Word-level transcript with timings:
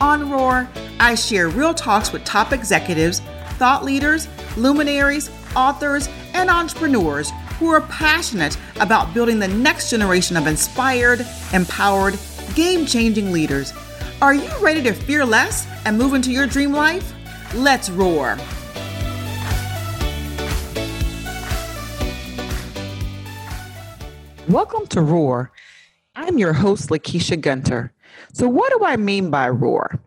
On 0.00 0.28
Roar, 0.28 0.68
I 0.98 1.14
share 1.14 1.48
real 1.48 1.72
talks 1.72 2.12
with 2.12 2.24
top 2.24 2.52
executives, 2.52 3.20
thought 3.58 3.84
leaders, 3.84 4.28
luminaries, 4.56 5.30
authors, 5.54 6.08
and 6.32 6.50
entrepreneurs 6.50 7.30
who 7.58 7.68
are 7.68 7.80
passionate 7.82 8.58
about 8.80 9.14
building 9.14 9.38
the 9.38 9.48
next 9.48 9.90
generation 9.90 10.36
of 10.36 10.48
inspired, 10.48 11.24
empowered, 11.52 12.18
game 12.56 12.86
changing 12.86 13.32
leaders. 13.32 13.72
Are 14.20 14.34
you 14.34 14.50
ready 14.60 14.82
to 14.82 14.92
fear 14.92 15.24
less 15.24 15.66
and 15.84 15.96
move 15.96 16.14
into 16.14 16.32
your 16.32 16.48
dream 16.48 16.72
life? 16.72 17.14
Let's 17.54 17.88
roar. 17.88 18.36
Welcome 24.48 24.86
to 24.88 25.00
Roar. 25.00 25.52
I'm 26.14 26.36
your 26.36 26.52
host, 26.52 26.90
Lakeisha 26.90 27.40
Gunter. 27.40 27.93
So, 28.34 28.48
what 28.48 28.72
do 28.76 28.84
I 28.84 28.96
mean 28.96 29.30
by 29.30 29.48
ROAR? 29.48 30.00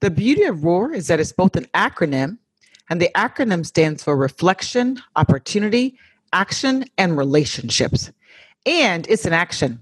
The 0.00 0.10
beauty 0.10 0.42
of 0.42 0.64
ROAR 0.64 0.92
is 0.92 1.06
that 1.06 1.20
it's 1.20 1.30
both 1.30 1.54
an 1.54 1.66
acronym, 1.74 2.36
and 2.90 3.00
the 3.00 3.10
acronym 3.14 3.64
stands 3.64 4.02
for 4.02 4.16
Reflection, 4.16 5.00
Opportunity, 5.14 5.96
Action, 6.32 6.86
and 6.98 7.16
Relationships. 7.16 8.10
And 8.66 9.06
it's 9.08 9.26
an 9.26 9.32
action. 9.32 9.80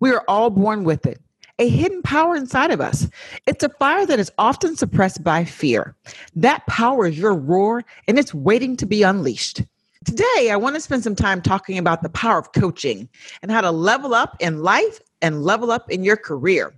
We 0.00 0.10
are 0.10 0.24
all 0.26 0.48
born 0.48 0.84
with 0.84 1.04
it, 1.04 1.20
a 1.58 1.68
hidden 1.68 2.00
power 2.00 2.34
inside 2.34 2.70
of 2.70 2.80
us. 2.80 3.08
It's 3.46 3.62
a 3.62 3.68
fire 3.68 4.06
that 4.06 4.18
is 4.18 4.32
often 4.38 4.74
suppressed 4.74 5.22
by 5.22 5.44
fear. 5.44 5.94
That 6.34 6.66
power 6.66 7.06
is 7.08 7.18
your 7.18 7.34
roar, 7.34 7.84
and 8.08 8.18
it's 8.18 8.32
waiting 8.32 8.74
to 8.78 8.86
be 8.86 9.02
unleashed. 9.02 9.62
Today, 10.06 10.48
I 10.50 10.56
want 10.56 10.76
to 10.76 10.80
spend 10.80 11.04
some 11.04 11.14
time 11.14 11.42
talking 11.42 11.76
about 11.76 12.02
the 12.02 12.08
power 12.08 12.38
of 12.38 12.52
coaching 12.52 13.06
and 13.42 13.50
how 13.50 13.60
to 13.60 13.70
level 13.70 14.14
up 14.14 14.34
in 14.40 14.62
life 14.62 14.98
and 15.20 15.44
level 15.44 15.70
up 15.70 15.90
in 15.90 16.04
your 16.04 16.16
career. 16.16 16.72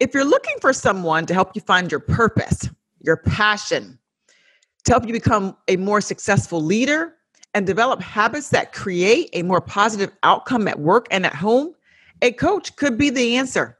If 0.00 0.14
you're 0.14 0.24
looking 0.24 0.56
for 0.60 0.72
someone 0.72 1.26
to 1.26 1.34
help 1.34 1.52
you 1.54 1.60
find 1.62 1.90
your 1.90 2.00
purpose, 2.00 2.68
your 3.00 3.16
passion, 3.16 3.98
to 4.84 4.92
help 4.92 5.06
you 5.06 5.12
become 5.12 5.56
a 5.68 5.76
more 5.76 6.00
successful 6.00 6.62
leader 6.62 7.14
and 7.54 7.66
develop 7.66 8.00
habits 8.00 8.50
that 8.50 8.72
create 8.72 9.30
a 9.32 9.42
more 9.42 9.60
positive 9.60 10.10
outcome 10.22 10.68
at 10.68 10.78
work 10.78 11.06
and 11.10 11.24
at 11.24 11.34
home, 11.34 11.74
a 12.22 12.32
coach 12.32 12.74
could 12.76 12.98
be 12.98 13.10
the 13.10 13.36
answer. 13.36 13.78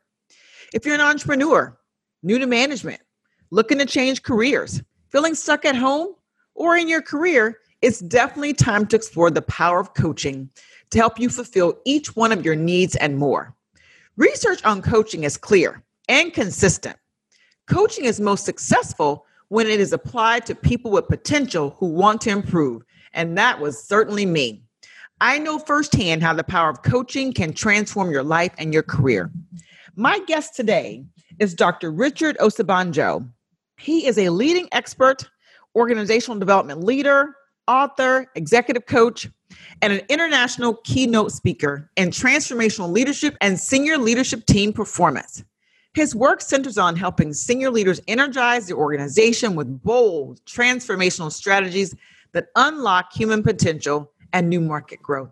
If 0.73 0.85
you're 0.85 0.95
an 0.95 1.01
entrepreneur, 1.01 1.77
new 2.23 2.39
to 2.39 2.47
management, 2.47 3.01
looking 3.51 3.79
to 3.79 3.87
change 3.87 4.23
careers, 4.23 4.83
feeling 5.11 5.35
stuck 5.35 5.65
at 5.65 5.77
home 5.77 6.15
or 6.55 6.77
in 6.77 6.89
your 6.89 7.03
career, 7.03 7.59
it's 7.83 8.01
definitely 8.01 8.55
time 8.55 8.87
to 8.87 8.97
explore 8.97 9.31
the 9.31 9.43
power 9.43 9.79
of 9.79 9.95
coaching 9.95 10.51
to 10.91 10.99
help 10.99 11.19
you 11.19 11.29
fulfill 11.29 11.79
each 11.85 12.17
one 12.17 12.33
of 12.33 12.45
your 12.45 12.57
needs 12.57 12.97
and 12.97 13.19
more. 13.19 13.55
Research 14.17 14.65
on 14.65 14.81
coaching 14.81 15.25
is 15.25 15.37
clear 15.37 15.83
and 16.09 16.33
consistent. 16.33 16.97
Coaching 17.67 18.05
is 18.05 18.21
most 18.21 18.45
successful 18.45 19.27
when 19.49 19.67
it 19.67 19.81
is 19.81 19.93
applied 19.93 20.47
to 20.47 20.55
people 20.55 20.93
with 20.93 21.09
potential 21.09 21.75
who 21.79 21.87
want 21.87 22.21
to 22.21 22.31
improve. 22.31 22.83
And 23.13 23.37
that 23.37 23.61
was 23.61 23.83
certainly 23.83 24.25
me. 24.25 24.63
I 25.21 25.39
know 25.39 25.59
firsthand 25.59 26.23
how 26.23 26.33
the 26.33 26.45
power 26.45 26.71
of 26.71 26.83
coaching 26.83 27.33
can 27.33 27.53
transform 27.53 28.13
your 28.13 28.23
life 28.23 28.53
and 28.57 28.73
your 28.73 28.83
career. 28.85 29.33
My 29.97 30.21
guest 30.27 30.55
today 30.55 31.05
is 31.41 31.55
Dr. 31.55 31.91
Richard 31.91 32.37
Osabanjo. 32.39 33.29
He 33.79 34.07
is 34.07 34.17
a 34.19 34.29
leading 34.29 34.69
expert, 34.71 35.29
organizational 35.75 36.39
development 36.39 36.85
leader, 36.85 37.35
author, 37.69 38.31
executive 38.35 38.87
coach, 38.87 39.29
and 39.83 39.93
an 39.93 40.03
international 40.09 40.75
keynote 40.85 41.33
speaker 41.33 41.91
in 41.97 42.11
transformational 42.11 42.91
leadership 42.91 43.37
and 43.41 43.59
senior 43.59 43.99
leadership 43.99 44.47
team 44.47 44.73
performance. 44.73 45.45
His 45.95 46.15
work 46.15 46.41
centers 46.41 46.77
on 46.77 46.97
helping 46.97 47.33
senior 47.33 47.71
leaders 47.71 48.01
energize 48.09 48.67
their 48.67 48.77
organization 48.77 49.55
with 49.55 49.83
bold, 49.83 50.45
transformational 50.45 51.31
strategies 51.31 51.95
that 52.33 52.49
unlock 52.57 53.13
human 53.13 53.43
potential 53.43 54.11
and 54.33 54.49
new 54.49 54.61
market 54.61 55.01
growth. 55.01 55.31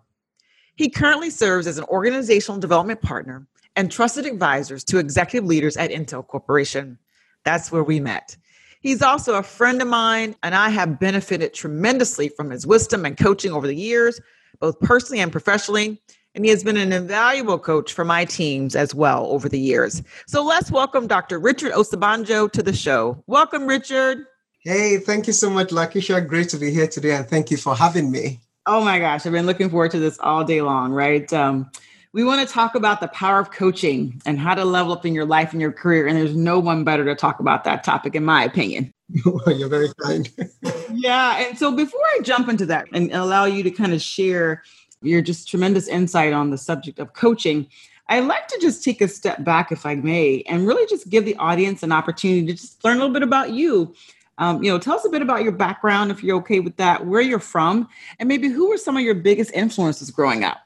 He 0.75 0.89
currently 0.89 1.29
serves 1.29 1.67
as 1.67 1.77
an 1.77 1.83
organizational 1.85 2.59
development 2.59 3.01
partner 3.01 3.45
and 3.75 3.91
trusted 3.91 4.25
advisors 4.25 4.83
to 4.85 4.99
executive 4.99 5.47
leaders 5.47 5.75
at 5.75 5.91
Intel 5.91 6.25
Corporation. 6.25 6.97
That's 7.43 7.71
where 7.71 7.83
we 7.83 7.99
met. 7.99 8.37
He's 8.83 9.01
also 9.01 9.35
a 9.35 9.43
friend 9.43 9.81
of 9.81 9.87
mine, 9.87 10.35
and 10.43 10.53
I 10.53 10.67
have 10.67 10.99
benefited 10.99 11.53
tremendously 11.53 12.27
from 12.27 12.49
his 12.49 12.67
wisdom 12.67 13.05
and 13.05 13.17
coaching 13.17 13.53
over 13.53 13.65
the 13.65 13.75
years, 13.75 14.19
both 14.59 14.77
personally 14.81 15.21
and 15.21 15.31
professionally. 15.31 16.01
And 16.35 16.43
he 16.43 16.51
has 16.51 16.65
been 16.65 16.75
an 16.75 16.91
invaluable 16.91 17.59
coach 17.59 17.93
for 17.93 18.03
my 18.03 18.25
teams 18.25 18.75
as 18.75 18.93
well 18.93 19.27
over 19.27 19.47
the 19.47 19.59
years. 19.59 20.03
So 20.27 20.43
let's 20.43 20.69
welcome 20.69 21.07
Dr. 21.07 21.39
Richard 21.39 21.71
Osabanjo 21.71 22.51
to 22.51 22.61
the 22.61 22.73
show. 22.73 23.23
Welcome, 23.25 23.67
Richard. 23.67 24.25
Hey, 24.59 24.97
thank 24.97 25.27
you 25.27 25.33
so 25.33 25.49
much, 25.49 25.69
Lakisha. 25.69 26.27
Great 26.27 26.49
to 26.49 26.57
be 26.57 26.69
here 26.69 26.87
today, 26.87 27.15
and 27.15 27.25
thank 27.25 27.51
you 27.51 27.57
for 27.57 27.75
having 27.75 28.11
me. 28.11 28.41
Oh 28.65 28.83
my 28.83 28.99
gosh, 28.99 29.25
I've 29.25 29.31
been 29.31 29.45
looking 29.45 29.69
forward 29.69 29.91
to 29.91 29.99
this 29.99 30.19
all 30.19 30.43
day 30.43 30.61
long, 30.61 30.91
right? 30.91 31.31
Um, 31.31 31.71
we 32.13 32.23
want 32.23 32.47
to 32.47 32.53
talk 32.53 32.75
about 32.75 33.01
the 33.01 33.07
power 33.07 33.39
of 33.39 33.51
coaching 33.51 34.21
and 34.25 34.39
how 34.39 34.53
to 34.53 34.63
level 34.63 34.93
up 34.93 35.05
in 35.05 35.15
your 35.15 35.25
life 35.25 35.51
and 35.51 35.59
your 35.59 35.71
career. 35.71 36.05
And 36.05 36.15
there's 36.15 36.35
no 36.35 36.59
one 36.59 36.83
better 36.83 37.03
to 37.05 37.15
talk 37.15 37.39
about 37.39 37.63
that 37.63 37.83
topic, 37.83 38.13
in 38.13 38.23
my 38.23 38.43
opinion. 38.43 38.93
You're 39.47 39.67
very 39.67 39.89
kind. 39.99 40.29
yeah. 40.93 41.43
And 41.43 41.57
so 41.57 41.75
before 41.75 42.03
I 42.15 42.19
jump 42.21 42.49
into 42.49 42.67
that 42.67 42.85
and 42.93 43.11
allow 43.11 43.45
you 43.45 43.63
to 43.63 43.71
kind 43.71 43.93
of 43.93 44.01
share 44.01 44.63
your 45.01 45.21
just 45.21 45.47
tremendous 45.47 45.87
insight 45.87 46.33
on 46.33 46.51
the 46.51 46.57
subject 46.57 46.99
of 46.99 47.13
coaching, 47.13 47.67
I'd 48.09 48.25
like 48.25 48.47
to 48.49 48.59
just 48.61 48.83
take 48.83 49.01
a 49.01 49.07
step 49.07 49.43
back, 49.43 49.71
if 49.71 49.85
I 49.85 49.95
may, 49.95 50.43
and 50.47 50.67
really 50.67 50.85
just 50.87 51.09
give 51.09 51.25
the 51.25 51.35
audience 51.37 51.81
an 51.81 51.91
opportunity 51.91 52.45
to 52.47 52.53
just 52.53 52.83
learn 52.83 52.97
a 52.97 52.99
little 52.99 53.13
bit 53.13 53.23
about 53.23 53.53
you. 53.53 53.95
Um, 54.37 54.63
you 54.63 54.71
know, 54.71 54.77
tell 54.77 54.95
us 54.95 55.05
a 55.05 55.09
bit 55.09 55.21
about 55.21 55.43
your 55.43 55.51
background, 55.51 56.11
if 56.11 56.23
you're 56.23 56.37
okay 56.37 56.59
with 56.59 56.75
that, 56.77 57.05
where 57.07 57.21
you're 57.21 57.39
from, 57.39 57.87
and 58.19 58.27
maybe 58.27 58.49
who 58.49 58.69
were 58.69 58.77
some 58.77 58.97
of 58.97 59.03
your 59.03 59.15
biggest 59.15 59.51
influences 59.53 60.11
growing 60.11 60.43
up. 60.43 60.62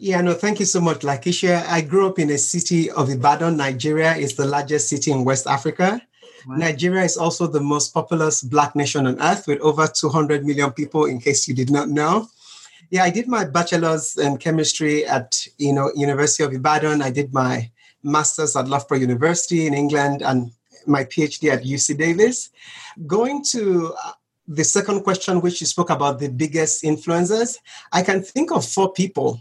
Yeah, 0.00 0.20
no, 0.20 0.32
thank 0.32 0.60
you 0.60 0.66
so 0.66 0.80
much, 0.80 1.00
Lakisha. 1.00 1.66
I 1.66 1.80
grew 1.80 2.06
up 2.06 2.20
in 2.20 2.30
a 2.30 2.38
city 2.38 2.88
of 2.88 3.10
Ibadan, 3.10 3.56
Nigeria. 3.56 4.14
It's 4.16 4.34
the 4.34 4.46
largest 4.46 4.88
city 4.88 5.10
in 5.10 5.24
West 5.24 5.48
Africa. 5.48 6.00
Wow. 6.46 6.54
Nigeria 6.54 7.02
is 7.02 7.16
also 7.16 7.48
the 7.48 7.60
most 7.60 7.92
populous 7.92 8.40
Black 8.40 8.76
nation 8.76 9.08
on 9.08 9.20
earth 9.20 9.48
with 9.48 9.58
over 9.60 9.88
200 9.88 10.46
million 10.46 10.70
people, 10.70 11.06
in 11.06 11.20
case 11.20 11.48
you 11.48 11.54
did 11.54 11.68
not 11.70 11.88
know. 11.88 12.28
Yeah, 12.90 13.02
I 13.02 13.10
did 13.10 13.26
my 13.26 13.44
bachelor's 13.44 14.16
in 14.16 14.36
chemistry 14.38 15.04
at 15.04 15.44
you 15.58 15.72
know 15.72 15.90
University 15.96 16.44
of 16.44 16.52
Ibadan. 16.54 17.02
I 17.02 17.10
did 17.10 17.34
my 17.34 17.68
master's 18.04 18.54
at 18.54 18.68
Loughborough 18.68 18.98
University 18.98 19.66
in 19.66 19.74
England 19.74 20.22
and 20.22 20.52
my 20.86 21.04
PhD 21.04 21.52
at 21.52 21.64
UC 21.64 21.98
Davis. 21.98 22.50
Going 23.04 23.42
to 23.50 23.92
uh, 24.04 24.12
the 24.46 24.64
second 24.64 25.02
question, 25.02 25.40
which 25.40 25.60
you 25.60 25.66
spoke 25.66 25.90
about 25.90 26.20
the 26.20 26.28
biggest 26.28 26.84
influencers, 26.84 27.58
I 27.92 28.02
can 28.02 28.22
think 28.22 28.52
of 28.52 28.64
four 28.64 28.92
people 28.92 29.40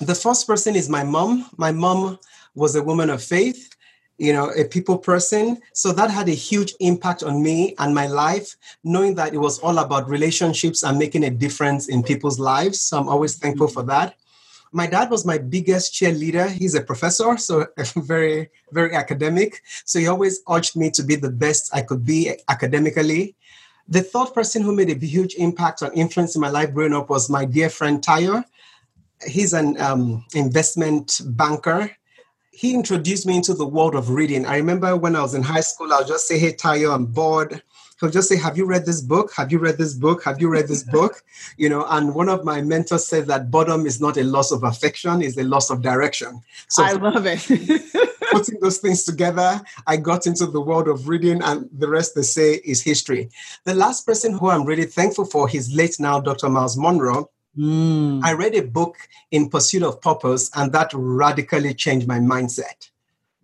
the 0.00 0.14
first 0.14 0.46
person 0.46 0.74
is 0.74 0.88
my 0.88 1.04
mom. 1.04 1.46
My 1.56 1.72
mom 1.72 2.18
was 2.54 2.74
a 2.74 2.82
woman 2.82 3.10
of 3.10 3.22
faith, 3.22 3.76
you 4.18 4.32
know, 4.32 4.50
a 4.50 4.64
people 4.64 4.98
person. 4.98 5.60
So 5.74 5.92
that 5.92 6.10
had 6.10 6.28
a 6.28 6.32
huge 6.32 6.74
impact 6.80 7.22
on 7.22 7.42
me 7.42 7.74
and 7.78 7.94
my 7.94 8.06
life, 8.06 8.56
knowing 8.82 9.14
that 9.16 9.34
it 9.34 9.38
was 9.38 9.58
all 9.58 9.78
about 9.78 10.08
relationships 10.08 10.82
and 10.82 10.98
making 10.98 11.24
a 11.24 11.30
difference 11.30 11.88
in 11.88 12.02
people's 12.02 12.38
lives. 12.38 12.80
So 12.80 12.98
I'm 12.98 13.08
always 13.08 13.36
thankful 13.36 13.66
mm-hmm. 13.66 13.74
for 13.74 13.82
that. 13.84 14.16
My 14.72 14.86
dad 14.86 15.10
was 15.10 15.26
my 15.26 15.36
biggest 15.36 15.92
cheerleader. 15.92 16.48
He's 16.48 16.76
a 16.76 16.80
professor, 16.80 17.36
so 17.36 17.66
very, 17.96 18.48
very 18.72 18.94
academic. 18.94 19.62
So 19.84 19.98
he 19.98 20.06
always 20.06 20.40
urged 20.48 20.76
me 20.76 20.90
to 20.92 21.02
be 21.02 21.16
the 21.16 21.30
best 21.30 21.74
I 21.74 21.82
could 21.82 22.06
be 22.06 22.32
academically. 22.48 23.34
The 23.88 24.02
third 24.02 24.32
person 24.32 24.62
who 24.62 24.74
made 24.74 24.88
a 24.88 24.94
huge 24.94 25.34
impact 25.34 25.82
on 25.82 25.92
influence 25.92 26.36
in 26.36 26.40
my 26.40 26.50
life 26.50 26.72
growing 26.72 26.94
up 26.94 27.10
was 27.10 27.28
my 27.28 27.44
dear 27.44 27.68
friend 27.68 28.00
Tayo 28.00 28.44
he's 29.26 29.52
an 29.52 29.80
um, 29.80 30.24
investment 30.34 31.20
banker. 31.24 31.90
He 32.50 32.74
introduced 32.74 33.26
me 33.26 33.36
into 33.36 33.54
the 33.54 33.66
world 33.66 33.94
of 33.94 34.10
reading. 34.10 34.44
I 34.44 34.56
remember 34.56 34.96
when 34.96 35.16
I 35.16 35.22
was 35.22 35.34
in 35.34 35.42
high 35.42 35.60
school, 35.60 35.92
I'll 35.92 36.04
just 36.04 36.26
say, 36.26 36.38
Hey, 36.38 36.52
Tayo, 36.52 36.94
I'm 36.94 37.06
bored. 37.06 37.62
He'll 38.00 38.10
just 38.10 38.28
say, 38.28 38.36
Have 38.36 38.56
you 38.56 38.66
read 38.66 38.86
this 38.86 39.00
book? 39.00 39.32
Have 39.36 39.52
you 39.52 39.58
read 39.58 39.78
this 39.78 39.94
book? 39.94 40.24
Have 40.24 40.40
you 40.40 40.48
read 40.48 40.68
this 40.68 40.82
book? 40.92 41.22
You 41.56 41.68
know, 41.68 41.86
and 41.88 42.14
one 42.14 42.28
of 42.28 42.44
my 42.44 42.60
mentors 42.60 43.06
said 43.06 43.26
that 43.26 43.50
boredom 43.50 43.86
is 43.86 44.00
not 44.00 44.16
a 44.16 44.24
loss 44.24 44.52
of 44.52 44.64
affection, 44.64 45.22
it's 45.22 45.38
a 45.38 45.44
loss 45.44 45.70
of 45.70 45.82
direction. 45.82 46.42
So 46.68 46.82
I 46.82 46.92
love 46.92 47.26
it. 47.26 48.10
putting 48.30 48.60
those 48.60 48.78
things 48.78 49.02
together, 49.04 49.60
I 49.86 49.96
got 49.96 50.26
into 50.26 50.46
the 50.46 50.60
world 50.60 50.88
of 50.88 51.08
reading, 51.08 51.42
and 51.42 51.68
the 51.72 51.88
rest 51.88 52.14
they 52.14 52.22
say 52.22 52.54
is 52.64 52.82
history. 52.82 53.30
The 53.64 53.74
last 53.74 54.06
person 54.06 54.32
who 54.32 54.50
I'm 54.50 54.64
really 54.64 54.86
thankful 54.86 55.24
for, 55.24 55.48
he's 55.48 55.74
late 55.74 55.96
now, 55.98 56.20
Dr. 56.20 56.48
Myles 56.48 56.76
Munroe. 56.76 57.30
Mm. 57.58 58.22
I 58.24 58.32
read 58.32 58.54
a 58.54 58.62
book 58.62 58.96
in 59.30 59.50
Pursuit 59.50 59.82
of 59.82 60.00
Purpose, 60.00 60.50
and 60.54 60.72
that 60.72 60.90
radically 60.94 61.74
changed 61.74 62.06
my 62.06 62.18
mindset. 62.18 62.90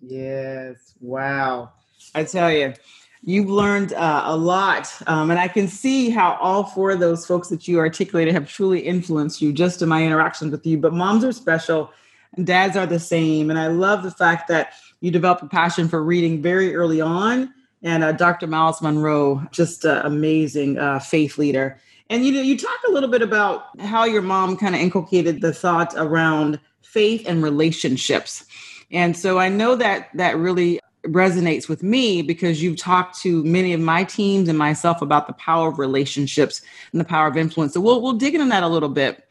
Yes. 0.00 0.94
Wow. 1.00 1.72
I 2.14 2.24
tell 2.24 2.50
you, 2.50 2.74
you've 3.22 3.50
learned 3.50 3.92
uh, 3.92 4.22
a 4.24 4.36
lot. 4.36 4.90
Um, 5.06 5.30
and 5.30 5.38
I 5.38 5.48
can 5.48 5.68
see 5.68 6.10
how 6.10 6.38
all 6.40 6.64
four 6.64 6.92
of 6.92 7.00
those 7.00 7.26
folks 7.26 7.48
that 7.48 7.66
you 7.66 7.78
articulated 7.78 8.32
have 8.34 8.48
truly 8.48 8.80
influenced 8.80 9.42
you 9.42 9.52
just 9.52 9.82
in 9.82 9.88
my 9.88 10.04
interactions 10.04 10.52
with 10.52 10.64
you. 10.64 10.78
But 10.78 10.94
moms 10.94 11.24
are 11.24 11.32
special 11.32 11.90
and 12.36 12.46
dads 12.46 12.76
are 12.76 12.86
the 12.86 13.00
same. 13.00 13.50
And 13.50 13.58
I 13.58 13.66
love 13.66 14.02
the 14.02 14.10
fact 14.10 14.48
that 14.48 14.74
you 15.00 15.10
developed 15.10 15.42
a 15.42 15.48
passion 15.48 15.88
for 15.88 16.02
reading 16.02 16.40
very 16.40 16.74
early 16.74 17.00
on. 17.00 17.52
And 17.82 18.02
uh, 18.02 18.12
Dr. 18.12 18.46
Myles 18.46 18.80
Munroe, 18.80 19.46
just 19.50 19.84
an 19.84 19.98
amazing 20.06 20.78
uh, 20.78 20.98
faith 20.98 21.36
leader. 21.36 21.78
And 22.08 22.24
you 22.24 22.32
know, 22.32 22.40
you 22.40 22.56
talk 22.56 22.78
a 22.88 22.92
little 22.92 23.08
bit 23.08 23.22
about 23.22 23.80
how 23.80 24.04
your 24.04 24.22
mom 24.22 24.56
kind 24.56 24.74
of 24.74 24.80
inculcated 24.80 25.40
the 25.40 25.52
thought 25.52 25.94
around 25.96 26.60
faith 26.82 27.24
and 27.26 27.42
relationships. 27.42 28.44
And 28.92 29.16
so 29.16 29.38
I 29.38 29.48
know 29.48 29.74
that 29.76 30.08
that 30.14 30.36
really 30.36 30.80
resonates 31.04 31.68
with 31.68 31.82
me 31.82 32.22
because 32.22 32.62
you've 32.62 32.76
talked 32.76 33.18
to 33.20 33.42
many 33.44 33.72
of 33.72 33.80
my 33.80 34.04
teams 34.04 34.48
and 34.48 34.58
myself 34.58 35.02
about 35.02 35.26
the 35.26 35.32
power 35.34 35.68
of 35.68 35.78
relationships 35.78 36.62
and 36.92 37.00
the 37.00 37.04
power 37.04 37.28
of 37.28 37.36
influence. 37.36 37.74
So 37.74 37.80
we'll 37.80 38.00
we'll 38.00 38.14
dig 38.14 38.34
into 38.34 38.48
that 38.48 38.62
a 38.62 38.68
little 38.68 38.88
bit. 38.88 39.24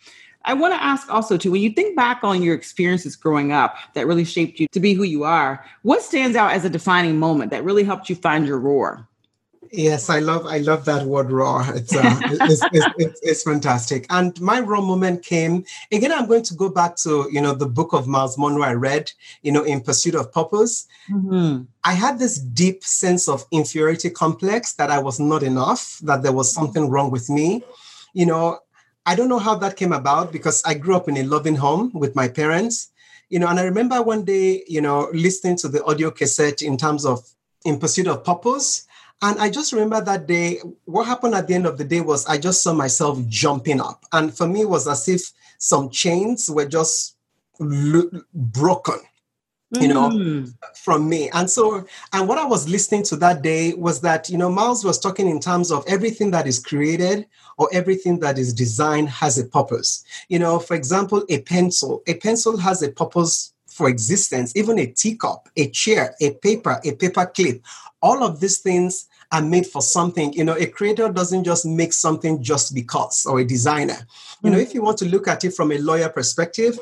I 0.45 0.53
want 0.53 0.73
to 0.75 0.83
ask 0.83 1.11
also 1.11 1.37
too, 1.37 1.51
when 1.51 1.61
you 1.61 1.71
think 1.71 1.95
back 1.95 2.23
on 2.23 2.43
your 2.43 2.53
experiences 2.53 3.15
growing 3.15 3.51
up 3.51 3.77
that 3.95 4.05
really 4.05 4.25
shaped 4.25 4.59
you 4.59 4.67
to 4.73 4.79
be 4.79 4.93
who 4.93 5.03
you 5.03 5.23
are, 5.23 5.65
what 5.81 6.03
stands 6.03 6.37
out 6.37 6.51
as 6.51 6.63
a 6.63 6.69
defining 6.69 7.17
moment 7.17 7.49
that 7.49 7.63
really 7.63 7.83
helped 7.83 8.09
you 8.09 8.15
find 8.15 8.45
your 8.45 8.59
roar? 8.59 9.07
Yes, 9.77 10.09
I 10.09 10.19
love 10.19 10.45
I 10.45 10.59
love 10.59 10.85
that 10.85 11.05
word 11.05 11.31
roar. 11.31 11.65
It's, 11.75 11.93
uh, 11.93 12.19
it's, 12.23 12.63
it's, 12.71 12.95
it's, 12.97 13.19
it's, 13.21 13.43
fantastic. 13.43 14.05
And 14.09 14.39
my 14.39 14.61
roar 14.61 14.81
moment 14.81 15.21
came 15.23 15.65
again. 15.91 16.13
I'm 16.13 16.27
going 16.27 16.43
to 16.43 16.55
go 16.55 16.69
back 16.69 16.95
to 16.97 17.27
you 17.29 17.41
know 17.41 17.53
the 17.53 17.65
book 17.65 17.91
of 17.91 18.07
Myles 18.07 18.37
Munroe 18.37 18.63
I 18.63 18.73
read, 18.73 19.11
you 19.41 19.51
know, 19.51 19.63
in 19.63 19.81
Pursuit 19.81 20.15
of 20.15 20.31
Purpose. 20.31 20.87
Mm-hmm. 21.11 21.63
I 21.83 21.93
had 21.93 22.19
this 22.19 22.39
deep 22.39 22.85
sense 22.85 23.27
of 23.27 23.45
inferiority 23.51 24.09
complex 24.09 24.73
that 24.73 24.91
I 24.91 24.99
was 24.99 25.19
not 25.19 25.43
enough, 25.43 25.99
that 26.03 26.23
there 26.23 26.31
was 26.31 26.53
something 26.53 26.89
wrong 26.89 27.11
with 27.11 27.29
me. 27.29 27.61
You 28.13 28.27
know, 28.27 28.59
I 29.05 29.15
don't 29.15 29.29
know 29.29 29.39
how 29.39 29.55
that 29.55 29.75
came 29.75 29.91
about 29.91 30.31
because 30.31 30.63
I 30.63 30.75
grew 30.75 30.95
up 30.95 31.09
in 31.09 31.17
a 31.17 31.23
loving 31.23 31.55
home 31.55 31.91
with 31.93 32.15
my 32.15 32.29
parents. 32.29 32.91
You 33.29 33.39
know, 33.39 33.47
and 33.47 33.59
I 33.59 33.63
remember 33.63 34.01
one 34.01 34.23
day, 34.23 34.63
you 34.67 34.79
know, 34.79 35.09
listening 35.11 35.57
to 35.57 35.67
the 35.67 35.83
audio 35.83 36.11
cassette 36.11 36.61
in 36.61 36.77
terms 36.77 37.05
of 37.05 37.27
in 37.65 37.77
pursuit 37.77 38.07
of 38.07 38.23
purpose 38.23 38.85
and 39.21 39.39
I 39.39 39.49
just 39.49 39.71
remember 39.71 40.01
that 40.01 40.27
day, 40.27 40.59
what 40.83 41.07
happened 41.07 41.35
at 41.35 41.47
the 41.47 41.53
end 41.53 41.65
of 41.65 41.77
the 41.77 41.83
day 41.83 42.01
was 42.01 42.25
I 42.25 42.37
just 42.37 42.61
saw 42.61 42.73
myself 42.73 43.19
jumping 43.27 43.79
up. 43.79 44.05
And 44.11 44.35
for 44.35 44.47
me, 44.47 44.61
it 44.61 44.69
was 44.69 44.87
as 44.87 45.07
if 45.07 45.21
some 45.57 45.89
chains 45.89 46.49
were 46.49 46.65
just 46.65 47.15
lo- 47.59 48.11
broken, 48.33 48.99
you 49.71 49.87
know, 49.87 50.09
mm. 50.09 50.53
from 50.75 51.07
me. 51.07 51.29
And 51.29 51.49
so, 51.49 51.85
and 52.11 52.27
what 52.27 52.37
I 52.37 52.45
was 52.45 52.67
listening 52.67 53.03
to 53.03 53.15
that 53.17 53.41
day 53.41 53.73
was 53.73 54.01
that, 54.01 54.29
you 54.29 54.37
know, 54.37 54.51
Myles 54.51 54.83
was 54.83 54.99
talking 54.99 55.29
in 55.29 55.39
terms 55.39 55.71
of 55.71 55.85
everything 55.87 56.29
that 56.31 56.45
is 56.45 56.59
created 56.59 57.25
or 57.57 57.69
everything 57.71 58.19
that 58.19 58.37
is 58.37 58.53
designed 58.53 59.09
has 59.09 59.37
a 59.39 59.45
purpose. 59.45 60.03
You 60.27 60.39
know, 60.39 60.59
for 60.59 60.75
example, 60.75 61.23
a 61.29 61.41
pencil, 61.41 62.03
a 62.05 62.15
pencil 62.15 62.57
has 62.57 62.83
a 62.83 62.91
purpose 62.91 63.53
for 63.75 63.89
existence, 63.89 64.53
even 64.55 64.79
a 64.79 64.87
teacup, 64.87 65.49
a 65.57 65.69
chair, 65.69 66.15
a 66.21 66.33
paper, 66.35 66.79
a 66.85 66.93
paper 66.93 67.25
clip, 67.25 67.61
all 68.01 68.23
of 68.23 68.39
these 68.39 68.59
things 68.59 69.07
are 69.31 69.41
made 69.41 69.67
for 69.67 69.81
something. 69.81 70.31
You 70.31 70.45
know, 70.45 70.55
a 70.55 70.65
creator 70.65 71.11
doesn't 71.11 71.43
just 71.43 71.65
make 71.65 71.91
something 71.91 72.41
just 72.41 72.73
because, 72.73 73.25
or 73.25 73.39
a 73.39 73.43
designer. 73.43 73.97
You 74.43 74.51
know, 74.51 74.57
hmm. 74.57 74.63
if 74.63 74.73
you 74.73 74.81
want 74.81 74.97
to 74.99 75.05
look 75.05 75.27
at 75.27 75.43
it 75.43 75.53
from 75.53 75.71
a 75.71 75.77
lawyer 75.77 76.07
perspective, 76.09 76.79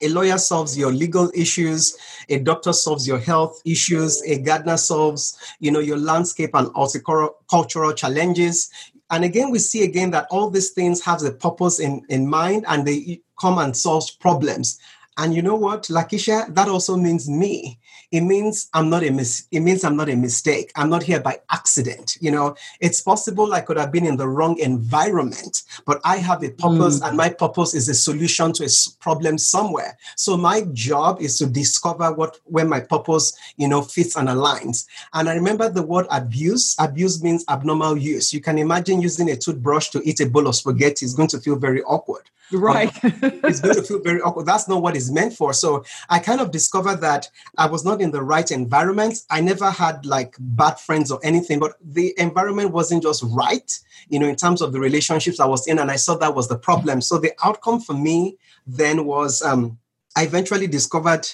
a 0.00 0.08
lawyer 0.08 0.38
solves 0.38 0.78
your 0.78 0.92
legal 0.92 1.30
issues, 1.34 1.94
a 2.30 2.38
doctor 2.38 2.72
solves 2.72 3.06
your 3.06 3.18
health 3.18 3.60
issues, 3.66 4.22
a 4.22 4.38
gardener 4.38 4.78
solves, 4.78 5.36
you 5.58 5.70
know, 5.70 5.80
your 5.80 5.98
landscape 5.98 6.50
and 6.54 6.68
horticultural 6.74 7.92
challenges. 7.92 8.70
And 9.10 9.24
again, 9.24 9.50
we 9.50 9.58
see 9.58 9.84
again 9.84 10.10
that 10.12 10.26
all 10.30 10.48
these 10.48 10.70
things 10.70 11.04
have 11.04 11.22
a 11.22 11.32
purpose 11.32 11.80
in, 11.80 12.00
in 12.08 12.26
mind 12.30 12.64
and 12.66 12.86
they 12.86 13.20
come 13.38 13.58
and 13.58 13.76
solve 13.76 14.08
problems. 14.20 14.78
And 15.20 15.34
you 15.34 15.42
know 15.42 15.54
what, 15.54 15.82
Lakisha, 15.90 16.52
that 16.54 16.66
also 16.68 16.96
means 16.96 17.28
me. 17.28 17.78
It 18.10 18.22
means 18.22 18.70
I'm 18.72 18.88
not 18.88 19.04
a 19.04 19.10
mis- 19.10 19.46
it 19.52 19.60
means 19.60 19.84
I'm 19.84 19.94
not 19.94 20.08
a 20.08 20.16
mistake. 20.16 20.72
I'm 20.76 20.88
not 20.88 21.02
here 21.02 21.20
by 21.20 21.40
accident. 21.50 22.16
You 22.22 22.30
know, 22.30 22.56
it's 22.80 23.02
possible 23.02 23.52
I 23.52 23.60
could 23.60 23.76
have 23.76 23.92
been 23.92 24.06
in 24.06 24.16
the 24.16 24.26
wrong 24.26 24.58
environment, 24.58 25.64
but 25.84 26.00
I 26.04 26.16
have 26.16 26.42
a 26.42 26.50
purpose, 26.50 27.00
mm. 27.00 27.06
and 27.06 27.18
my 27.18 27.28
purpose 27.28 27.74
is 27.74 27.86
a 27.90 27.94
solution 27.94 28.54
to 28.54 28.64
a 28.64 28.68
problem 28.98 29.36
somewhere. 29.36 29.98
So 30.16 30.38
my 30.38 30.62
job 30.72 31.20
is 31.20 31.36
to 31.38 31.46
discover 31.46 32.10
what 32.14 32.38
where 32.44 32.64
my 32.64 32.80
purpose, 32.80 33.36
you 33.58 33.68
know, 33.68 33.82
fits 33.82 34.16
and 34.16 34.26
aligns. 34.26 34.86
And 35.12 35.28
I 35.28 35.34
remember 35.34 35.68
the 35.68 35.82
word 35.82 36.06
abuse. 36.10 36.74
Abuse 36.78 37.22
means 37.22 37.44
abnormal 37.50 37.98
use. 37.98 38.32
You 38.32 38.40
can 38.40 38.56
imagine 38.56 39.02
using 39.02 39.30
a 39.30 39.36
toothbrush 39.36 39.90
to 39.90 40.00
eat 40.02 40.20
a 40.20 40.30
bowl 40.30 40.46
of 40.46 40.56
spaghetti 40.56 41.04
is 41.04 41.12
going 41.12 41.28
to 41.28 41.38
feel 41.38 41.56
very 41.56 41.82
awkward. 41.82 42.30
Right. 42.60 42.90
it's 43.02 43.60
going 43.60 43.76
to 43.76 43.82
feel 43.82 44.02
very 44.02 44.20
awkward. 44.20 44.46
That's 44.46 44.68
not 44.68 44.82
what 44.82 44.96
it's 44.96 45.10
meant 45.10 45.34
for. 45.34 45.52
So 45.52 45.84
I 46.08 46.18
kind 46.18 46.40
of 46.40 46.50
discovered 46.50 46.96
that 46.96 47.28
I 47.56 47.66
was 47.66 47.84
not 47.84 48.00
in 48.00 48.10
the 48.10 48.22
right 48.22 48.50
environment. 48.50 49.18
I 49.30 49.40
never 49.40 49.70
had 49.70 50.04
like 50.04 50.36
bad 50.38 50.78
friends 50.80 51.10
or 51.10 51.20
anything, 51.22 51.58
but 51.58 51.74
the 51.80 52.14
environment 52.18 52.72
wasn't 52.72 53.02
just 53.02 53.22
right, 53.28 53.70
you 54.08 54.18
know, 54.18 54.26
in 54.26 54.36
terms 54.36 54.62
of 54.62 54.72
the 54.72 54.80
relationships 54.80 55.40
I 55.40 55.46
was 55.46 55.66
in. 55.66 55.78
And 55.78 55.90
I 55.90 55.96
saw 55.96 56.16
that 56.16 56.34
was 56.34 56.48
the 56.48 56.58
problem. 56.58 57.00
So 57.00 57.18
the 57.18 57.32
outcome 57.44 57.80
for 57.80 57.94
me 57.94 58.36
then 58.66 59.04
was 59.04 59.42
um, 59.42 59.78
I 60.16 60.24
eventually 60.24 60.66
discovered 60.66 61.26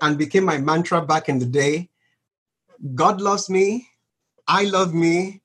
and 0.00 0.16
became 0.16 0.44
my 0.44 0.58
mantra 0.58 1.02
back 1.04 1.28
in 1.28 1.38
the 1.38 1.46
day 1.46 1.90
God 2.94 3.20
loves 3.20 3.50
me. 3.50 3.88
I 4.46 4.64
love 4.64 4.94
me. 4.94 5.42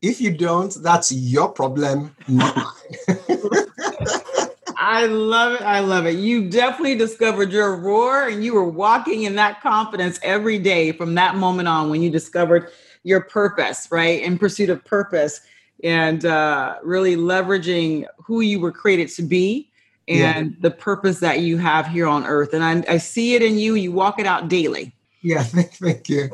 If 0.00 0.20
you 0.20 0.36
don't, 0.36 0.72
that's 0.82 1.10
your 1.10 1.48
problem, 1.50 2.14
not 2.28 2.56
mine. 2.56 3.18
I 4.88 5.04
love 5.04 5.52
it. 5.52 5.60
I 5.60 5.80
love 5.80 6.06
it. 6.06 6.16
You 6.16 6.48
definitely 6.48 6.94
discovered 6.94 7.52
your 7.52 7.76
roar 7.76 8.26
and 8.26 8.42
you 8.42 8.54
were 8.54 8.64
walking 8.64 9.24
in 9.24 9.34
that 9.34 9.60
confidence 9.60 10.18
every 10.22 10.58
day 10.58 10.92
from 10.92 11.14
that 11.16 11.34
moment 11.36 11.68
on 11.68 11.90
when 11.90 12.00
you 12.00 12.08
discovered 12.08 12.70
your 13.02 13.20
purpose, 13.20 13.86
right? 13.90 14.22
In 14.22 14.38
pursuit 14.38 14.70
of 14.70 14.82
purpose 14.86 15.42
and 15.84 16.24
uh, 16.24 16.76
really 16.82 17.16
leveraging 17.16 18.06
who 18.16 18.40
you 18.40 18.60
were 18.60 18.72
created 18.72 19.10
to 19.10 19.22
be 19.22 19.70
and 20.08 20.52
yeah. 20.52 20.56
the 20.60 20.70
purpose 20.70 21.20
that 21.20 21.40
you 21.40 21.58
have 21.58 21.86
here 21.86 22.06
on 22.06 22.24
earth. 22.24 22.54
And 22.54 22.64
I, 22.64 22.94
I 22.94 22.96
see 22.96 23.34
it 23.34 23.42
in 23.42 23.58
you. 23.58 23.74
You 23.74 23.92
walk 23.92 24.18
it 24.18 24.24
out 24.24 24.48
daily. 24.48 24.94
Yeah, 25.20 25.42
thank 25.42 26.08
you. 26.08 26.30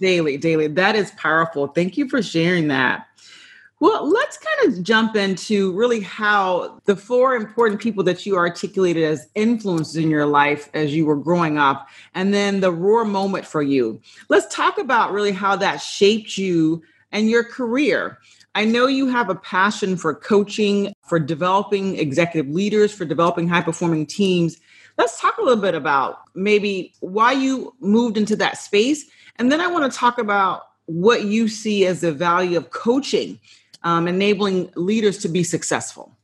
Daily, 0.00 0.38
daily. 0.38 0.68
That 0.68 0.96
is 0.96 1.10
powerful. 1.18 1.66
Thank 1.66 1.98
you 1.98 2.08
for 2.08 2.22
sharing 2.22 2.68
that. 2.68 3.06
Well, 3.80 4.10
let's 4.10 4.38
kind 4.38 4.72
of 4.72 4.82
jump 4.82 5.14
into 5.14 5.70
really 5.72 6.00
how 6.00 6.80
the 6.86 6.96
four 6.96 7.36
important 7.36 7.80
people 7.80 8.02
that 8.04 8.26
you 8.26 8.36
articulated 8.36 9.04
as 9.04 9.28
influences 9.36 9.94
in 9.94 10.10
your 10.10 10.26
life 10.26 10.68
as 10.74 10.92
you 10.92 11.06
were 11.06 11.16
growing 11.16 11.58
up, 11.58 11.86
and 12.12 12.34
then 12.34 12.58
the 12.58 12.72
roar 12.72 13.04
moment 13.04 13.46
for 13.46 13.62
you. 13.62 14.00
Let's 14.28 14.52
talk 14.52 14.78
about 14.78 15.12
really 15.12 15.30
how 15.30 15.54
that 15.56 15.76
shaped 15.76 16.36
you 16.36 16.82
and 17.12 17.30
your 17.30 17.44
career. 17.44 18.18
I 18.56 18.64
know 18.64 18.88
you 18.88 19.06
have 19.06 19.30
a 19.30 19.36
passion 19.36 19.96
for 19.96 20.12
coaching, 20.12 20.92
for 21.06 21.20
developing 21.20 21.98
executive 21.98 22.52
leaders, 22.52 22.92
for 22.92 23.04
developing 23.04 23.46
high 23.46 23.62
performing 23.62 24.06
teams. 24.06 24.58
Let's 24.96 25.20
talk 25.20 25.38
a 25.38 25.42
little 25.42 25.62
bit 25.62 25.76
about 25.76 26.22
maybe 26.34 26.94
why 26.98 27.30
you 27.30 27.72
moved 27.78 28.16
into 28.16 28.34
that 28.36 28.58
space. 28.58 29.04
And 29.36 29.52
then 29.52 29.60
I 29.60 29.68
want 29.68 29.90
to 29.90 29.96
talk 29.96 30.18
about 30.18 30.62
what 30.86 31.24
you 31.24 31.46
see 31.46 31.86
as 31.86 32.00
the 32.00 32.10
value 32.10 32.56
of 32.56 32.70
coaching 32.70 33.38
um, 33.82 34.08
enabling 34.08 34.70
leaders 34.76 35.18
to 35.18 35.28
be 35.28 35.42
successful? 35.42 36.16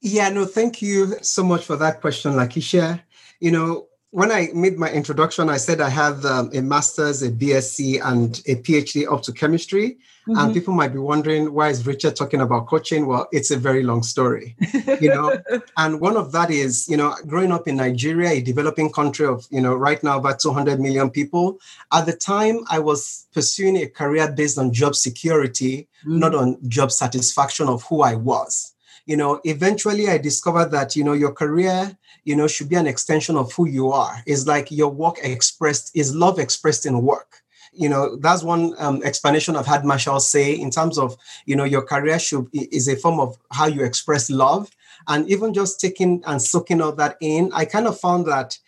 Yeah, 0.00 0.28
no, 0.28 0.44
thank 0.44 0.80
you 0.80 1.16
so 1.22 1.42
much 1.42 1.64
for 1.64 1.76
that 1.76 2.00
question, 2.00 2.32
Lakisha. 2.32 3.00
You 3.40 3.50
know, 3.50 3.87
when 4.10 4.32
I 4.32 4.48
made 4.54 4.78
my 4.78 4.90
introduction, 4.90 5.50
I 5.50 5.58
said 5.58 5.80
I 5.82 5.90
have 5.90 6.24
um, 6.24 6.50
a 6.54 6.62
master's, 6.62 7.22
a 7.22 7.30
BSc, 7.30 8.00
and 8.02 8.40
a 8.46 8.56
PhD 8.56 9.10
up 9.10 9.22
to 9.22 9.32
chemistry. 9.32 9.98
Mm-hmm. 10.26 10.38
And 10.38 10.54
people 10.54 10.74
might 10.74 10.92
be 10.92 10.98
wondering 10.98 11.52
why 11.52 11.68
is 11.68 11.86
Richard 11.86 12.16
talking 12.16 12.40
about 12.40 12.66
coaching? 12.66 13.06
Well, 13.06 13.28
it's 13.32 13.50
a 13.50 13.56
very 13.56 13.82
long 13.82 14.02
story, 14.02 14.56
you 15.00 15.08
know. 15.08 15.38
and 15.76 16.00
one 16.00 16.16
of 16.16 16.32
that 16.32 16.50
is, 16.50 16.88
you 16.88 16.96
know, 16.96 17.14
growing 17.26 17.52
up 17.52 17.68
in 17.68 17.76
Nigeria, 17.76 18.30
a 18.30 18.40
developing 18.40 18.90
country 18.90 19.26
of, 19.26 19.46
you 19.50 19.60
know, 19.60 19.74
right 19.74 20.02
now 20.02 20.18
about 20.18 20.40
200 20.40 20.80
million 20.80 21.10
people. 21.10 21.58
At 21.92 22.06
the 22.06 22.12
time, 22.14 22.60
I 22.70 22.78
was 22.78 23.26
pursuing 23.32 23.76
a 23.76 23.88
career 23.88 24.30
based 24.32 24.58
on 24.58 24.72
job 24.72 24.96
security, 24.96 25.88
mm-hmm. 26.00 26.18
not 26.18 26.34
on 26.34 26.58
job 26.68 26.92
satisfaction 26.92 27.68
of 27.68 27.82
who 27.84 28.02
I 28.02 28.14
was 28.14 28.74
you 29.08 29.16
know, 29.16 29.40
eventually 29.44 30.06
I 30.06 30.18
discovered 30.18 30.70
that, 30.72 30.94
you 30.94 31.02
know, 31.02 31.14
your 31.14 31.32
career, 31.32 31.96
you 32.24 32.36
know, 32.36 32.46
should 32.46 32.68
be 32.68 32.76
an 32.76 32.86
extension 32.86 33.36
of 33.36 33.50
who 33.54 33.66
you 33.66 33.90
are. 33.90 34.22
It's 34.26 34.46
like 34.46 34.70
your 34.70 34.90
work 34.90 35.16
expressed, 35.22 35.92
is 35.94 36.14
love 36.14 36.38
expressed 36.38 36.84
in 36.84 37.00
work. 37.00 37.40
You 37.72 37.88
know, 37.88 38.16
that's 38.16 38.42
one 38.42 38.74
um, 38.76 39.02
explanation 39.02 39.56
I've 39.56 39.66
had 39.66 39.86
Marshall 39.86 40.20
say 40.20 40.52
in 40.52 40.70
terms 40.70 40.98
of, 40.98 41.16
you 41.46 41.56
know, 41.56 41.64
your 41.64 41.80
career 41.80 42.18
should 42.18 42.48
is 42.52 42.86
a 42.86 42.96
form 42.96 43.18
of 43.18 43.38
how 43.50 43.66
you 43.66 43.82
express 43.82 44.28
love. 44.28 44.70
And 45.06 45.26
even 45.30 45.54
just 45.54 45.80
taking 45.80 46.22
and 46.26 46.40
soaking 46.40 46.82
all 46.82 46.92
that 46.92 47.16
in, 47.22 47.50
I 47.54 47.64
kind 47.64 47.86
of 47.86 47.98
found 47.98 48.26
that 48.26 48.58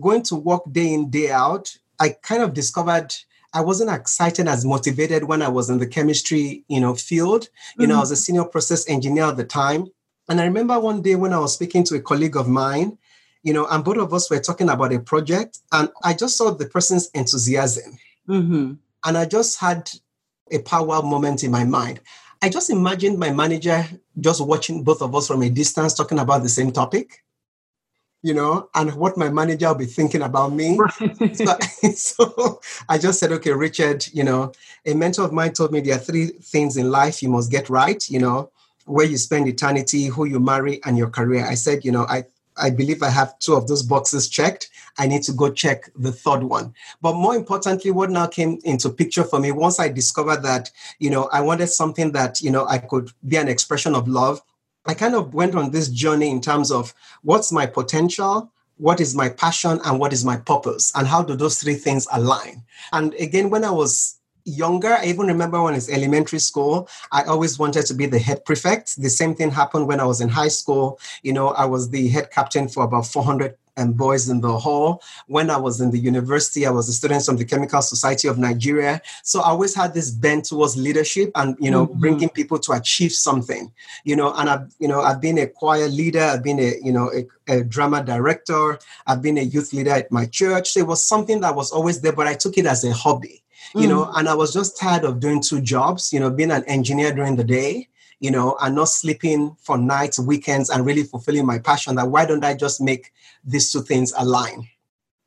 going 0.00 0.22
to 0.22 0.34
work 0.34 0.62
day 0.72 0.94
in, 0.94 1.10
day 1.10 1.30
out, 1.30 1.76
I 2.00 2.16
kind 2.22 2.42
of 2.42 2.54
discovered 2.54 3.14
I 3.54 3.60
wasn't 3.60 3.90
excited 3.90 4.48
as 4.48 4.64
motivated 4.64 5.24
when 5.24 5.40
I 5.40 5.48
was 5.48 5.70
in 5.70 5.78
the 5.78 5.86
chemistry, 5.86 6.64
you 6.68 6.80
know, 6.80 6.94
field. 6.94 7.48
You 7.76 7.82
mm-hmm. 7.82 7.90
know, 7.90 7.96
I 7.96 8.00
was 8.00 8.10
a 8.10 8.16
senior 8.16 8.44
process 8.44 8.88
engineer 8.88 9.24
at 9.24 9.36
the 9.36 9.44
time. 9.44 9.86
And 10.28 10.40
I 10.40 10.44
remember 10.44 10.78
one 10.80 11.02
day 11.02 11.14
when 11.14 11.32
I 11.32 11.38
was 11.38 11.54
speaking 11.54 11.84
to 11.84 11.94
a 11.94 12.00
colleague 12.00 12.36
of 12.36 12.48
mine, 12.48 12.98
you 13.42 13.52
know, 13.52 13.66
and 13.66 13.84
both 13.84 13.98
of 13.98 14.12
us 14.12 14.28
were 14.30 14.40
talking 14.40 14.70
about 14.70 14.92
a 14.92 14.98
project, 14.98 15.58
and 15.70 15.88
I 16.02 16.14
just 16.14 16.36
saw 16.36 16.50
the 16.50 16.66
person's 16.66 17.10
enthusiasm. 17.14 17.96
Mm-hmm. 18.28 18.72
And 19.04 19.18
I 19.18 19.26
just 19.26 19.60
had 19.60 19.90
a 20.50 20.58
power 20.60 21.02
moment 21.02 21.44
in 21.44 21.50
my 21.50 21.64
mind. 21.64 22.00
I 22.42 22.48
just 22.48 22.70
imagined 22.70 23.18
my 23.18 23.30
manager 23.30 23.86
just 24.18 24.44
watching 24.44 24.82
both 24.82 25.00
of 25.02 25.14
us 25.14 25.28
from 25.28 25.42
a 25.42 25.50
distance 25.50 25.94
talking 25.94 26.18
about 26.18 26.42
the 26.42 26.48
same 26.48 26.72
topic 26.72 27.23
you 28.24 28.32
know, 28.32 28.70
and 28.74 28.94
what 28.94 29.18
my 29.18 29.28
manager 29.28 29.68
will 29.68 29.74
be 29.74 29.84
thinking 29.84 30.22
about 30.22 30.52
me. 30.52 30.78
Right. 31.04 31.36
So, 31.36 31.58
so, 31.94 32.60
I 32.88 32.96
just 32.96 33.20
said, 33.20 33.32
okay, 33.32 33.52
Richard, 33.52 34.06
you 34.14 34.24
know, 34.24 34.52
a 34.86 34.94
mentor 34.94 35.24
of 35.24 35.32
mine 35.32 35.52
told 35.52 35.72
me 35.72 35.80
there 35.80 35.96
are 35.96 35.98
three 35.98 36.28
things 36.28 36.78
in 36.78 36.90
life 36.90 37.22
you 37.22 37.28
must 37.28 37.50
get 37.50 37.68
right, 37.68 38.02
you 38.08 38.18
know, 38.18 38.50
where 38.86 39.04
you 39.04 39.18
spend 39.18 39.46
eternity, 39.46 40.06
who 40.06 40.24
you 40.24 40.40
marry, 40.40 40.80
and 40.84 40.96
your 40.96 41.10
career. 41.10 41.44
I 41.44 41.54
said, 41.54 41.84
you 41.84 41.92
know, 41.92 42.06
I 42.08 42.24
I 42.56 42.70
believe 42.70 43.02
I 43.02 43.10
have 43.10 43.38
two 43.40 43.54
of 43.54 43.66
those 43.66 43.82
boxes 43.82 44.28
checked. 44.28 44.70
I 44.96 45.06
need 45.06 45.24
to 45.24 45.32
go 45.32 45.50
check 45.50 45.90
the 45.96 46.12
third 46.12 46.44
one. 46.44 46.72
But 47.02 47.16
more 47.16 47.34
importantly, 47.34 47.90
what 47.90 48.10
now 48.10 48.26
came 48.26 48.58
into 48.64 48.88
picture 48.90 49.24
for 49.24 49.40
me 49.40 49.50
once 49.50 49.80
I 49.80 49.88
discovered 49.88 50.42
that, 50.44 50.70
you 51.00 51.10
know, 51.10 51.28
I 51.32 51.40
wanted 51.40 51.66
something 51.66 52.12
that, 52.12 52.40
you 52.40 52.52
know, 52.52 52.64
I 52.66 52.78
could 52.78 53.10
be 53.26 53.36
an 53.36 53.48
expression 53.48 53.94
of 53.94 54.06
love 54.08 54.40
I 54.86 54.94
kind 54.94 55.14
of 55.14 55.32
went 55.32 55.54
on 55.54 55.70
this 55.70 55.88
journey 55.88 56.30
in 56.30 56.40
terms 56.40 56.70
of 56.70 56.94
what's 57.22 57.50
my 57.50 57.66
potential, 57.66 58.52
what 58.76 59.00
is 59.00 59.14
my 59.14 59.28
passion, 59.30 59.80
and 59.84 59.98
what 59.98 60.12
is 60.12 60.24
my 60.24 60.36
purpose, 60.36 60.92
and 60.94 61.06
how 61.06 61.22
do 61.22 61.36
those 61.36 61.58
three 61.58 61.74
things 61.74 62.06
align. 62.12 62.62
And 62.92 63.14
again, 63.14 63.48
when 63.48 63.64
I 63.64 63.70
was 63.70 64.18
younger, 64.44 64.94
I 64.94 65.06
even 65.06 65.26
remember 65.26 65.62
when 65.62 65.74
it's 65.74 65.88
elementary 65.88 66.38
school, 66.38 66.88
I 67.12 67.22
always 67.22 67.58
wanted 67.58 67.86
to 67.86 67.94
be 67.94 68.06
the 68.06 68.18
head 68.18 68.44
prefect. 68.44 69.00
The 69.00 69.08
same 69.08 69.34
thing 69.34 69.50
happened 69.50 69.86
when 69.86 70.00
I 70.00 70.04
was 70.04 70.20
in 70.20 70.28
high 70.28 70.48
school. 70.48 70.98
You 71.22 71.32
know, 71.32 71.48
I 71.48 71.64
was 71.64 71.88
the 71.88 72.08
head 72.08 72.30
captain 72.30 72.68
for 72.68 72.84
about 72.84 73.06
400 73.06 73.56
and 73.76 73.96
boys 73.96 74.28
in 74.28 74.40
the 74.40 74.58
hall. 74.58 75.02
When 75.26 75.50
I 75.50 75.56
was 75.56 75.80
in 75.80 75.90
the 75.90 75.98
university, 75.98 76.66
I 76.66 76.70
was 76.70 76.88
a 76.88 76.92
student 76.92 77.24
from 77.24 77.36
the 77.36 77.44
Chemical 77.44 77.82
Society 77.82 78.28
of 78.28 78.38
Nigeria. 78.38 79.00
So 79.22 79.40
I 79.40 79.48
always 79.48 79.74
had 79.74 79.94
this 79.94 80.10
bent 80.10 80.46
towards 80.46 80.76
leadership 80.76 81.30
and 81.34 81.56
you 81.60 81.70
know 81.70 81.86
mm-hmm. 81.86 82.00
bringing 82.00 82.28
people 82.28 82.58
to 82.60 82.72
achieve 82.72 83.12
something. 83.12 83.72
You 84.04 84.16
know, 84.16 84.32
and 84.34 84.48
I've 84.48 84.72
you 84.78 84.88
know 84.88 85.00
I've 85.00 85.20
been 85.20 85.38
a 85.38 85.46
choir 85.46 85.88
leader. 85.88 86.22
I've 86.22 86.44
been 86.44 86.60
a 86.60 86.74
you 86.82 86.92
know 86.92 87.10
a, 87.12 87.52
a 87.52 87.64
drama 87.64 88.02
director. 88.02 88.78
I've 89.06 89.22
been 89.22 89.38
a 89.38 89.42
youth 89.42 89.72
leader 89.72 89.90
at 89.90 90.12
my 90.12 90.26
church. 90.26 90.72
So 90.72 90.80
it 90.80 90.86
was 90.86 91.04
something 91.04 91.40
that 91.40 91.54
was 91.54 91.70
always 91.70 92.00
there, 92.00 92.12
but 92.12 92.26
I 92.26 92.34
took 92.34 92.58
it 92.58 92.66
as 92.66 92.84
a 92.84 92.92
hobby. 92.92 93.42
You 93.74 93.86
mm. 93.86 93.88
know, 93.88 94.12
and 94.14 94.28
I 94.28 94.34
was 94.34 94.52
just 94.52 94.78
tired 94.78 95.04
of 95.04 95.20
doing 95.20 95.40
two 95.42 95.60
jobs. 95.60 96.12
You 96.12 96.20
know, 96.20 96.30
being 96.30 96.50
an 96.50 96.64
engineer 96.64 97.12
during 97.12 97.36
the 97.36 97.44
day 97.44 97.88
you 98.24 98.30
know, 98.30 98.56
and 98.62 98.74
not 98.74 98.88
sleeping 98.88 99.54
for 99.60 99.76
nights, 99.76 100.18
weekends, 100.18 100.70
and 100.70 100.86
really 100.86 101.02
fulfilling 101.02 101.44
my 101.44 101.58
passion. 101.58 101.94
That 101.96 102.08
why 102.08 102.24
don't 102.24 102.42
I 102.42 102.54
just 102.54 102.80
make 102.80 103.12
these 103.44 103.70
two 103.70 103.82
things 103.82 104.14
align? 104.16 104.66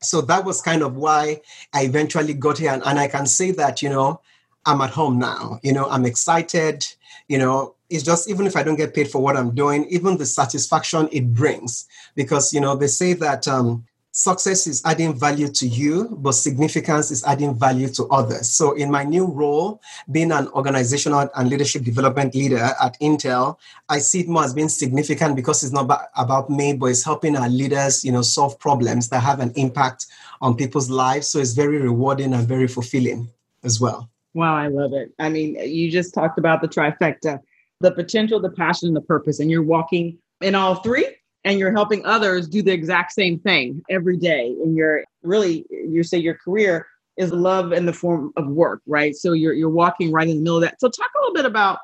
So 0.02 0.20
that 0.22 0.44
was 0.44 0.60
kind 0.60 0.82
of 0.82 0.96
why 0.96 1.40
I 1.72 1.84
eventually 1.84 2.34
got 2.34 2.58
here. 2.58 2.72
And, 2.72 2.82
and 2.84 2.98
I 2.98 3.06
can 3.06 3.26
say 3.26 3.52
that, 3.52 3.82
you 3.82 3.88
know, 3.88 4.20
I'm 4.66 4.80
at 4.80 4.90
home 4.90 5.16
now. 5.16 5.60
You 5.62 5.74
know, 5.74 5.88
I'm 5.88 6.06
excited. 6.06 6.84
You 7.28 7.38
know, 7.38 7.76
it's 7.88 8.02
just 8.02 8.28
even 8.28 8.48
if 8.48 8.56
I 8.56 8.64
don't 8.64 8.74
get 8.74 8.94
paid 8.94 9.08
for 9.08 9.22
what 9.22 9.36
I'm 9.36 9.54
doing, 9.54 9.84
even 9.90 10.18
the 10.18 10.26
satisfaction 10.26 11.08
it 11.12 11.32
brings, 11.32 11.86
because 12.16 12.52
you 12.52 12.60
know 12.60 12.74
they 12.74 12.88
say 12.88 13.12
that 13.12 13.46
um, 13.46 13.86
success 14.12 14.66
is 14.66 14.82
adding 14.84 15.18
value 15.18 15.48
to 15.48 15.66
you, 15.66 16.08
but 16.20 16.32
significance 16.32 17.10
is 17.10 17.24
adding 17.24 17.54
value 17.58 17.88
to 17.88 18.04
others. 18.06 18.48
So, 18.48 18.72
in 18.72 18.90
my 18.90 19.04
new 19.04 19.26
role, 19.26 19.80
being 20.10 20.32
an 20.32 20.48
organizational 20.48 21.28
and 21.34 21.48
leadership 21.48 21.82
development 21.82 22.34
leader 22.34 22.58
at 22.58 22.98
Intel, 23.00 23.56
I 23.88 23.98
see 23.98 24.20
it 24.20 24.28
more 24.28 24.44
as 24.44 24.54
being 24.54 24.68
significant 24.68 25.36
because 25.36 25.62
it's 25.62 25.72
not 25.72 26.08
about 26.16 26.50
me, 26.50 26.74
but 26.74 26.86
it's 26.86 27.04
helping 27.04 27.36
our 27.36 27.48
leaders, 27.48 28.04
you 28.04 28.12
know, 28.12 28.22
solve 28.22 28.58
problems 28.58 29.08
that 29.10 29.20
have 29.20 29.40
an 29.40 29.52
impact 29.56 30.06
on 30.40 30.56
people's 30.56 30.90
lives. 30.90 31.28
So, 31.28 31.38
it's 31.38 31.52
very 31.52 31.80
rewarding 31.80 32.34
and 32.34 32.46
very 32.46 32.68
fulfilling 32.68 33.28
as 33.64 33.80
well. 33.80 34.08
Wow, 34.34 34.56
I 34.56 34.68
love 34.68 34.92
it. 34.92 35.12
I 35.18 35.28
mean, 35.28 35.56
you 35.56 35.90
just 35.90 36.14
talked 36.14 36.38
about 36.38 36.60
the 36.60 36.68
trifecta 36.68 37.40
the 37.80 37.92
potential, 37.92 38.40
the 38.40 38.50
passion, 38.50 38.88
and 38.88 38.96
the 38.96 39.00
purpose, 39.00 39.40
and 39.40 39.50
you're 39.50 39.62
walking 39.62 40.18
in 40.40 40.54
all 40.54 40.76
three 40.76 41.06
and 41.44 41.58
you're 41.58 41.72
helping 41.72 42.04
others 42.04 42.48
do 42.48 42.62
the 42.62 42.72
exact 42.72 43.12
same 43.12 43.38
thing 43.38 43.82
every 43.90 44.16
day 44.16 44.48
and 44.62 44.76
you're 44.76 45.04
really 45.22 45.64
you 45.70 46.02
say 46.02 46.18
your 46.18 46.34
career 46.34 46.86
is 47.16 47.32
love 47.32 47.72
in 47.72 47.86
the 47.86 47.92
form 47.92 48.32
of 48.36 48.46
work 48.48 48.80
right? 48.86 49.14
So 49.16 49.32
you're 49.32 49.52
you're 49.52 49.70
walking 49.70 50.12
right 50.12 50.28
in 50.28 50.36
the 50.36 50.42
middle 50.42 50.56
of 50.56 50.62
that. 50.62 50.80
So 50.80 50.88
talk 50.88 51.10
a 51.16 51.18
little 51.20 51.34
bit 51.34 51.44
about 51.44 51.78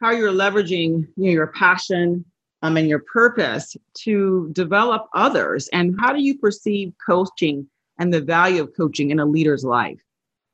how 0.00 0.10
you're 0.10 0.32
leveraging 0.32 1.06
you 1.16 1.24
know, 1.24 1.30
your 1.30 1.48
passion 1.48 2.24
um, 2.62 2.76
and 2.76 2.88
your 2.88 3.00
purpose 3.00 3.76
to 3.94 4.50
develop 4.52 5.06
others 5.14 5.68
and 5.72 5.94
how 6.00 6.12
do 6.12 6.22
you 6.22 6.36
perceive 6.38 6.92
coaching 7.04 7.68
and 7.98 8.12
the 8.12 8.20
value 8.20 8.62
of 8.62 8.76
coaching 8.76 9.10
in 9.10 9.20
a 9.20 9.26
leader's 9.26 9.64
life? 9.64 10.00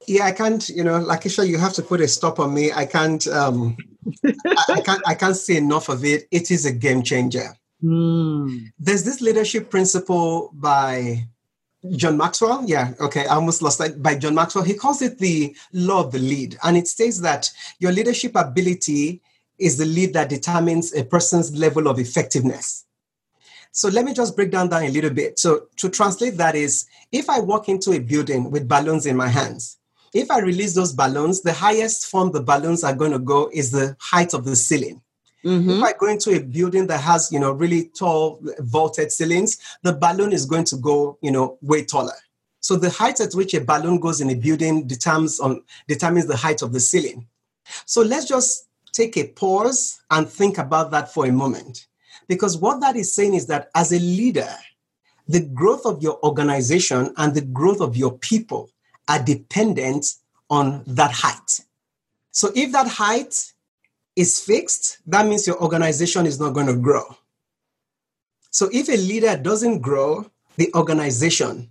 Yeah 0.07 0.25
i 0.25 0.33
can't 0.33 0.69
you 0.69 0.85
know 0.85 1.01
lakisha 1.01 1.47
you 1.47 1.59
have 1.59 1.73
to 1.75 1.83
put 1.83 2.01
a 2.01 2.09
stop 2.09 2.39
on 2.39 2.53
me. 2.55 2.73
I 2.73 2.87
can't 2.87 3.27
um 3.29 3.77
I, 4.27 4.65
I 4.69 4.81
can't 4.81 5.03
i 5.07 5.15
can't 5.15 5.37
say 5.37 5.57
enough 5.57 5.89
of 5.89 6.05
it. 6.05 6.27
It 6.31 6.51
is 6.51 6.67
a 6.67 6.73
game 6.73 7.03
changer 7.03 7.55
Mm. 7.85 8.73
There's 8.79 9.05
this 9.05 9.21
leadership 9.21 9.71
principle 9.71 10.51
by 10.55 11.29
John 11.97 12.17
Maxwell. 12.17 12.65
Yeah, 12.67 12.95
okay, 12.99 13.27
I 13.27 13.35
almost 13.35 13.61
lost 13.61 13.79
that. 13.79 14.03
By 14.03 14.15
John 14.15 14.35
Maxwell, 14.35 14.65
he 14.65 14.75
calls 14.75 15.03
it 15.03 15.19
the 15.19 15.55
law 15.73 16.05
of 16.05 16.13
the 16.13 16.19
lid. 16.19 16.57
And 16.63 16.77
it 16.77 16.89
states 16.89 17.21
that 17.21 17.51
your 17.79 17.93
leadership 17.93 18.33
ability 18.35 19.21
is 19.59 19.77
the 19.77 19.85
lid 19.85 20.15
that 20.15 20.31
determines 20.31 20.95
a 20.95 21.05
person's 21.05 21.55
level 21.55 21.87
of 21.87 21.99
effectiveness. 21.99 22.87
So 23.71 23.89
let 23.89 24.05
me 24.05 24.15
just 24.15 24.37
break 24.37 24.51
down 24.51 24.69
that 24.71 24.85
a 24.85 24.91
little 24.91 25.11
bit. 25.11 25.39
So 25.39 25.67
to 25.77 25.89
translate 25.89 26.37
that 26.37 26.55
is 26.55 26.87
if 27.13 27.29
I 27.29 27.41
walk 27.41 27.69
into 27.69 27.93
a 27.93 27.99
building 27.99 28.51
with 28.51 28.69
balloons 28.69 29.05
in 29.05 29.17
my 29.17 29.29
hands, 29.29 29.79
if 30.15 30.31
I 30.31 30.39
release 30.39 30.75
those 30.75 30.93
balloons, 30.93 31.43
the 31.43 31.53
highest 31.53 32.07
form 32.07 32.31
the 32.31 32.41
balloons 32.41 32.85
are 32.85 32.95
going 32.95 33.11
to 33.11 33.19
go 33.19 33.51
is 33.53 33.73
the 33.73 33.97
height 34.01 34.33
of 34.33 34.45
the 34.45 34.55
ceiling. 34.55 35.03
Mm-hmm. 35.45 35.71
If 35.71 35.83
I 35.83 35.93
go 35.93 36.07
into 36.07 36.31
a 36.35 36.41
building 36.41 36.87
that 36.87 37.01
has, 37.01 37.31
you 37.31 37.39
know, 37.39 37.53
really 37.53 37.91
tall 37.99 38.41
vaulted 38.61 39.13
ceilings, 39.13 39.59
the 39.83 39.93
balloon 39.93 40.33
is 40.33 40.47
going 40.47 40.65
to 40.65 40.77
go, 40.77 41.19
you 41.21 41.31
know, 41.31 41.59
way 41.61 41.85
taller. 41.85 42.15
So 42.61 42.77
the 42.77 42.89
height 42.91 43.21
at 43.21 43.35
which 43.35 43.53
a 43.53 43.61
balloon 43.61 44.01
goes 44.01 44.23
in 44.23 44.31
a 44.31 44.35
building 44.35 44.87
determines 44.87 45.39
on 45.39 45.63
determines 45.87 46.27
the 46.27 46.37
height 46.37 46.63
of 46.63 46.73
the 46.73 46.81
ceiling. 46.81 47.27
So 47.85 48.01
let's 48.01 48.27
just 48.27 48.69
take 48.93 49.17
a 49.19 49.29
pause 49.29 50.01
and 50.11 50.29
think 50.29 50.57
about 50.57 50.91
that 50.93 51.13
for 51.13 51.27
a 51.27 51.33
moment. 51.33 51.87
Because 52.27 52.57
what 52.57 52.81
that 52.81 52.97
is 52.97 53.15
saying 53.15 53.35
is 53.35 53.47
that 53.49 53.71
as 53.75 53.93
a 53.93 53.99
leader, 53.99 54.49
the 55.29 55.41
growth 55.41 55.85
of 55.85 56.03
your 56.03 56.19
organization 56.25 57.13
and 57.19 57.35
the 57.35 57.43
growth 57.43 57.81
of 57.81 57.97
your 57.97 58.17
people 58.19 58.71
are 59.09 59.23
dependent 59.23 60.07
on 60.49 60.83
that 60.87 61.11
height. 61.11 61.61
So 62.31 62.51
if 62.55 62.73
that 62.73 62.89
height 62.89 63.53
is 64.17 64.41
fixed, 64.41 64.99
that 65.07 65.27
means 65.27 65.47
your 65.47 65.61
organization 65.63 66.27
is 66.27 66.39
not 66.39 66.55
going 66.55 66.67
to 66.67 66.77
grow. 66.77 67.17
So 68.51 68.69
if 68.73 68.89
a 68.89 68.97
leader 68.97 69.37
doesn't 69.37 69.81
grow, 69.81 70.31
the 70.57 70.73
organization 70.75 71.71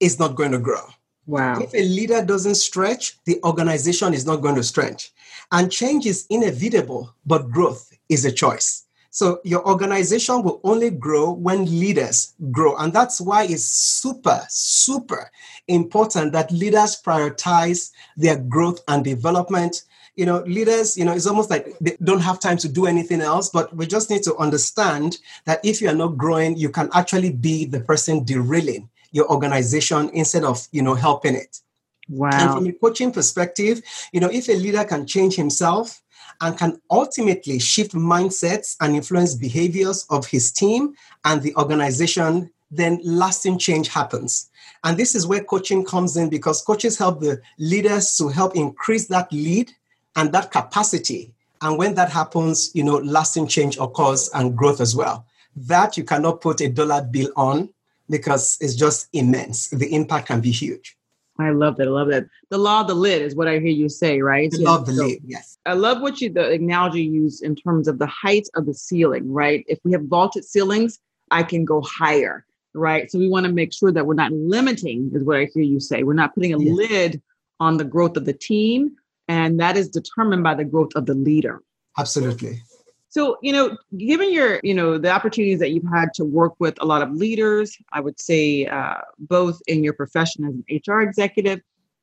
is 0.00 0.18
not 0.18 0.34
going 0.34 0.52
to 0.52 0.58
grow. 0.58 0.80
Wow. 1.26 1.60
If 1.60 1.74
a 1.74 1.82
leader 1.82 2.24
doesn't 2.24 2.54
stretch, 2.54 3.18
the 3.24 3.40
organization 3.44 4.14
is 4.14 4.24
not 4.24 4.36
going 4.36 4.54
to 4.54 4.62
stretch. 4.62 5.12
And 5.52 5.70
change 5.70 6.06
is 6.06 6.26
inevitable, 6.30 7.14
but 7.26 7.50
growth 7.50 7.92
is 8.08 8.24
a 8.24 8.32
choice. 8.32 8.84
So 9.10 9.40
your 9.44 9.66
organization 9.66 10.42
will 10.42 10.60
only 10.62 10.90
grow 10.90 11.32
when 11.32 11.64
leaders 11.64 12.34
grow. 12.50 12.76
And 12.76 12.92
that's 12.92 13.20
why 13.20 13.44
it's 13.44 13.64
super, 13.64 14.44
super 14.48 15.30
important 15.68 16.32
that 16.32 16.52
leaders 16.52 17.00
prioritize 17.02 17.92
their 18.16 18.36
growth 18.36 18.80
and 18.88 19.02
development 19.02 19.84
you 20.16 20.24
know, 20.24 20.40
leaders, 20.46 20.96
you 20.96 21.04
know, 21.04 21.12
it's 21.12 21.26
almost 21.26 21.50
like 21.50 21.78
they 21.78 21.96
don't 22.02 22.20
have 22.20 22.40
time 22.40 22.56
to 22.58 22.68
do 22.68 22.86
anything 22.86 23.20
else, 23.20 23.50
but 23.50 23.74
we 23.76 23.86
just 23.86 24.10
need 24.10 24.22
to 24.22 24.34
understand 24.36 25.18
that 25.44 25.60
if 25.62 25.80
you 25.80 25.88
are 25.88 25.94
not 25.94 26.16
growing, 26.16 26.56
you 26.56 26.70
can 26.70 26.88
actually 26.94 27.32
be 27.32 27.66
the 27.66 27.80
person 27.80 28.24
derailing 28.24 28.88
your 29.12 29.30
organization 29.30 30.10
instead 30.14 30.42
of, 30.42 30.66
you 30.72 30.82
know, 30.82 30.94
helping 30.94 31.34
it. 31.34 31.60
Wow. 32.08 32.30
And 32.32 32.50
from 32.52 32.66
a 32.66 32.72
coaching 32.72 33.12
perspective, 33.12 33.82
you 34.12 34.20
know, 34.20 34.30
if 34.30 34.48
a 34.48 34.52
leader 34.52 34.84
can 34.84 35.06
change 35.06 35.36
himself 35.36 36.02
and 36.40 36.56
can 36.56 36.80
ultimately 36.90 37.58
shift 37.58 37.92
mindsets 37.92 38.76
and 38.80 38.96
influence 38.96 39.34
behaviors 39.34 40.06
of 40.10 40.26
his 40.26 40.50
team 40.50 40.94
and 41.24 41.42
the 41.42 41.54
organization, 41.56 42.50
then 42.70 43.00
lasting 43.04 43.58
change 43.58 43.88
happens. 43.88 44.50
And 44.84 44.96
this 44.96 45.14
is 45.14 45.26
where 45.26 45.42
coaching 45.42 45.84
comes 45.84 46.16
in 46.16 46.28
because 46.28 46.62
coaches 46.62 46.98
help 46.98 47.20
the 47.20 47.40
leaders 47.58 48.16
to 48.16 48.28
help 48.28 48.56
increase 48.56 49.08
that 49.08 49.32
lid 49.32 49.72
and 50.16 50.32
that 50.32 50.50
capacity. 50.50 51.32
And 51.62 51.78
when 51.78 51.94
that 51.94 52.10
happens, 52.10 52.70
you 52.74 52.82
know, 52.82 52.96
lasting 52.96 53.46
change 53.46 53.78
occurs 53.78 54.28
and 54.34 54.56
growth 54.56 54.80
as 54.80 54.96
well. 54.96 55.26
That 55.54 55.96
you 55.96 56.04
cannot 56.04 56.40
put 56.40 56.60
a 56.60 56.68
dollar 56.68 57.02
bill 57.02 57.30
on 57.36 57.70
because 58.10 58.58
it's 58.60 58.74
just 58.74 59.08
immense. 59.12 59.68
The 59.68 59.94
impact 59.94 60.26
can 60.28 60.40
be 60.40 60.50
huge. 60.50 60.96
I 61.38 61.50
love 61.50 61.76
that. 61.76 61.86
I 61.86 61.90
love 61.90 62.08
that. 62.08 62.26
The 62.50 62.58
law 62.58 62.80
of 62.82 62.88
the 62.88 62.94
lid 62.94 63.22
is 63.22 63.34
what 63.34 63.48
I 63.48 63.58
hear 63.58 63.70
you 63.70 63.88
say, 63.88 64.20
right? 64.20 64.50
The 64.50 64.62
law 64.62 64.76
of 64.76 64.86
the 64.86 64.94
so 64.94 65.04
lid, 65.06 65.18
yes. 65.24 65.58
I 65.66 65.74
love 65.74 66.00
what 66.00 66.20
you 66.20 66.30
the 66.30 66.50
analogy 66.52 67.02
you 67.02 67.22
use 67.22 67.42
in 67.42 67.54
terms 67.54 67.88
of 67.88 67.98
the 67.98 68.06
height 68.06 68.48
of 68.54 68.66
the 68.66 68.74
ceiling, 68.74 69.30
right? 69.30 69.64
If 69.68 69.78
we 69.84 69.92
have 69.92 70.04
vaulted 70.04 70.44
ceilings, 70.44 70.98
I 71.30 71.42
can 71.42 71.64
go 71.64 71.82
higher, 71.82 72.46
right? 72.74 73.10
So 73.10 73.18
we 73.18 73.28
want 73.28 73.44
to 73.46 73.52
make 73.52 73.72
sure 73.72 73.92
that 73.92 74.06
we're 74.06 74.14
not 74.14 74.32
limiting, 74.32 75.10
is 75.14 75.24
what 75.24 75.36
I 75.36 75.48
hear 75.52 75.62
you 75.62 75.80
say. 75.80 76.02
We're 76.04 76.14
not 76.14 76.34
putting 76.34 76.54
a 76.54 76.58
yes. 76.58 76.74
lid 76.74 77.22
on 77.60 77.76
the 77.76 77.84
growth 77.84 78.16
of 78.16 78.24
the 78.24 78.32
team, 78.32 78.96
and 79.28 79.58
that 79.60 79.76
is 79.76 79.88
determined 79.88 80.42
by 80.42 80.54
the 80.54 80.64
growth 80.64 80.92
of 80.94 81.06
the 81.06 81.14
leader. 81.14 81.62
Absolutely. 81.98 82.62
So, 83.08 83.38
you 83.40 83.52
know, 83.52 83.76
given 83.96 84.32
your, 84.32 84.60
you 84.62 84.74
know, 84.74 84.98
the 84.98 85.10
opportunities 85.10 85.58
that 85.60 85.70
you've 85.70 85.90
had 85.90 86.12
to 86.14 86.24
work 86.24 86.54
with 86.58 86.74
a 86.82 86.84
lot 86.84 87.00
of 87.02 87.12
leaders, 87.12 87.76
I 87.92 88.00
would 88.00 88.20
say 88.20 88.66
uh, 88.66 89.00
both 89.18 89.60
in 89.66 89.82
your 89.82 89.94
profession 89.94 90.44
as 90.44 90.54
an 90.54 90.64
HR 90.86 91.00
executive, 91.00 91.60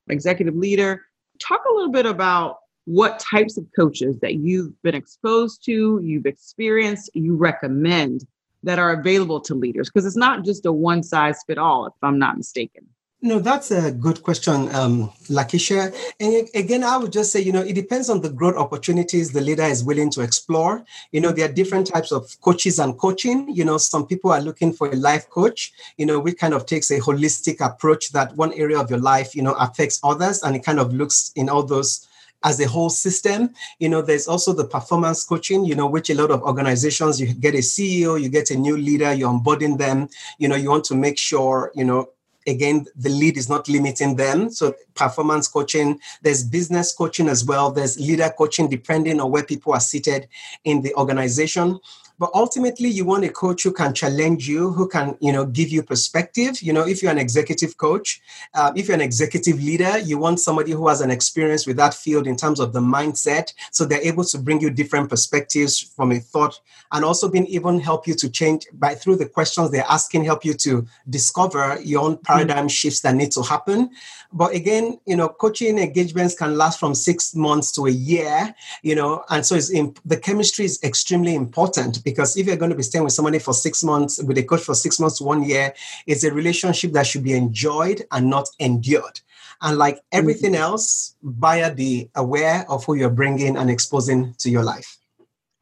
executive 0.10 0.56
leader, 0.56 1.04
talk 1.40 1.62
a 1.70 1.74
little 1.74 1.92
bit 1.92 2.06
about 2.06 2.58
what 2.86 3.20
types 3.20 3.58
of 3.58 3.66
coaches 3.76 4.20
that 4.22 4.36
you've 4.36 4.74
been 4.82 4.96
exposed 4.96 5.64
to, 5.66 6.00
you've 6.04 6.26
experienced, 6.26 7.12
you 7.14 7.36
recommend 7.36 8.26
that 8.64 8.80
are 8.80 8.94
available 8.94 9.40
to 9.42 9.54
leaders? 9.54 9.90
Because 9.90 10.06
it's 10.06 10.18
not 10.18 10.44
just 10.44 10.66
a 10.66 10.72
one 10.72 11.04
size 11.04 11.40
fit 11.46 11.58
all, 11.58 11.86
if 11.86 11.94
I'm 12.02 12.18
not 12.18 12.38
mistaken. 12.38 12.88
No, 13.26 13.40
that's 13.40 13.72
a 13.72 13.90
good 13.90 14.22
question, 14.22 14.68
um, 14.76 15.10
Lakisha. 15.30 15.96
And 16.20 16.50
again, 16.54 16.84
I 16.84 16.98
would 16.98 17.14
just 17.14 17.32
say, 17.32 17.40
you 17.40 17.54
know, 17.54 17.62
it 17.62 17.72
depends 17.72 18.10
on 18.10 18.20
the 18.20 18.30
growth 18.30 18.58
opportunities 18.58 19.32
the 19.32 19.40
leader 19.40 19.64
is 19.64 19.82
willing 19.82 20.12
to 20.12 20.22
explore. 20.22 20.84
You 21.14 21.22
know, 21.22 21.32
there 21.32 21.50
are 21.50 21.54
different 21.54 21.88
types 21.88 22.12
of 22.12 22.36
coaches 22.42 22.80
and 22.80 22.98
coaching. 23.00 23.48
You 23.50 23.64
know, 23.64 23.78
some 23.78 24.06
people 24.08 24.34
are 24.34 24.42
looking 24.42 24.74
for 24.74 24.90
a 24.92 24.98
life 24.98 25.30
coach, 25.30 25.72
you 25.96 26.06
know, 26.06 26.20
which 26.20 26.38
kind 26.38 26.54
of 26.54 26.66
takes 26.66 26.92
a 26.92 27.00
holistic 27.00 27.66
approach 27.66 28.12
that 28.12 28.36
one 28.36 28.52
area 28.56 28.78
of 28.78 28.90
your 28.90 29.00
life, 29.00 29.34
you 29.34 29.42
know, 29.42 29.54
affects 29.54 30.02
others 30.04 30.44
and 30.44 30.54
it 30.58 30.66
kind 30.66 30.82
of 30.82 30.94
looks 30.94 31.32
in 31.38 31.48
all 31.48 31.64
those 31.64 32.06
as 32.44 32.60
a 32.60 32.68
whole 32.68 32.90
system. 32.90 33.52
You 33.80 33.88
know, 33.88 34.02
there's 34.02 34.28
also 34.28 34.52
the 34.52 34.66
performance 34.66 35.24
coaching, 35.24 35.64
you 35.64 35.76
know, 35.76 35.88
which 35.88 36.10
a 36.10 36.14
lot 36.14 36.30
of 36.30 36.42
organizations, 36.44 37.22
you 37.22 37.34
get 37.34 37.56
a 37.56 37.60
CEO, 37.60 38.22
you 38.22 38.28
get 38.28 38.52
a 38.52 38.58
new 38.58 38.76
leader, 38.76 39.14
you're 39.14 39.32
onboarding 39.32 39.78
them, 39.78 40.10
you 40.40 40.50
know, 40.50 40.56
you 40.58 40.70
want 40.70 40.84
to 40.86 40.96
make 40.96 41.18
sure, 41.18 41.72
you 41.74 41.86
know, 41.86 42.10
again 42.48 42.86
the 42.96 43.10
lid 43.10 43.38
is 43.38 43.50
not 43.50 43.68
limiting 43.70 44.16
them. 44.16 44.50
So 44.50 44.76
performance 44.96 45.48
coaching 45.48 46.00
there's 46.22 46.44
business 46.44 46.94
coaching 46.94 47.30
as 47.30 47.46
well. 47.46 47.72
There's 47.72 48.00
leader 48.00 48.32
coaching 48.38 48.70
depending 48.70 49.20
on 49.20 49.32
where 49.32 49.44
people 49.44 49.74
are 49.74 49.80
seated 49.80 50.28
in 50.64 50.82
the 50.82 50.94
organization 50.96 51.80
but 52.24 52.32
ultimately 52.36 52.88
you 52.88 53.04
want 53.04 53.26
a 53.26 53.30
coach 53.30 53.64
who 53.64 53.74
can 53.74 53.94
challenge 53.94 54.48
you 54.48 54.72
who 54.72 54.88
can 54.88 55.18
you 55.20 55.30
know 55.30 55.46
give 55.46 55.68
you 55.68 55.84
perspective 55.84 56.62
you 56.62 56.72
know 56.72 56.88
if 56.88 57.04
you're 57.04 57.12
an 57.12 57.18
executive 57.18 57.76
coach 57.76 58.22
uh, 58.54 58.72
if 58.78 58.88
you're 58.88 58.96
an 58.96 59.02
executive 59.02 59.62
leader 59.62 59.98
you 59.98 60.18
want 60.18 60.40
somebody 60.40 60.72
who 60.72 60.88
has 60.88 61.02
an 61.02 61.12
experience 61.12 61.68
with 61.68 61.76
that 61.76 61.94
field 61.94 62.26
in 62.26 62.38
terms 62.38 62.62
of 62.62 62.72
the 62.72 62.80
mindset 62.80 63.54
so 63.72 63.84
they're 63.84 64.08
able 64.12 64.24
to 64.24 64.38
bring 64.38 64.62
you 64.62 64.70
different 64.70 65.10
perspectives 65.10 65.82
from 65.82 66.14
a 66.14 66.20
thought 66.22 66.62
and 66.94 67.04
also 67.04 67.28
being 67.28 67.46
even 67.48 67.78
help 67.78 68.08
you 68.08 68.14
to 68.14 68.30
change 68.30 68.68
by 68.72 68.96
through 68.96 69.18
the 69.18 69.28
questions 69.28 69.70
they're 69.70 69.84
asking 69.90 70.24
help 70.24 70.46
you 70.46 70.54
to 70.54 70.88
discover 71.10 71.78
your 71.84 72.04
own 72.06 72.16
paradigm 72.20 72.60
mm-hmm. 72.60 72.68
shifts 72.68 73.02
that 73.02 73.16
need 73.16 73.32
to 73.32 73.42
happen 73.42 73.90
but 74.32 74.56
again 74.56 74.98
you 75.06 75.18
know 75.18 75.28
coaching 75.28 75.78
engagements 75.78 76.36
can 76.36 76.58
last 76.58 76.80
from 76.80 76.96
six 76.96 77.36
months 77.36 77.70
to 77.74 77.86
a 77.86 77.92
year 77.92 78.56
you 78.82 78.96
know 78.96 79.26
and 79.30 79.46
so 79.46 79.56
it's 79.56 79.70
in, 79.70 79.94
the 80.06 80.16
chemistry 80.16 80.64
is 80.64 80.82
extremely 80.84 81.36
important 81.36 82.02
because 82.14 82.38
if 82.38 82.48
you're 82.48 82.56
going 82.56 82.72
to 82.72 82.78
be 82.78 82.84
staying 82.84 83.04
with 83.04 83.14
somebody 83.14 83.40
for 83.40 83.54
six 83.54 83.84
months 83.84 84.22
with 84.24 84.38
a 84.38 84.44
coach 84.44 84.62
for 84.62 84.76
six 84.76 85.00
months 85.00 85.18
to 85.18 85.24
one 85.24 85.44
year 85.44 85.74
it's 86.08 86.24
a 86.24 86.32
relationship 86.32 86.92
that 86.92 87.08
should 87.08 87.24
be 87.24 87.34
enjoyed 87.34 88.04
and 88.12 88.30
not 88.30 88.48
endured 88.60 89.20
and 89.62 89.78
like 89.78 90.00
everything 90.12 90.54
mm-hmm. 90.54 90.70
else 90.70 91.16
buyer 91.22 91.74
be 91.74 92.10
aware 92.16 92.66
of 92.70 92.86
who 92.86 92.96
you're 92.96 93.10
bringing 93.10 93.58
and 93.58 93.70
exposing 93.70 94.34
to 94.38 94.50
your 94.50 94.64
life 94.64 94.98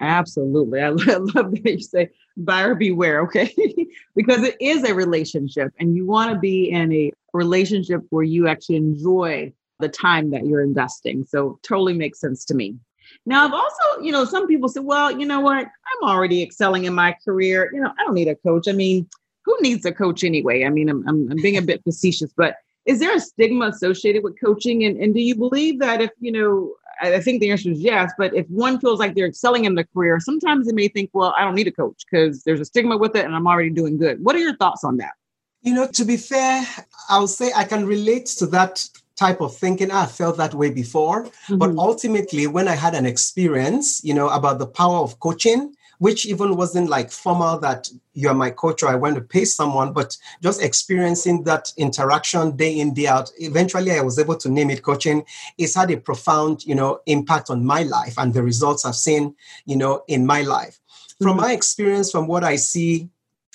Absolutely. 0.01 0.81
I 0.81 0.89
love 0.89 1.05
that 1.33 1.61
you 1.63 1.79
say 1.79 2.09
buyer 2.35 2.75
beware, 2.75 3.21
okay? 3.21 3.53
because 4.15 4.43
it 4.43 4.57
is 4.59 4.83
a 4.83 4.93
relationship 4.93 5.71
and 5.79 5.95
you 5.95 6.05
want 6.05 6.31
to 6.33 6.39
be 6.39 6.71
in 6.71 6.91
a 6.91 7.11
relationship 7.33 8.01
where 8.09 8.23
you 8.23 8.47
actually 8.47 8.77
enjoy 8.77 9.53
the 9.79 9.89
time 9.89 10.31
that 10.31 10.45
you're 10.45 10.63
investing. 10.63 11.23
So 11.23 11.59
totally 11.63 11.93
makes 11.93 12.19
sense 12.19 12.45
to 12.45 12.55
me. 12.55 12.75
Now, 13.25 13.45
I've 13.45 13.53
also, 13.53 14.01
you 14.01 14.11
know, 14.11 14.25
some 14.25 14.47
people 14.47 14.67
say, 14.67 14.79
well, 14.79 15.11
you 15.11 15.25
know 15.25 15.39
what? 15.39 15.65
I'm 15.65 16.09
already 16.09 16.41
excelling 16.41 16.85
in 16.85 16.93
my 16.93 17.15
career. 17.23 17.69
You 17.73 17.81
know, 17.81 17.91
I 17.99 18.03
don't 18.03 18.15
need 18.15 18.27
a 18.27 18.35
coach. 18.35 18.67
I 18.67 18.71
mean, 18.71 19.07
who 19.45 19.55
needs 19.61 19.85
a 19.85 19.91
coach 19.91 20.23
anyway? 20.23 20.65
I 20.65 20.69
mean, 20.69 20.89
I'm, 20.89 21.07
I'm, 21.07 21.31
I'm 21.31 21.41
being 21.41 21.57
a 21.57 21.61
bit 21.61 21.83
facetious, 21.83 22.31
but 22.35 22.55
is 22.85 22.99
there 22.99 23.15
a 23.15 23.19
stigma 23.19 23.67
associated 23.67 24.23
with 24.23 24.39
coaching? 24.39 24.83
And, 24.83 24.97
and 24.97 25.13
do 25.13 25.21
you 25.21 25.35
believe 25.35 25.79
that 25.79 26.01
if, 26.01 26.09
you 26.19 26.31
know, 26.31 26.73
I 27.01 27.19
think 27.19 27.41
the 27.41 27.51
answer 27.51 27.69
is 27.69 27.79
yes. 27.79 28.11
But 28.17 28.33
if 28.35 28.47
one 28.47 28.79
feels 28.79 28.99
like 28.99 29.15
they're 29.15 29.27
excelling 29.27 29.65
in 29.65 29.75
the 29.75 29.83
career, 29.85 30.19
sometimes 30.19 30.67
they 30.67 30.73
may 30.73 30.87
think, 30.87 31.09
well, 31.13 31.33
I 31.37 31.43
don't 31.43 31.55
need 31.55 31.67
a 31.67 31.71
coach 31.71 32.03
because 32.09 32.43
there's 32.43 32.59
a 32.59 32.65
stigma 32.65 32.97
with 32.97 33.15
it 33.15 33.25
and 33.25 33.35
I'm 33.35 33.47
already 33.47 33.71
doing 33.71 33.97
good. 33.97 34.23
What 34.23 34.35
are 34.35 34.39
your 34.39 34.55
thoughts 34.55 34.83
on 34.83 34.97
that? 34.97 35.13
You 35.61 35.73
know, 35.73 35.87
to 35.87 36.05
be 36.05 36.17
fair, 36.17 36.65
I'll 37.09 37.27
say 37.27 37.51
I 37.55 37.63
can 37.63 37.85
relate 37.85 38.25
to 38.37 38.47
that 38.47 38.87
type 39.15 39.41
of 39.41 39.55
thinking. 39.55 39.91
I 39.91 40.05
felt 40.05 40.37
that 40.37 40.53
way 40.53 40.71
before. 40.71 41.25
Mm-hmm. 41.25 41.57
But 41.57 41.75
ultimately, 41.77 42.47
when 42.47 42.67
I 42.67 42.75
had 42.75 42.95
an 42.95 43.05
experience, 43.05 44.03
you 44.03 44.13
know, 44.13 44.29
about 44.29 44.59
the 44.59 44.67
power 44.67 44.97
of 44.97 45.19
coaching, 45.19 45.75
which 46.01 46.25
even 46.25 46.55
wasn't 46.55 46.89
like 46.89 47.11
formal 47.11 47.59
that 47.59 47.87
you're 48.15 48.33
my 48.33 48.49
coach 48.49 48.81
or 48.81 48.89
I 48.89 48.95
want 48.95 49.13
to 49.17 49.21
pay 49.21 49.45
someone, 49.45 49.93
but 49.93 50.17
just 50.41 50.59
experiencing 50.59 51.43
that 51.43 51.71
interaction 51.77 52.55
day 52.55 52.79
in, 52.79 52.95
day 52.95 53.05
out. 53.05 53.29
Eventually 53.37 53.91
I 53.91 54.01
was 54.01 54.17
able 54.17 54.35
to 54.37 54.49
name 54.49 54.71
it 54.71 54.81
coaching. 54.81 55.23
It's 55.59 55.75
had 55.75 55.91
a 55.91 55.97
profound, 55.97 56.65
you 56.65 56.73
know, 56.73 57.01
impact 57.05 57.51
on 57.51 57.63
my 57.63 57.83
life 57.83 58.15
and 58.17 58.33
the 58.33 58.41
results 58.41 58.83
I've 58.83 58.95
seen, 58.95 59.35
you 59.65 59.75
know, 59.75 60.03
in 60.07 60.25
my 60.25 60.41
life. 60.41 60.79
From 61.19 61.33
mm-hmm. 61.33 61.41
my 61.41 61.53
experience, 61.53 62.09
from 62.09 62.25
what 62.25 62.43
I 62.43 62.55
see 62.55 63.07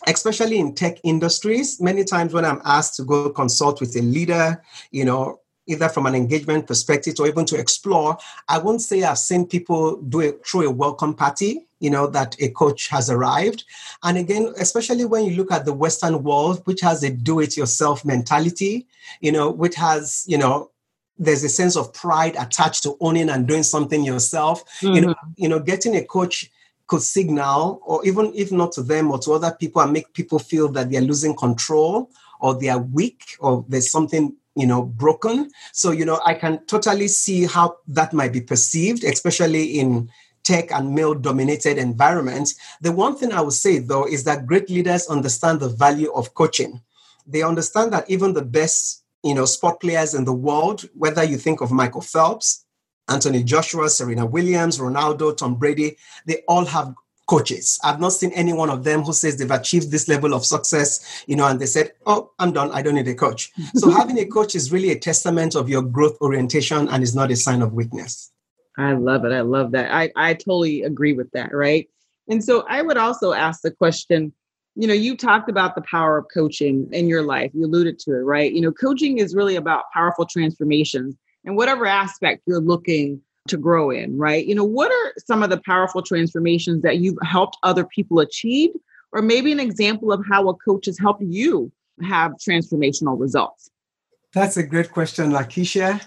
especially 0.06 0.58
in 0.58 0.74
tech 0.74 0.98
industries 1.04 1.80
many 1.80 2.04
times 2.04 2.34
when 2.34 2.44
i'm 2.44 2.60
asked 2.66 2.96
to 2.96 3.02
go 3.02 3.30
consult 3.30 3.80
with 3.80 3.96
a 3.96 4.02
leader 4.02 4.62
you 4.90 5.06
know 5.06 5.40
either 5.66 5.88
from 5.88 6.06
an 6.06 6.14
engagement 6.14 6.66
perspective 6.66 7.14
or 7.18 7.26
even 7.26 7.44
to 7.46 7.58
explore, 7.58 8.16
I 8.48 8.58
won't 8.58 8.82
say 8.82 9.02
I've 9.02 9.18
seen 9.18 9.46
people 9.46 9.96
do 10.02 10.20
it 10.20 10.46
through 10.46 10.68
a 10.68 10.70
welcome 10.70 11.14
party, 11.14 11.66
you 11.80 11.90
know, 11.90 12.06
that 12.08 12.36
a 12.40 12.48
coach 12.50 12.88
has 12.88 13.10
arrived. 13.10 13.64
And 14.02 14.16
again, 14.16 14.52
especially 14.58 15.04
when 15.04 15.24
you 15.24 15.36
look 15.36 15.52
at 15.52 15.64
the 15.64 15.72
Western 15.72 16.22
world, 16.22 16.62
which 16.64 16.80
has 16.80 17.02
a 17.02 17.10
do 17.10 17.40
it 17.40 17.56
yourself 17.56 18.04
mentality, 18.04 18.86
you 19.20 19.32
know, 19.32 19.50
which 19.50 19.74
has, 19.74 20.24
you 20.26 20.38
know, 20.38 20.70
there's 21.18 21.44
a 21.44 21.48
sense 21.48 21.76
of 21.76 21.92
pride 21.92 22.36
attached 22.38 22.82
to 22.82 22.96
owning 23.00 23.30
and 23.30 23.48
doing 23.48 23.62
something 23.62 24.04
yourself. 24.04 24.64
Mm-hmm. 24.80 24.94
You 24.94 25.00
know, 25.00 25.08
mm-hmm. 25.08 25.30
you 25.36 25.48
know, 25.48 25.58
getting 25.58 25.96
a 25.96 26.04
coach 26.04 26.50
could 26.86 27.02
signal, 27.02 27.80
or 27.84 28.04
even 28.06 28.32
if 28.34 28.52
not 28.52 28.70
to 28.72 28.82
them 28.82 29.10
or 29.10 29.18
to 29.18 29.32
other 29.32 29.56
people, 29.58 29.82
and 29.82 29.92
make 29.92 30.12
people 30.12 30.38
feel 30.38 30.68
that 30.68 30.90
they're 30.90 31.00
losing 31.00 31.34
control 31.34 32.10
or 32.40 32.54
they 32.54 32.68
are 32.68 32.78
weak 32.78 33.36
or 33.40 33.64
there's 33.68 33.90
something 33.90 34.36
you 34.56 34.66
know 34.66 34.82
broken. 34.82 35.50
So 35.72 35.90
you 35.90 36.04
know 36.04 36.20
i 36.24 36.34
can 36.34 36.64
totally 36.66 37.08
see 37.08 37.46
how 37.46 37.76
that 37.88 38.12
might 38.12 38.32
be 38.32 38.40
perceived 38.40 39.04
especially 39.04 39.78
in 39.78 40.10
tech 40.42 40.70
and 40.70 40.94
male 40.94 41.14
dominated 41.14 41.76
environments. 41.76 42.54
The 42.80 42.92
one 42.92 43.16
thing 43.16 43.32
i 43.32 43.40
would 43.40 43.52
say 43.52 43.78
though 43.78 44.06
is 44.06 44.24
that 44.24 44.46
great 44.46 44.70
leaders 44.70 45.08
understand 45.08 45.60
the 45.60 45.68
value 45.68 46.12
of 46.12 46.34
coaching. 46.34 46.80
They 47.26 47.42
understand 47.42 47.92
that 47.92 48.08
even 48.08 48.32
the 48.32 48.44
best 48.44 49.04
you 49.26 49.34
know 49.34 49.44
sport 49.44 49.80
players 49.80 50.14
in 50.14 50.24
the 50.24 50.32
world 50.32 50.88
whether 50.94 51.24
you 51.24 51.36
think 51.36 51.60
of 51.60 51.72
michael 51.72 52.00
phelps 52.00 52.64
anthony 53.08 53.42
joshua 53.42 53.88
serena 53.88 54.24
williams 54.24 54.78
ronaldo 54.78 55.36
tom 55.36 55.56
brady 55.56 55.96
they 56.26 56.42
all 56.46 56.64
have 56.64 56.94
coaches. 57.26 57.78
I've 57.82 58.00
not 58.00 58.12
seen 58.12 58.32
any 58.32 58.52
one 58.52 58.70
of 58.70 58.84
them 58.84 59.02
who 59.02 59.12
says 59.12 59.36
they've 59.36 59.50
achieved 59.50 59.90
this 59.90 60.08
level 60.08 60.32
of 60.34 60.44
success, 60.44 61.24
you 61.26 61.36
know, 61.36 61.46
and 61.46 61.60
they 61.60 61.66
said, 61.66 61.92
"Oh, 62.06 62.30
I'm 62.38 62.52
done. 62.52 62.70
I 62.72 62.82
don't 62.82 62.94
need 62.94 63.08
a 63.08 63.14
coach." 63.14 63.52
so 63.74 63.90
having 63.90 64.18
a 64.18 64.26
coach 64.26 64.54
is 64.54 64.72
really 64.72 64.90
a 64.90 64.98
testament 64.98 65.54
of 65.54 65.68
your 65.68 65.82
growth 65.82 66.16
orientation 66.20 66.88
and 66.88 67.02
is 67.02 67.14
not 67.14 67.30
a 67.30 67.36
sign 67.36 67.62
of 67.62 67.72
weakness. 67.72 68.32
I 68.78 68.92
love 68.92 69.24
it. 69.24 69.32
I 69.32 69.40
love 69.40 69.72
that. 69.72 69.92
I 69.92 70.10
I 70.16 70.34
totally 70.34 70.82
agree 70.82 71.12
with 71.12 71.30
that, 71.32 71.52
right? 71.52 71.88
And 72.28 72.42
so 72.42 72.64
I 72.68 72.82
would 72.82 72.96
also 72.96 73.32
ask 73.32 73.62
the 73.62 73.70
question, 73.70 74.32
you 74.74 74.86
know, 74.86 74.94
you 74.94 75.16
talked 75.16 75.48
about 75.48 75.74
the 75.74 75.82
power 75.82 76.18
of 76.18 76.26
coaching 76.32 76.88
in 76.92 77.08
your 77.08 77.22
life. 77.22 77.50
You 77.54 77.66
alluded 77.66 77.98
to 78.00 78.12
it, 78.12 78.22
right? 78.22 78.52
You 78.52 78.60
know, 78.60 78.72
coaching 78.72 79.18
is 79.18 79.34
really 79.34 79.56
about 79.56 79.84
powerful 79.92 80.26
transformations 80.26 81.16
and 81.44 81.56
whatever 81.56 81.86
aspect 81.86 82.42
you're 82.46 82.60
looking 82.60 83.22
to 83.48 83.56
grow 83.56 83.90
in, 83.90 84.16
right? 84.16 84.44
You 84.44 84.54
know, 84.54 84.64
what 84.64 84.90
are 84.90 85.12
some 85.18 85.42
of 85.42 85.50
the 85.50 85.60
powerful 85.64 86.02
transformations 86.02 86.82
that 86.82 86.98
you've 86.98 87.18
helped 87.22 87.56
other 87.62 87.84
people 87.84 88.20
achieve? 88.20 88.70
Or 89.12 89.22
maybe 89.22 89.52
an 89.52 89.60
example 89.60 90.12
of 90.12 90.22
how 90.28 90.48
a 90.48 90.54
coach 90.54 90.86
has 90.86 90.98
helped 90.98 91.22
you 91.22 91.72
have 92.02 92.32
transformational 92.32 93.18
results? 93.18 93.70
That's 94.32 94.56
a 94.56 94.62
great 94.62 94.90
question, 94.90 95.30
Lakeisha. 95.30 96.06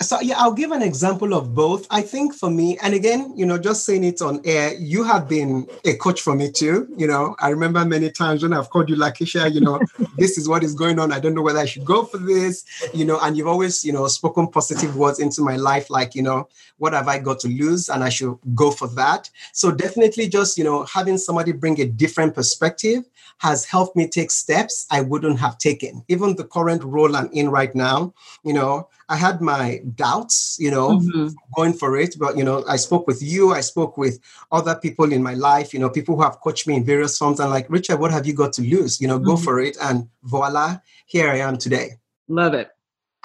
So 0.00 0.20
yeah, 0.20 0.36
I'll 0.38 0.52
give 0.52 0.70
an 0.70 0.80
example 0.80 1.34
of 1.34 1.56
both. 1.56 1.84
I 1.90 2.02
think 2.02 2.32
for 2.32 2.48
me, 2.48 2.78
and 2.78 2.94
again, 2.94 3.32
you 3.36 3.44
know, 3.44 3.58
just 3.58 3.84
saying 3.84 4.04
it 4.04 4.22
on 4.22 4.40
air, 4.44 4.74
you 4.74 5.02
have 5.02 5.28
been 5.28 5.66
a 5.84 5.96
coach 5.96 6.20
for 6.20 6.36
me 6.36 6.52
too. 6.52 6.86
You 6.96 7.08
know, 7.08 7.34
I 7.40 7.48
remember 7.48 7.84
many 7.84 8.08
times 8.12 8.44
when 8.44 8.52
I've 8.52 8.70
called 8.70 8.88
you 8.88 8.94
Lakeisha, 8.94 9.52
you 9.52 9.60
know, 9.60 9.80
this 10.16 10.38
is 10.38 10.48
what 10.48 10.62
is 10.62 10.74
going 10.74 11.00
on. 11.00 11.10
I 11.10 11.18
don't 11.18 11.34
know 11.34 11.42
whether 11.42 11.58
I 11.58 11.64
should 11.64 11.84
go 11.84 12.04
for 12.04 12.18
this, 12.18 12.64
you 12.94 13.04
know, 13.04 13.18
and 13.20 13.36
you've 13.36 13.48
always, 13.48 13.84
you 13.84 13.92
know, 13.92 14.06
spoken 14.06 14.46
positive 14.46 14.94
words 14.94 15.18
into 15.18 15.42
my 15.42 15.56
life, 15.56 15.90
like, 15.90 16.14
you 16.14 16.22
know, 16.22 16.48
what 16.76 16.92
have 16.92 17.08
I 17.08 17.18
got 17.18 17.40
to 17.40 17.48
lose? 17.48 17.88
And 17.88 18.04
I 18.04 18.08
should 18.08 18.38
go 18.54 18.70
for 18.70 18.86
that. 18.94 19.28
So 19.52 19.72
definitely 19.72 20.28
just, 20.28 20.56
you 20.56 20.62
know, 20.62 20.84
having 20.84 21.18
somebody 21.18 21.50
bring 21.50 21.80
a 21.80 21.86
different 21.86 22.36
perspective 22.36 23.02
has 23.38 23.64
helped 23.64 23.96
me 23.96 24.06
take 24.06 24.30
steps 24.30 24.86
I 24.90 25.00
wouldn't 25.00 25.40
have 25.40 25.58
taken. 25.58 26.04
Even 26.08 26.36
the 26.36 26.44
current 26.44 26.84
role 26.84 27.16
I'm 27.16 27.30
in 27.32 27.50
right 27.50 27.74
now, 27.74 28.14
you 28.44 28.52
know, 28.52 28.88
I 29.08 29.16
had 29.16 29.40
my 29.40 29.80
doubts, 29.94 30.56
you 30.60 30.70
know, 30.70 30.98
mm-hmm. 30.98 31.28
going 31.56 31.72
for 31.72 31.96
it. 31.96 32.16
But, 32.18 32.36
you 32.36 32.44
know, 32.44 32.64
I 32.68 32.76
spoke 32.76 33.06
with 33.06 33.22
you, 33.22 33.52
I 33.52 33.60
spoke 33.60 33.96
with 33.96 34.20
other 34.52 34.74
people 34.74 35.12
in 35.12 35.22
my 35.22 35.34
life, 35.34 35.72
you 35.72 35.80
know, 35.80 35.88
people 35.88 36.16
who 36.16 36.22
have 36.22 36.40
coached 36.40 36.66
me 36.66 36.74
in 36.76 36.84
various 36.84 37.16
forms. 37.16 37.40
And 37.40 37.50
like, 37.50 37.70
Richard, 37.70 38.00
what 38.00 38.10
have 38.10 38.26
you 38.26 38.34
got 38.34 38.52
to 38.54 38.62
lose? 38.62 39.00
You 39.00 39.08
know, 39.08 39.16
mm-hmm. 39.16 39.26
go 39.26 39.36
for 39.36 39.60
it. 39.60 39.76
And 39.80 40.08
voila, 40.22 40.78
here 41.06 41.30
I 41.30 41.38
am 41.38 41.56
today. 41.56 41.92
Love 42.28 42.54
it. 42.54 42.70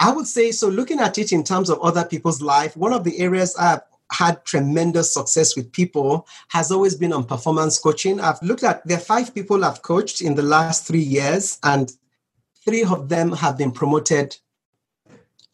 I 0.00 0.12
would 0.12 0.26
say 0.26 0.50
so. 0.52 0.68
Looking 0.68 1.00
at 1.00 1.18
it 1.18 1.32
in 1.32 1.44
terms 1.44 1.70
of 1.70 1.80
other 1.80 2.04
people's 2.04 2.42
life, 2.42 2.76
one 2.76 2.92
of 2.92 3.04
the 3.04 3.18
areas 3.20 3.54
I've 3.56 3.82
had 4.12 4.44
tremendous 4.44 5.12
success 5.12 5.56
with 5.56 5.72
people 5.72 6.26
has 6.48 6.70
always 6.70 6.94
been 6.94 7.12
on 7.12 7.24
performance 7.24 7.78
coaching. 7.78 8.20
I've 8.20 8.42
looked 8.42 8.62
at 8.62 8.86
there 8.86 8.98
are 8.98 9.00
five 9.00 9.34
people 9.34 9.64
I've 9.64 9.82
coached 9.82 10.20
in 10.20 10.34
the 10.34 10.42
last 10.42 10.86
three 10.86 11.02
years, 11.02 11.58
and 11.62 11.92
three 12.64 12.84
of 12.84 13.08
them 13.08 13.32
have 13.32 13.58
been 13.58 13.72
promoted 13.72 14.36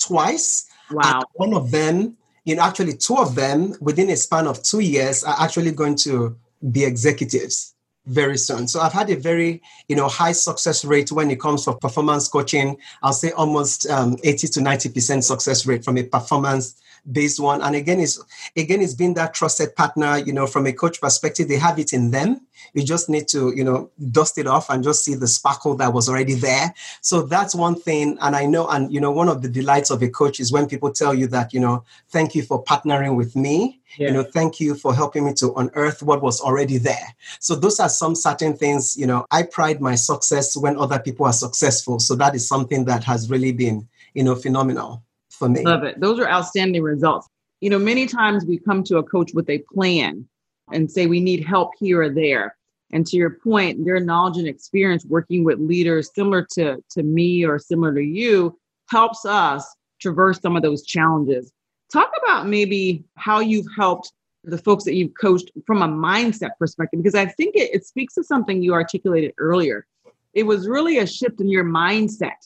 twice. 0.01 0.67
Wow. 0.91 1.23
one 1.35 1.55
of 1.55 1.71
them, 1.71 2.17
you 2.45 2.57
know, 2.57 2.63
actually 2.63 2.95
two 2.95 3.17
of 3.17 3.37
them 3.37 3.75
within 3.81 4.11
a 4.11 4.17
span 4.17 4.49
of 4.49 4.63
two 4.63 4.81
years 4.81 5.23
are 5.23 5.37
actually 5.39 5.71
going 5.71 5.95
to 5.97 6.37
be 6.73 6.85
executives 6.85 7.75
very 8.07 8.39
soon. 8.39 8.67
So 8.67 8.81
I've 8.81 8.93
had 8.93 9.11
a 9.11 9.17
very, 9.17 9.63
you 9.89 9.95
know, 9.95 10.09
high 10.09 10.33
success 10.33 10.85
rate 10.85 11.13
when 11.13 11.31
it 11.31 11.41
comes 11.41 11.65
for 11.65 11.77
performance 11.77 12.29
coaching. 12.29 12.77
I'll 13.03 13.13
say 13.13 13.31
almost 13.33 13.89
um, 13.89 14.17
80 14.25 14.49
to 14.49 14.61
90% 14.61 15.23
success 15.23 15.67
rate 15.67 15.85
from 15.85 15.97
a 15.99 16.03
performance 16.03 16.81
based 17.11 17.41
one. 17.41 17.63
And 17.63 17.75
again, 17.77 18.01
it's 18.01 18.23
again, 18.57 18.81
it's 18.81 18.95
been 18.95 19.15
that 19.15 19.35
trusted 19.35 19.75
partner, 19.77 20.19
you 20.19 20.33
know, 20.33 20.47
from 20.47 20.67
a 20.67 20.73
coach 20.73 21.01
perspective, 21.01 21.49
they 21.49 21.57
have 21.57 21.79
it 21.79 21.93
in 21.93 22.11
them. 22.11 22.41
You 22.75 22.85
just 22.85 23.09
need 23.09 23.27
to, 23.29 23.55
you 23.55 23.65
know, 23.65 23.91
dust 24.11 24.39
it 24.39 24.47
off 24.47 24.71
and 24.71 24.85
just 24.85 25.05
see 25.05 25.15
the 25.15 25.27
sparkle 25.27 25.75
that 25.77 25.93
was 25.93 26.09
already 26.09 26.35
there. 26.35 26.75
So 27.01 27.23
that's 27.23 27.55
one 27.55 27.75
thing. 27.75 28.19
And 28.21 28.37
I 28.37 28.47
know, 28.47 28.69
and 28.69 28.93
you 28.93 29.01
know, 29.01 29.11
one 29.11 29.29
of 29.29 29.43
the 29.43 29.49
delights 29.49 29.91
of 29.91 30.03
a 30.03 30.09
coach 30.09 30.41
is 30.41 30.53
when 30.53 30.67
people 30.67 30.93
tell 30.93 31.15
you 31.15 31.27
that, 31.29 31.53
you 31.53 31.61
know, 31.61 31.85
thank 32.11 32.35
you 32.35 32.43
for 32.43 32.63
partnering 32.63 33.17
with 33.17 33.35
me. 33.35 33.81
Yeah. 33.99 34.09
You 34.09 34.15
know, 34.15 34.23
thank 34.23 34.61
you 34.61 34.75
for 34.77 34.95
helping 34.95 35.25
me 35.25 35.35
to 35.35 35.53
unearth 35.55 36.03
what 36.03 36.23
was 36.23 36.41
already 36.41 36.79
there. 36.79 37.15
So 37.41 37.57
those 37.57 37.81
are 37.81 37.89
some 37.89 38.15
certain 38.15 38.57
things, 38.57 38.97
you 38.97 39.07
know, 39.07 39.27
I 39.31 39.43
pride 39.43 39.81
my 39.81 39.97
success 39.97 40.57
when 40.57 40.79
other 40.79 40.99
people 40.99 41.27
are 41.27 41.33
successful. 41.33 41.99
So 41.99 42.15
that 42.17 42.35
is 42.35 42.47
something 42.47 42.85
that 42.85 43.03
has 43.05 43.31
really 43.31 43.53
been, 43.53 43.89
you 44.15 44.23
know, 44.23 44.37
phenomenal 44.37 45.03
for 45.41 45.49
me. 45.49 45.65
Love 45.65 45.83
it. 45.83 45.99
Those 45.99 46.21
are 46.21 46.29
outstanding 46.29 46.83
results. 46.83 47.27
You 47.61 47.71
know, 47.71 47.79
many 47.79 48.07
times 48.07 48.45
we 48.45 48.59
come 48.59 48.85
to 48.85 48.99
a 48.99 49.03
coach 49.03 49.33
with 49.35 49.51
a 49.51 49.65
plan 49.75 50.29
and 50.73 50.89
say 50.89 51.07
we 51.07 51.19
need 51.19 51.45
help 51.45 51.73
here 51.79 52.03
or 52.03 52.11
there. 52.11 52.57
And 52.93 53.07
to 53.07 53.17
your 53.17 53.31
point, 53.31 53.85
their 53.85 54.01
knowledge 54.01 54.37
and 54.37 54.47
experience 54.47 55.05
working 55.05 55.43
with 55.45 55.59
leaders 55.59 56.11
similar 56.15 56.47
to, 56.53 56.83
to 56.91 57.03
me 57.03 57.45
or 57.45 57.59
similar 57.59 57.95
to 57.95 58.03
you 58.03 58.57
helps 58.89 59.25
us 59.25 59.65
traverse 60.01 60.41
some 60.41 60.57
of 60.57 60.63
those 60.63 60.85
challenges. 60.85 61.53
Talk 61.93 62.11
about 62.23 62.47
maybe 62.47 63.05
how 63.17 63.41
you've 63.41 63.67
helped 63.77 64.13
the 64.45 64.59
folks 64.59 64.85
that 64.85 64.95
you've 64.95 65.13
coached 65.21 65.51
from 65.67 65.83
a 65.83 65.89
mindset 65.89 66.51
perspective, 66.59 67.03
because 67.03 67.15
I 67.15 67.27
think 67.27 67.55
it, 67.55 67.75
it 67.75 67.85
speaks 67.87 68.15
to 68.15 68.25
something 68.25 68.63
you 68.63 68.73
articulated 68.73 69.35
earlier. 69.39 69.87
It 70.33 70.45
was 70.45 70.69
really 70.69 70.99
a 70.99 71.07
shift 71.07 71.41
in 71.41 71.49
your 71.49 71.65
mindset, 71.65 72.41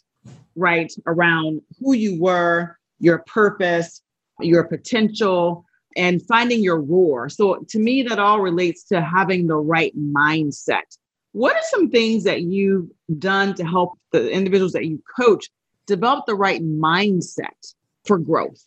right, 0.57 0.93
around 1.07 1.63
who 1.81 1.95
you 1.95 2.21
were, 2.21 2.77
your 2.99 3.19
purpose, 3.27 4.03
your 4.41 4.65
potential, 4.65 5.65
and 5.97 6.23
finding 6.27 6.63
your 6.63 6.81
roar. 6.81 7.29
So 7.29 7.65
to 7.69 7.79
me, 7.79 8.03
that 8.03 8.19
all 8.19 8.41
relates 8.41 8.85
to 8.85 9.01
having 9.01 9.47
the 9.47 9.57
right 9.57 9.97
mindset. 9.97 10.99
What 11.33 11.57
are 11.57 11.63
some 11.71 11.91
things 11.91 12.25
that 12.25 12.43
you've 12.43 12.89
done 13.19 13.55
to 13.55 13.65
help 13.65 13.99
the 14.13 14.31
individuals 14.31 14.73
that 14.73 14.87
you 14.87 15.03
coach 15.19 15.51
develop 15.87 16.27
the 16.27 16.35
right 16.35 16.63
mindset 16.63 17.75
for 18.05 18.19
growth? 18.19 18.65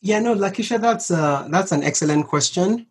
Yeah, 0.00 0.20
no, 0.20 0.34
Lakisha, 0.34 0.80
that's 0.80 1.10
uh, 1.10 1.48
that's 1.50 1.72
an 1.72 1.82
excellent 1.82 2.28
question. 2.28 2.86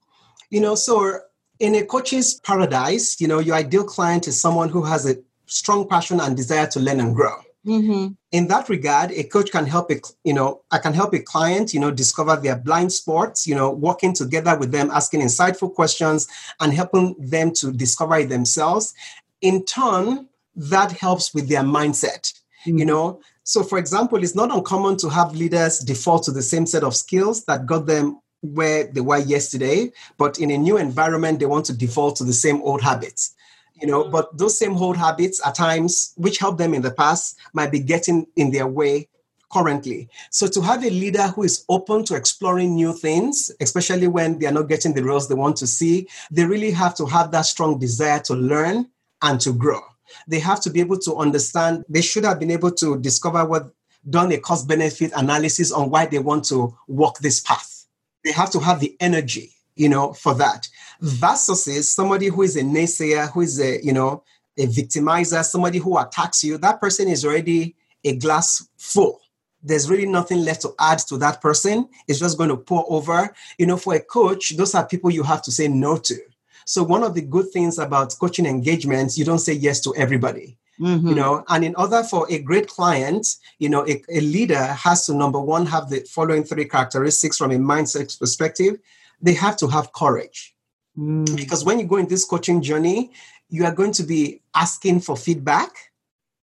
You 0.50 0.62
know, 0.62 0.76
so 0.76 1.20
in 1.60 1.76
a 1.76 1.86
coach's 1.86 2.40
paradise, 2.42 3.20
you 3.20 3.28
know, 3.28 3.40
your 3.40 3.56
ideal 3.56 3.84
client 3.84 4.28
is 4.28 4.40
someone 4.40 4.70
who 4.70 4.84
has 4.84 5.06
a 5.06 5.16
strong 5.46 5.88
passion 5.88 6.20
and 6.20 6.36
desire 6.36 6.68
to 6.68 6.80
learn 6.80 7.00
and 7.00 7.16
grow. 7.16 7.36
Mm-hmm. 7.68 8.14
In 8.32 8.48
that 8.48 8.70
regard, 8.70 9.12
a 9.12 9.24
coach 9.24 9.52
can 9.52 9.66
help 9.66 9.92
a 9.92 10.00
you 10.24 10.34
know 10.34 10.62
I 10.72 10.78
can 10.78 10.94
help 10.94 11.14
a 11.14 11.20
client 11.20 11.74
you 11.74 11.80
know 11.82 11.92
discover 11.92 12.38
their 12.38 12.56
blind 12.56 12.94
spots. 12.94 13.46
You 13.46 13.56
know, 13.56 13.72
working 13.72 14.14
together 14.14 14.58
with 14.58 14.72
them, 14.72 14.90
asking 14.92 15.22
insightful 15.22 15.74
questions, 15.74 16.28
and 16.62 16.74
helping 16.74 17.16
them 17.20 17.52
to 17.56 17.74
discover 17.74 18.18
it 18.20 18.30
themselves. 18.30 18.94
In 19.42 19.66
turn, 19.66 20.28
that 20.56 20.94
helps 20.94 21.34
with 21.34 21.50
their 21.50 21.64
mindset. 21.64 22.34
Mm-hmm. 22.66 22.78
You 22.78 22.86
know, 22.86 23.22
so 23.44 23.64
for 23.64 23.78
example, 23.78 24.24
it's 24.24 24.36
not 24.36 24.52
uncommon 24.52 24.98
to 24.98 25.10
have 25.10 25.36
leaders 25.36 25.80
default 25.80 26.24
to 26.24 26.32
the 26.32 26.42
same 26.42 26.66
set 26.66 26.84
of 26.84 26.96
skills 26.96 27.44
that 27.46 27.66
got 27.66 27.86
them 27.86 28.22
where 28.42 28.86
they 28.86 29.02
were 29.02 29.18
yesterday, 29.18 29.92
but 30.18 30.40
in 30.40 30.52
a 30.52 30.58
new 30.58 30.78
environment, 30.78 31.40
they 31.40 31.46
want 31.46 31.66
to 31.66 31.74
default 31.74 32.16
to 32.18 32.24
the 32.24 32.34
same 32.34 32.62
old 32.62 32.82
habits 32.82 33.34
you 33.80 33.88
know 33.88 34.08
but 34.08 34.36
those 34.38 34.58
same 34.58 34.76
old 34.78 34.98
habits 34.98 35.46
at 35.46 35.56
times 35.56 36.14
which 36.18 36.38
helped 36.38 36.58
them 36.58 36.74
in 36.74 36.82
the 36.82 36.92
past 36.92 37.38
might 37.54 37.72
be 37.72 37.80
getting 37.80 38.28
in 38.36 38.52
their 38.52 38.68
way 38.68 39.08
currently. 39.50 40.10
So 40.30 40.46
to 40.48 40.62
have 40.62 40.84
a 40.84 40.90
leader 40.90 41.28
who 41.28 41.44
is 41.44 41.64
open 41.70 42.04
to 42.06 42.16
exploring 42.16 42.76
new 42.76 42.94
things 42.94 43.52
especially 43.62 44.08
when 44.08 44.40
they 44.40 44.48
are 44.48 44.52
not 44.52 44.68
getting 44.68 44.94
the 44.94 45.04
roles 45.04 45.28
they 45.28 45.36
want 45.36 45.56
to 45.58 45.68
see 45.68 46.08
they 46.32 46.46
really 46.46 46.72
have 46.72 46.96
to 46.96 47.06
have 47.06 47.32
that 47.32 47.46
strong 47.46 47.80
desire 47.80 48.20
to 48.22 48.34
learn 48.34 48.90
and 49.22 49.40
to 49.42 49.54
grow. 49.54 49.82
They 50.28 50.40
have 50.40 50.62
to 50.62 50.70
be 50.70 50.80
able 50.80 51.00
to 51.00 51.16
understand 51.16 51.86
they 51.90 52.02
should 52.02 52.26
have 52.26 52.40
been 52.40 52.52
able 52.52 52.72
to 52.72 53.00
discover 53.00 53.46
what 53.46 53.72
done 54.10 54.32
a 54.32 54.38
cost 54.38 54.68
benefit 54.68 55.12
analysis 55.16 55.72
on 55.72 55.90
why 55.90 56.06
they 56.06 56.20
want 56.20 56.46
to 56.46 56.76
walk 56.88 57.20
this 57.20 57.42
path. 57.42 57.86
They 58.24 58.32
have 58.32 58.52
to 58.52 58.60
have 58.60 58.80
the 58.80 58.96
energy 59.00 59.52
you 59.78 59.90
know 59.90 60.14
for 60.14 60.34
that 60.34 60.68
versus 61.02 61.68
is 61.68 61.92
somebody 61.92 62.28
who 62.28 62.42
is 62.42 62.56
a 62.56 62.62
naysayer, 62.62 63.32
who 63.32 63.42
is 63.42 63.60
a, 63.60 63.84
you 63.84 63.94
know, 63.94 64.24
a 64.58 64.66
victimizer, 64.68 65.44
somebody 65.44 65.78
who 65.78 65.98
attacks 65.98 66.44
you, 66.44 66.58
that 66.58 66.82
person 66.82 67.08
is 67.08 67.24
already 67.24 67.76
a 68.04 68.16
glass 68.16 68.68
full. 68.78 69.20
There's 69.62 69.90
really 69.90 70.08
nothing 70.08 70.44
left 70.44 70.62
to 70.62 70.74
add 70.80 71.00
to 71.10 71.18
that 71.18 71.42
person. 71.42 71.90
It's 72.08 72.20
just 72.20 72.38
going 72.38 72.50
to 72.50 72.58
pour 72.58 72.86
over. 72.90 73.34
You 73.58 73.66
know, 73.66 73.78
for 73.78 73.96
a 73.96 74.00
coach, 74.00 74.56
those 74.56 74.74
are 74.76 74.86
people 74.86 75.12
you 75.12 75.24
have 75.24 75.42
to 75.44 75.52
say 75.52 75.68
no 75.68 75.98
to. 75.98 76.18
So 76.66 76.84
one 76.84 77.04
of 77.04 77.14
the 77.14 77.22
good 77.22 77.50
things 77.52 77.78
about 77.78 78.16
coaching 78.20 78.46
engagements, 78.46 79.18
you 79.18 79.26
don't 79.26 79.40
say 79.40 79.54
yes 79.54 79.80
to 79.82 79.96
everybody. 79.96 80.58
Mm-hmm. 80.80 81.08
You 81.08 81.16
know, 81.16 81.44
and 81.48 81.66
in 81.66 81.76
order 81.76 82.04
for 82.04 82.28
a 82.30 82.38
great 82.40 82.68
client, 82.68 83.28
you 83.58 83.68
know, 83.68 83.88
a, 83.88 84.02
a 84.10 84.20
leader 84.20 84.64
has 84.64 85.08
to 85.08 85.14
number 85.14 85.40
one 85.40 85.66
have 85.66 85.90
the 85.90 86.02
following 86.02 86.44
three 86.44 86.66
characteristics 86.66 87.38
from 87.38 87.52
a 87.52 87.56
mindset 87.56 88.18
perspective. 88.20 88.78
They 89.22 89.34
have 89.34 89.58
to 89.58 89.68
have 89.68 89.94
courage 89.94 90.56
Mm. 90.98 91.36
Because 91.36 91.64
when 91.64 91.80
you 91.80 91.86
go 91.86 91.98
in 91.98 92.08
this 92.08 92.26
coaching 92.26 92.62
journey, 92.62 93.12
you 93.50 93.66
are 93.66 93.74
going 93.74 93.92
to 93.94 94.04
be 94.04 94.42
asking 94.56 95.02
for 95.02 95.16
feedback. 95.16 95.70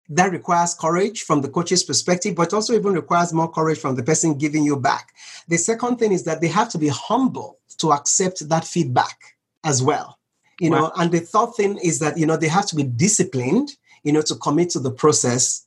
That 0.09 0.33
requires 0.33 0.75
courage 0.75 1.23
from 1.23 1.41
the 1.41 1.49
coach's 1.49 1.83
perspective, 1.83 2.35
but 2.35 2.53
also 2.53 2.75
even 2.75 2.93
requires 2.93 3.33
more 3.33 3.51
courage 3.51 3.79
from 3.79 3.97
the 3.97 4.03
person 4.03 4.37
giving 4.37 4.63
you 4.63 4.77
back. 4.77 5.13
The 5.49 5.57
second 5.57 5.97
thing 5.97 6.13
is 6.13 6.25
that 6.25 6.41
they 6.41 6.49
have 6.49 6.69
to 6.71 6.79
be 6.79 6.89
humble 6.89 7.59
to 7.79 7.93
accept 7.93 8.49
that 8.49 8.65
feedback 8.65 9.19
as 9.65 9.83
well. 9.83 10.19
You 10.61 10.71
know, 10.71 10.93
and 10.97 11.11
the 11.11 11.19
third 11.19 11.55
thing 11.57 11.79
is 11.83 11.99
that 11.99 12.17
you 12.17 12.27
know 12.27 12.37
they 12.37 12.47
have 12.47 12.67
to 12.67 12.77
be 12.77 12.85
disciplined, 12.85 13.71
you 14.05 14.13
know, 14.13 14.23
to 14.23 14.37
commit 14.37 14.71
to 14.71 14.79
the 14.79 14.93
process 14.93 15.67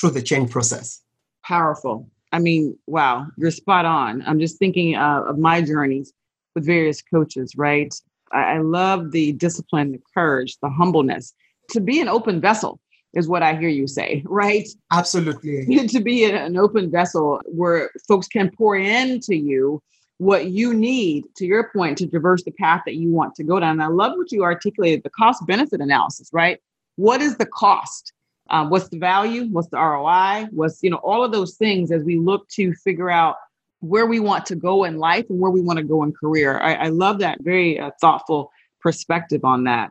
through 0.00 0.10
the 0.10 0.22
change 0.22 0.50
process. 0.50 1.02
Powerful. 1.44 2.08
I 2.32 2.38
mean, 2.38 2.78
wow, 2.86 3.26
you're 3.36 3.50
spot 3.50 3.84
on. 3.84 4.22
I'm 4.26 4.40
just 4.40 4.58
thinking 4.58 4.94
uh, 4.94 5.24
of 5.28 5.36
my 5.38 5.60
journeys 5.60 6.14
with 6.54 6.66
various 6.66 7.02
coaches, 7.02 7.54
right? 7.56 7.94
I, 8.32 8.58
love 8.58 9.10
the 9.10 9.32
discipline, 9.32 9.92
the 9.92 10.00
courage, 10.14 10.56
the 10.62 10.70
humbleness 10.70 11.34
to 11.72 11.80
be 11.80 12.00
an 12.00 12.08
open 12.08 12.40
vessel 12.40 12.78
is 13.14 13.28
what 13.28 13.42
I 13.42 13.54
hear 13.56 13.68
you 13.68 13.86
say, 13.86 14.22
right? 14.26 14.68
Absolutely. 14.92 15.86
to 15.88 16.00
be 16.00 16.24
an 16.24 16.56
open 16.56 16.90
vessel 16.90 17.40
where 17.46 17.90
folks 18.08 18.28
can 18.28 18.50
pour 18.50 18.76
into 18.76 19.34
you 19.34 19.82
what 20.18 20.46
you 20.46 20.72
need 20.72 21.24
to 21.36 21.44
your 21.44 21.70
point 21.74 21.98
to 21.98 22.06
traverse 22.06 22.44
the 22.44 22.52
path 22.52 22.82
that 22.86 22.94
you 22.94 23.10
want 23.10 23.34
to 23.34 23.42
go 23.42 23.58
down. 23.58 23.72
And 23.72 23.82
I 23.82 23.88
love 23.88 24.12
what 24.16 24.30
you 24.30 24.44
articulated 24.44 25.02
the 25.02 25.10
cost 25.10 25.44
benefit 25.46 25.80
analysis, 25.80 26.30
right? 26.32 26.60
What 26.94 27.20
is 27.20 27.36
the 27.36 27.46
cost? 27.46 28.12
Um, 28.48 28.70
what's 28.70 28.88
the 28.88 28.98
value? 28.98 29.46
What's 29.46 29.68
the 29.68 29.78
ROI? 29.78 30.46
What's, 30.52 30.82
you 30.82 30.90
know, 30.90 30.98
all 30.98 31.24
of 31.24 31.32
those 31.32 31.56
things 31.56 31.90
as 31.90 32.04
we 32.04 32.18
look 32.18 32.46
to 32.50 32.72
figure 32.74 33.10
out 33.10 33.36
where 33.82 34.06
we 34.06 34.20
want 34.20 34.46
to 34.46 34.54
go 34.54 34.84
in 34.84 34.96
life 34.96 35.26
and 35.28 35.40
where 35.40 35.50
we 35.50 35.60
want 35.60 35.76
to 35.76 35.84
go 35.84 36.04
in 36.04 36.12
career. 36.12 36.58
I, 36.60 36.74
I 36.74 36.88
love 36.88 37.18
that 37.18 37.38
very 37.42 37.80
uh, 37.80 37.90
thoughtful 38.00 38.52
perspective 38.80 39.44
on 39.44 39.64
that. 39.64 39.90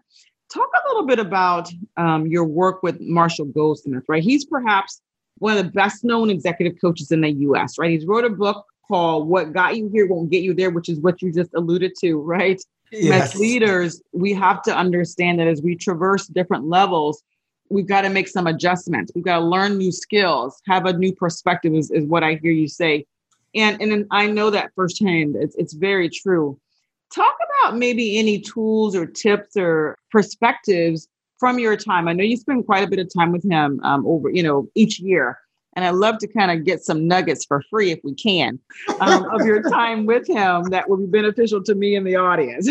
Talk 0.51 0.69
a 0.73 0.87
little 0.89 1.05
bit 1.05 1.19
about 1.19 1.69
um, 1.97 2.25
your 2.25 2.45
work 2.45 2.83
with 2.83 2.99
Marshall 3.01 3.45
Goldsmith, 3.45 4.03
right? 4.07 4.23
He's 4.23 4.45
perhaps 4.45 5.01
one 5.39 5.57
of 5.57 5.63
the 5.63 5.71
best 5.71 6.05
known 6.05 6.29
executive 6.29 6.79
coaches 6.79 7.11
in 7.11 7.21
the 7.21 7.31
US, 7.31 7.77
right? 7.77 7.91
He's 7.91 8.05
wrote 8.05 8.23
a 8.23 8.29
book 8.29 8.65
called 8.87 9.27
What 9.27 9.51
Got 9.51 9.75
You 9.75 9.89
Here 9.93 10.07
Won't 10.07 10.29
Get 10.29 10.41
You 10.41 10.53
There, 10.53 10.69
which 10.69 10.87
is 10.87 10.99
what 10.99 11.21
you 11.21 11.33
just 11.33 11.51
alluded 11.53 11.93
to, 11.99 12.15
right? 12.15 12.61
Yes. 12.93 13.33
As 13.33 13.39
leaders, 13.39 14.01
we 14.13 14.33
have 14.33 14.61
to 14.63 14.75
understand 14.75 15.39
that 15.39 15.47
as 15.47 15.61
we 15.61 15.75
traverse 15.75 16.27
different 16.27 16.65
levels, 16.65 17.23
we've 17.69 17.87
got 17.87 18.01
to 18.01 18.09
make 18.09 18.27
some 18.27 18.47
adjustments. 18.47 19.11
We've 19.15 19.23
got 19.23 19.39
to 19.39 19.45
learn 19.45 19.77
new 19.77 19.91
skills, 19.91 20.61
have 20.67 20.85
a 20.85 20.93
new 20.93 21.13
perspective, 21.13 21.73
is, 21.73 21.91
is 21.91 22.05
what 22.05 22.23
I 22.23 22.35
hear 22.41 22.51
you 22.51 22.67
say. 22.67 23.05
And, 23.55 23.81
and 23.81 24.05
I 24.11 24.27
know 24.27 24.49
that 24.49 24.71
firsthand. 24.75 25.35
It's, 25.39 25.55
it's 25.55 25.73
very 25.73 26.09
true. 26.09 26.59
Talk 27.13 27.35
about 27.59 27.77
maybe 27.77 28.17
any 28.17 28.39
tools 28.39 28.95
or 28.95 29.05
tips 29.05 29.57
or 29.57 29.97
perspectives 30.11 31.07
from 31.39 31.59
your 31.59 31.75
time. 31.75 32.07
I 32.07 32.13
know 32.13 32.23
you 32.23 32.37
spend 32.37 32.65
quite 32.65 32.83
a 32.83 32.87
bit 32.87 32.99
of 32.99 33.09
time 33.13 33.31
with 33.31 33.43
him 33.43 33.79
um, 33.83 34.05
over, 34.05 34.29
you 34.29 34.43
know, 34.43 34.67
each 34.75 34.99
year 34.99 35.37
and 35.75 35.85
I 35.85 35.91
love 35.91 36.17
to 36.19 36.27
kind 36.27 36.51
of 36.51 36.65
get 36.65 36.83
some 36.83 37.07
nuggets 37.07 37.45
for 37.45 37.61
free 37.69 37.91
if 37.91 37.99
we 38.03 38.13
can 38.13 38.59
um, 38.99 39.25
of 39.31 39.45
your 39.45 39.61
time 39.69 40.05
with 40.05 40.27
him 40.27 40.63
that 40.65 40.89
will 40.89 40.97
be 40.97 41.05
beneficial 41.05 41.63
to 41.63 41.75
me 41.75 41.95
and 41.95 42.05
the 42.05 42.15
audience. 42.15 42.69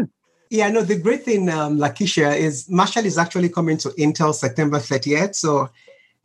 yeah, 0.50 0.68
no, 0.70 0.82
the 0.82 0.98
great 0.98 1.24
thing, 1.24 1.48
um, 1.48 1.78
Lakeisha, 1.78 2.36
is 2.36 2.68
Marshall 2.68 3.04
is 3.04 3.18
actually 3.18 3.48
coming 3.48 3.76
to 3.78 3.90
Intel 3.90 4.34
September 4.34 4.78
30th. 4.78 5.36
So 5.36 5.70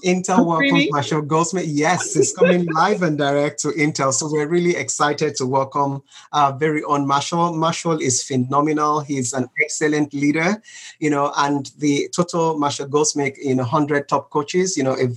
Intel 0.04 0.46
welcomes 0.46 0.72
really? 0.72 0.90
Marshall 0.92 1.22
Goldsmith. 1.22 1.68
Yes, 1.68 2.16
it's 2.16 2.36
coming 2.36 2.66
live 2.74 3.02
and 3.02 3.18
direct 3.18 3.60
to 3.62 3.70
Intel. 3.70 4.14
So 4.14 4.30
we're 4.30 4.48
really 4.48 4.76
excited 4.76 5.36
to 5.38 5.46
welcome 5.46 6.04
our 6.34 6.54
very 6.54 6.84
own 6.84 7.08
Marshall. 7.08 7.54
Marshall 7.54 8.00
is 8.00 8.22
phenomenal. 8.22 9.00
He's 9.00 9.32
an 9.32 9.48
excellent 9.64 10.14
leader, 10.14 10.62
you 11.00 11.10
know, 11.10 11.32
and 11.38 11.72
the 11.78 12.10
total 12.14 12.58
Marshall 12.58 12.88
Goldsmith, 12.88 13.38
in 13.38 13.58
know, 13.58 13.64
100 13.64 14.10
top 14.10 14.30
coaches, 14.32 14.76
you 14.76 14.84
know, 14.84 14.98
a 14.98 15.08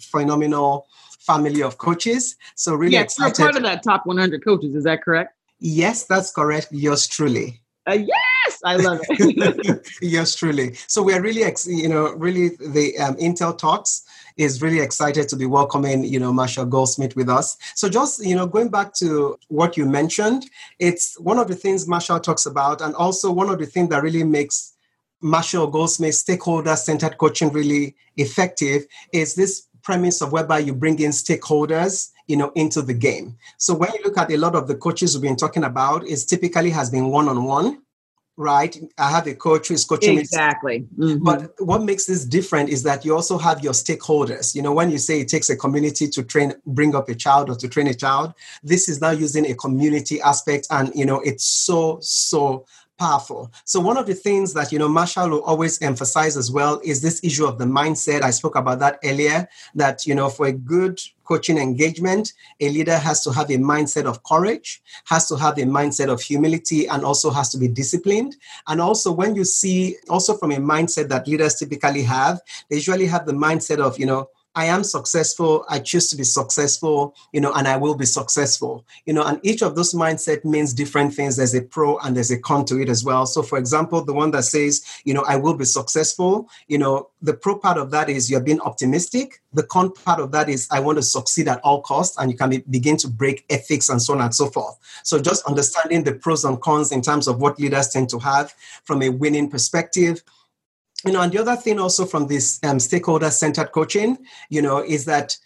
phenomenal 0.00 0.86
family 1.20 1.62
of 1.62 1.78
coaches. 1.78 2.36
So 2.56 2.74
really 2.74 2.94
yes, 2.94 3.04
excited. 3.04 3.36
part 3.36 3.56
of 3.56 3.62
that 3.62 3.84
top 3.84 4.06
100 4.06 4.44
coaches. 4.44 4.74
Is 4.74 4.84
that 4.84 5.02
correct? 5.02 5.34
Yes, 5.60 6.04
that's 6.04 6.32
correct. 6.32 6.68
Yours 6.72 7.06
truly. 7.06 7.62
Uh, 7.88 7.92
yes, 7.92 8.58
I 8.64 8.76
love 8.76 8.98
it. 9.02 9.86
yes, 10.02 10.34
truly. 10.34 10.74
So 10.88 11.02
we 11.02 11.14
are 11.14 11.22
really, 11.22 11.44
ex- 11.44 11.68
you 11.68 11.88
know, 11.88 12.12
really 12.14 12.48
the 12.48 12.98
um, 12.98 13.14
Intel 13.16 13.56
Talks 13.56 14.02
is 14.36 14.60
really 14.60 14.80
excited 14.80 15.28
to 15.28 15.36
be 15.36 15.46
welcoming, 15.46 16.04
you 16.04 16.20
know, 16.20 16.32
Marshall 16.32 16.66
Goldsmith 16.66 17.16
with 17.16 17.28
us. 17.28 17.56
So 17.74 17.88
just, 17.88 18.24
you 18.24 18.34
know, 18.34 18.46
going 18.46 18.68
back 18.68 18.92
to 18.94 19.38
what 19.48 19.76
you 19.76 19.86
mentioned, 19.86 20.46
it's 20.78 21.18
one 21.18 21.38
of 21.38 21.48
the 21.48 21.54
things 21.54 21.88
Marshall 21.88 22.20
talks 22.20 22.46
about, 22.46 22.80
and 22.80 22.94
also 22.94 23.30
one 23.30 23.48
of 23.48 23.58
the 23.58 23.66
things 23.66 23.88
that 23.90 24.02
really 24.02 24.24
makes 24.24 24.74
Marshall 25.22 25.66
Goldsmith 25.66 26.14
stakeholder 26.14 26.76
centered 26.76 27.16
coaching 27.18 27.50
really 27.50 27.96
effective 28.16 28.86
is 29.12 29.34
this 29.34 29.68
premise 29.82 30.20
of 30.20 30.32
whereby 30.32 30.58
you 30.58 30.74
bring 30.74 30.98
in 30.98 31.10
stakeholders 31.12 32.10
you 32.26 32.36
know 32.36 32.50
into 32.56 32.82
the 32.82 32.92
game 32.92 33.36
so 33.56 33.72
when 33.72 33.88
you 33.94 34.00
look 34.04 34.18
at 34.18 34.32
a 34.32 34.36
lot 34.36 34.56
of 34.56 34.66
the 34.66 34.74
coaches 34.74 35.14
we've 35.14 35.22
been 35.22 35.36
talking 35.36 35.62
about 35.62 36.04
is 36.04 36.26
typically 36.26 36.70
has 36.70 36.90
been 36.90 37.06
one-on-one 37.06 37.80
right? 38.36 38.76
I 38.98 39.10
have 39.10 39.26
a 39.26 39.34
coach 39.34 39.68
who 39.68 39.74
is 39.74 39.84
coaching 39.84 40.18
exactly. 40.18 40.86
Mm-hmm. 40.98 41.24
but 41.24 41.52
what 41.58 41.82
makes 41.82 42.06
this 42.06 42.24
different 42.24 42.68
is 42.68 42.82
that 42.82 43.04
you 43.04 43.14
also 43.14 43.38
have 43.38 43.62
your 43.62 43.72
stakeholders. 43.72 44.54
You 44.54 44.62
know 44.62 44.72
when 44.72 44.90
you 44.90 44.98
say 44.98 45.20
it 45.20 45.28
takes 45.28 45.48
a 45.50 45.56
community 45.56 46.08
to 46.08 46.22
train 46.22 46.54
bring 46.66 46.94
up 46.94 47.08
a 47.08 47.14
child 47.14 47.50
or 47.50 47.56
to 47.56 47.68
train 47.68 47.86
a 47.86 47.94
child 47.94 48.34
this 48.62 48.88
is 48.88 49.00
now 49.00 49.10
using 49.10 49.50
a 49.50 49.54
community 49.54 50.20
aspect 50.20 50.66
and 50.70 50.94
you 50.94 51.04
know 51.04 51.20
it's 51.20 51.44
so 51.44 51.98
so 52.00 52.66
powerful. 52.98 53.52
So 53.64 53.80
one 53.80 53.96
of 53.96 54.06
the 54.06 54.14
things 54.14 54.52
that 54.54 54.72
you 54.72 54.78
know 54.78 54.88
Marshall 54.88 55.30
will 55.30 55.42
always 55.42 55.80
emphasize 55.82 56.36
as 56.36 56.50
well 56.50 56.80
is 56.84 57.02
this 57.02 57.22
issue 57.22 57.46
of 57.46 57.58
the 57.58 57.64
mindset. 57.64 58.22
I 58.22 58.30
spoke 58.30 58.56
about 58.56 58.78
that 58.80 58.98
earlier. 59.04 59.48
That 59.74 60.06
you 60.06 60.14
know 60.14 60.28
for 60.28 60.46
a 60.46 60.52
good 60.52 61.00
coaching 61.24 61.58
engagement, 61.58 62.32
a 62.60 62.68
leader 62.68 62.96
has 62.96 63.22
to 63.24 63.32
have 63.32 63.50
a 63.50 63.58
mindset 63.58 64.04
of 64.04 64.22
courage, 64.22 64.82
has 65.06 65.28
to 65.28 65.36
have 65.36 65.58
a 65.58 65.62
mindset 65.62 66.08
of 66.08 66.20
humility, 66.20 66.86
and 66.86 67.04
also 67.04 67.30
has 67.30 67.48
to 67.50 67.58
be 67.58 67.68
disciplined. 67.68 68.36
And 68.68 68.80
also 68.80 69.12
when 69.12 69.34
you 69.34 69.44
see 69.44 69.96
also 70.08 70.36
from 70.36 70.52
a 70.52 70.56
mindset 70.56 71.08
that 71.08 71.26
leaders 71.26 71.56
typically 71.56 72.02
have, 72.02 72.40
they 72.70 72.76
usually 72.76 73.06
have 73.06 73.26
the 73.26 73.32
mindset 73.32 73.78
of 73.78 73.98
you 73.98 74.06
know 74.06 74.28
I 74.56 74.64
am 74.64 74.84
successful, 74.84 75.66
I 75.68 75.78
choose 75.80 76.08
to 76.08 76.16
be 76.16 76.24
successful, 76.24 77.14
you 77.32 77.42
know, 77.42 77.52
and 77.52 77.68
I 77.68 77.76
will 77.76 77.94
be 77.94 78.06
successful. 78.06 78.86
You 79.04 79.12
know, 79.12 79.22
and 79.22 79.38
each 79.42 79.62
of 79.62 79.76
those 79.76 79.92
mindset 79.92 80.46
means 80.46 80.72
different 80.72 81.12
things. 81.12 81.36
There's 81.36 81.54
a 81.54 81.60
pro 81.60 81.98
and 81.98 82.16
there's 82.16 82.30
a 82.30 82.38
con 82.38 82.64
to 82.64 82.80
it 82.80 82.88
as 82.88 83.04
well. 83.04 83.26
So 83.26 83.42
for 83.42 83.58
example, 83.58 84.02
the 84.02 84.14
one 84.14 84.30
that 84.30 84.44
says, 84.44 84.82
you 85.04 85.12
know, 85.12 85.24
I 85.28 85.36
will 85.36 85.54
be 85.54 85.66
successful, 85.66 86.48
you 86.68 86.78
know, 86.78 87.10
the 87.20 87.34
pro 87.34 87.58
part 87.58 87.76
of 87.76 87.90
that 87.90 88.08
is 88.08 88.30
you're 88.30 88.40
being 88.40 88.60
optimistic. 88.60 89.42
The 89.52 89.64
con 89.64 89.92
part 89.92 90.20
of 90.20 90.32
that 90.32 90.48
is 90.48 90.66
I 90.70 90.80
want 90.80 90.96
to 90.96 91.02
succeed 91.02 91.48
at 91.48 91.60
all 91.60 91.82
costs, 91.82 92.16
and 92.18 92.30
you 92.30 92.36
can 92.36 92.50
be, 92.50 92.58
begin 92.70 92.96
to 92.98 93.08
break 93.08 93.44
ethics 93.50 93.90
and 93.90 94.00
so 94.00 94.14
on 94.14 94.22
and 94.22 94.34
so 94.34 94.46
forth. 94.46 94.78
So 95.02 95.20
just 95.20 95.44
understanding 95.44 96.04
the 96.04 96.14
pros 96.14 96.44
and 96.44 96.60
cons 96.60 96.92
in 96.92 97.02
terms 97.02 97.28
of 97.28 97.40
what 97.40 97.58
leaders 97.58 97.88
tend 97.88 98.08
to 98.10 98.18
have 98.20 98.54
from 98.84 99.02
a 99.02 99.10
winning 99.10 99.50
perspective 99.50 100.22
you 101.06 101.12
know, 101.12 101.22
and 101.22 101.32
the 101.32 101.38
other 101.38 101.56
thing 101.56 101.78
also 101.78 102.04
from 102.04 102.26
this 102.26 102.58
um, 102.64 102.78
stakeholder 102.78 103.30
centered 103.30 103.72
coaching, 103.72 104.18
you 104.50 104.60
know, 104.60 104.78
is 104.78 105.04
that 105.06 105.36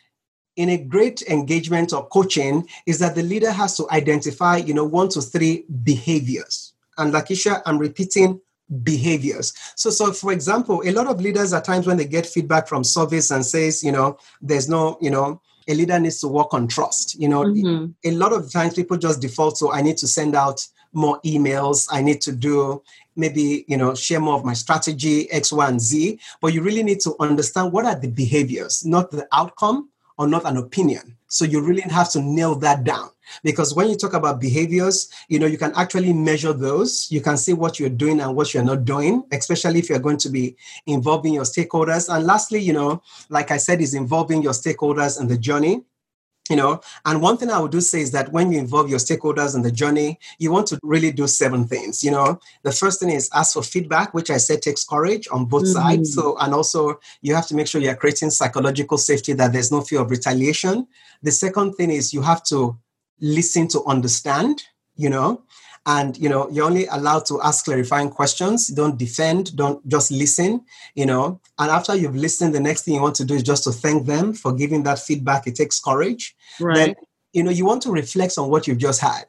in 0.57 0.71
a 0.71 0.77
great 0.77 1.23
engagement 1.23 1.93
or 1.93 2.07
coaching 2.09 2.69
is 2.87 2.99
that 2.99 3.15
the 3.15 3.23
leader 3.23 3.51
has 3.51 3.77
to 3.77 3.87
identify, 3.91 4.57
you 4.57 4.75
know, 4.75 4.85
one 4.85 5.09
to 5.09 5.21
three 5.21 5.65
behaviors. 5.83 6.75
And 6.99 7.13
Lakisha, 7.13 7.63
I'm 7.67 7.79
repeating 7.79 8.41
behaviors. 8.83 9.53
So, 9.77 9.91
so 9.91 10.13
for 10.13 10.33
example, 10.33 10.83
a 10.85 10.93
lot 10.93 11.07
of 11.07 11.21
leaders 11.21 11.53
at 11.53 11.65
times 11.65 11.87
when 11.87 11.97
they 11.97 12.05
get 12.05 12.27
feedback 12.27 12.69
from 12.69 12.85
service 12.85 13.31
and 13.31 13.45
says, 13.45 13.83
you 13.83 13.93
know, 13.93 14.19
there's 14.41 14.69
no, 14.69 14.99
you 15.01 15.11
know, 15.11 15.41
a 15.69 15.75
leader 15.75 15.99
needs 15.99 16.21
to 16.21 16.29
work 16.29 16.53
on 16.53 16.69
trust. 16.69 17.19
You 17.19 17.29
know, 17.29 17.45
mm-hmm. 17.45 17.87
a 18.05 18.11
lot 18.13 18.33
of 18.33 18.51
times 18.53 18.75
people 18.75 18.97
just 18.97 19.21
default 19.21 19.57
to 19.59 19.71
I 19.71 19.83
need 19.83 19.97
to 19.99 20.07
send 20.07 20.35
out 20.35 20.67
more 20.93 21.21
emails. 21.23 21.89
I 21.91 22.03
need 22.03 22.21
to 22.23 22.33
do 22.33 22.83
maybe 23.17 23.65
you 23.69 23.77
know 23.77 23.95
share 23.95 24.21
more 24.21 24.35
of 24.35 24.45
my 24.45 24.55
strategy 24.55 25.31
x 25.31 25.53
y 25.53 25.69
and 25.69 25.81
z. 25.81 26.19
But 26.41 26.55
you 26.55 26.63
really 26.63 26.83
need 26.83 27.01
to 27.01 27.15
understand 27.21 27.73
what 27.73 27.85
are 27.85 27.95
the 27.95 28.09
behaviors 28.09 28.85
not 28.85 29.11
the 29.11 29.27
outcome 29.33 29.91
or 30.19 30.27
not 30.29 30.45
an 30.45 30.57
opinion. 30.57 31.17
So 31.29 31.45
you 31.45 31.61
really 31.61 31.83
have 31.83 32.11
to 32.11 32.21
nail 32.21 32.55
that 32.57 32.85
down. 32.85 33.11
Because 33.45 33.75
when 33.75 33.89
you 33.89 33.97
talk 33.97 34.13
about 34.15 34.41
behaviors 34.41 35.09
you 35.29 35.39
know 35.39 35.47
you 35.47 35.59
can 35.59 35.73
actually 35.77 36.13
measure 36.13 36.53
those. 36.53 37.11
You 37.11 37.21
can 37.21 37.37
see 37.37 37.53
what 37.53 37.79
you're 37.79 37.89
doing 37.89 38.21
and 38.21 38.35
what 38.35 38.53
you're 38.53 38.65
not 38.65 38.85
doing 38.85 39.25
especially 39.33 39.79
if 39.79 39.89
you're 39.89 39.99
going 39.99 40.19
to 40.19 40.29
be 40.29 40.57
involving 40.87 41.35
your 41.35 41.45
stakeholders. 41.45 42.13
And 42.13 42.27
lastly 42.27 42.61
you 42.61 42.73
know 42.73 43.03
like 43.29 43.51
i 43.51 43.57
said 43.57 43.81
is 43.81 43.95
involving 43.95 44.43
your 44.43 44.53
stakeholders 44.53 45.21
in 45.21 45.29
the 45.29 45.39
journey 45.39 45.83
you 46.51 46.57
know 46.57 46.81
and 47.07 47.23
one 47.23 47.37
thing 47.37 47.51
i 47.51 47.59
would 47.59 47.71
do 47.71 47.81
say 47.81 48.01
is 48.01 48.11
that 48.11 48.33
when 48.33 48.53
you 48.53 48.59
involve 48.59 48.91
your 48.91 48.99
stakeholders 48.99 49.55
in 49.55 49.63
the 49.63 49.73
journey 49.73 50.19
you 50.39 50.51
want 50.51 50.67
to 50.67 50.79
really 50.83 51.13
do 51.13 51.27
seven 51.27 51.67
things 51.67 52.03
you 52.03 52.11
know. 52.11 52.39
The 52.63 52.73
first 52.73 53.01
thing 53.01 53.11
is 53.11 53.31
ask 53.35 53.55
for 53.55 53.63
feedback 53.63 54.13
which 54.15 54.31
i 54.31 54.37
said 54.37 54.63
takes 54.63 54.85
courage 54.85 55.29
on 55.31 55.47
both 55.47 55.65
mm-hmm. 55.65 55.73
sides. 55.73 56.15
So 56.15 56.37
and 56.39 56.55
also 56.55 57.01
you 57.23 57.35
have 57.35 57.47
to 57.49 57.55
make 57.55 57.67
sure 57.67 57.81
you're 57.81 57.95
creating 57.95 58.31
psychological 58.31 58.99
safety 58.99 59.33
that 59.35 59.53
there's 59.53 59.73
no 59.73 59.81
fear 59.81 60.01
of 60.01 60.11
retaliation. 60.11 60.87
The 61.23 61.33
second 61.33 61.75
thing 61.75 61.91
is 61.91 62.13
you 62.13 62.23
have 62.23 62.43
to 62.45 62.79
listen 63.21 63.69
to 63.69 63.85
understand 63.85 64.63
you 64.97 65.11
know 65.11 65.43
and 65.87 66.17
you 66.19 66.29
know 66.29 66.49
you're 66.51 66.67
only 66.67 66.87
allowed 66.87 67.25
to 67.27 67.41
ask 67.43 67.65
clarifying 67.65 68.11
questions. 68.11 68.69
Don't 68.69 68.99
defend 68.99 69.57
don't 69.57 69.87
just 69.89 70.11
listen 70.11 70.65
you 70.95 71.07
know. 71.07 71.41
And 71.59 71.71
after 71.71 71.95
you've 71.95 72.17
listened 72.17 72.55
the 72.55 72.61
next 72.61 72.83
thing 72.83 72.95
you 72.95 73.03
want 73.03 73.17
to 73.17 73.25
do 73.25 73.35
is 73.35 73.43
just 73.43 73.65
to 73.65 73.73
thank 73.73 74.07
them 74.07 74.35
for 74.35 74.53
giving 74.53 74.83
that 74.85 74.99
feedback. 74.99 75.47
It 75.47 75.55
takes 75.55 75.81
courage. 75.81 76.37
Right. 76.61 76.77
then, 76.77 76.95
you 77.33 77.43
know 77.43 77.51
you 77.51 77.65
want 77.65 77.83
to 77.83 77.93
reflect 77.93 78.37
on 78.39 78.51
what 78.51 78.67
you've 78.67 78.79
just 78.79 79.01
had 79.01 79.27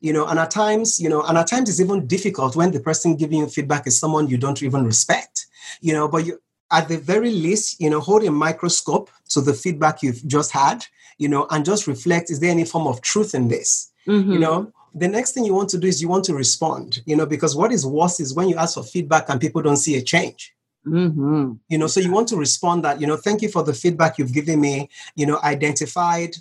you 0.00 0.12
know. 0.12 0.26
And 0.26 0.38
at 0.38 0.50
times 0.50 1.00
you 1.00 1.08
know 1.08 1.22
and 1.22 1.38
at 1.38 1.46
times 1.46 1.70
it's 1.70 1.80
even 1.80 2.06
difficult 2.06 2.56
when 2.56 2.72
the 2.72 2.80
person 2.80 3.16
giving 3.16 3.38
you 3.38 3.46
feedback 3.46 3.86
is 3.86 3.98
someone 3.98 4.28
you 4.28 4.36
don't 4.36 4.62
even 4.62 4.84
respect 4.84 5.46
you 5.80 5.92
know. 5.92 6.06
But 6.08 6.26
you 6.26 6.40
at 6.70 6.88
the 6.88 6.98
very 6.98 7.30
least 7.30 7.80
you 7.80 7.88
know 7.88 8.00
hold 8.00 8.24
a 8.24 8.30
microscope 8.30 9.10
to 9.30 9.40
the 9.40 9.54
feedback 9.54 10.02
you've 10.02 10.26
just 10.26 10.50
had 10.50 10.84
you 11.16 11.28
know 11.28 11.46
and 11.50 11.64
just 11.64 11.86
reflect 11.86 12.30
is 12.30 12.40
there 12.40 12.50
any 12.50 12.64
form 12.64 12.86
of 12.86 13.00
truth 13.00 13.34
in 13.34 13.48
this? 13.48 13.90
Mm-hmm. 14.06 14.32
you 14.32 14.38
know 14.38 14.70
the 14.94 15.08
next 15.08 15.32
thing 15.32 15.44
you 15.44 15.54
want 15.54 15.68
to 15.70 15.78
do 15.78 15.88
is 15.88 16.00
you 16.00 16.08
want 16.08 16.24
to 16.24 16.34
respond, 16.34 17.02
you 17.04 17.16
know, 17.16 17.26
because 17.26 17.56
what 17.56 17.72
is 17.72 17.84
worse 17.84 18.20
is 18.20 18.34
when 18.34 18.48
you 18.48 18.56
ask 18.56 18.74
for 18.74 18.84
feedback 18.84 19.28
and 19.28 19.40
people 19.40 19.60
don't 19.60 19.76
see 19.76 19.96
a 19.96 20.02
change. 20.02 20.54
Mm-hmm. 20.86 21.52
You 21.68 21.78
know, 21.78 21.86
so 21.86 22.00
you 22.00 22.12
want 22.12 22.28
to 22.28 22.36
respond 22.36 22.84
that, 22.84 23.00
you 23.00 23.06
know, 23.06 23.16
thank 23.16 23.42
you 23.42 23.48
for 23.48 23.62
the 23.62 23.74
feedback 23.74 24.18
you've 24.18 24.32
given 24.32 24.60
me, 24.60 24.90
you 25.16 25.26
know, 25.26 25.40
identified 25.42 26.36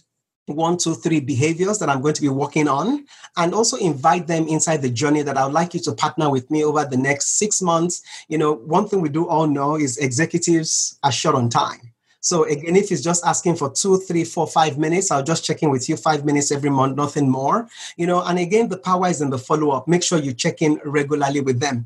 one, 0.46 0.78
two, 0.78 0.94
three 0.94 1.22
behaviors 1.22 1.80
that 1.80 1.88
I'm 1.90 2.02
going 2.02 2.16
to 2.16 2.22
be 2.22 2.28
working 2.28 2.68
on, 2.68 3.06
and 3.38 3.54
also 3.54 3.78
invite 3.78 4.28
them 4.28 4.46
inside 4.48 4.82
the 4.82 4.90
journey 4.90 5.22
that 5.22 5.38
I 5.38 5.46
would 5.46 5.54
like 5.54 5.74
you 5.74 5.80
to 5.82 5.94
partner 5.94 6.30
with 6.30 6.52
me 6.52 6.66
over 6.66 6.84
the 6.84 6.98
next 6.98 7.40
six 7.40 7.62
months. 7.62 8.02
You 8.28 8.38
know, 8.38 8.52
one 8.52 8.90
thing 8.90 9.00
we 9.00 9.08
do 9.08 9.26
all 9.26 9.48
know 9.48 9.78
is 9.78 9.98
executives 9.98 11.00
are 11.02 11.14
short 11.14 11.36
on 11.36 11.48
time. 11.50 11.93
So 12.24 12.46
again, 12.46 12.76
if 12.76 12.92
it's 12.92 13.02
just 13.02 13.24
asking 13.26 13.58
for 13.58 13.70
two, 13.70 13.98
three, 13.98 14.24
four, 14.24 14.48
five 14.48 14.78
minutes, 14.78 15.12
I'll 15.12 15.24
just 15.24 15.46
check 15.46 15.62
in 15.62 15.70
with 15.70 15.88
you 15.90 15.98
five 15.98 16.26
minutes 16.26 16.52
every 16.52 16.70
month, 16.70 16.96
nothing 16.98 17.30
more. 17.30 17.68
You 17.98 18.08
know, 18.08 18.24
and 18.24 18.40
again, 18.40 18.70
the 18.70 18.78
power 18.78 19.08
is 19.10 19.22
in 19.22 19.30
the 19.30 19.38
follow-up. 19.38 19.88
Make 19.88 20.04
sure 20.04 20.18
you 20.18 20.34
check 20.34 20.62
in 20.62 20.80
regularly 20.86 21.42
with 21.42 21.60
them 21.60 21.86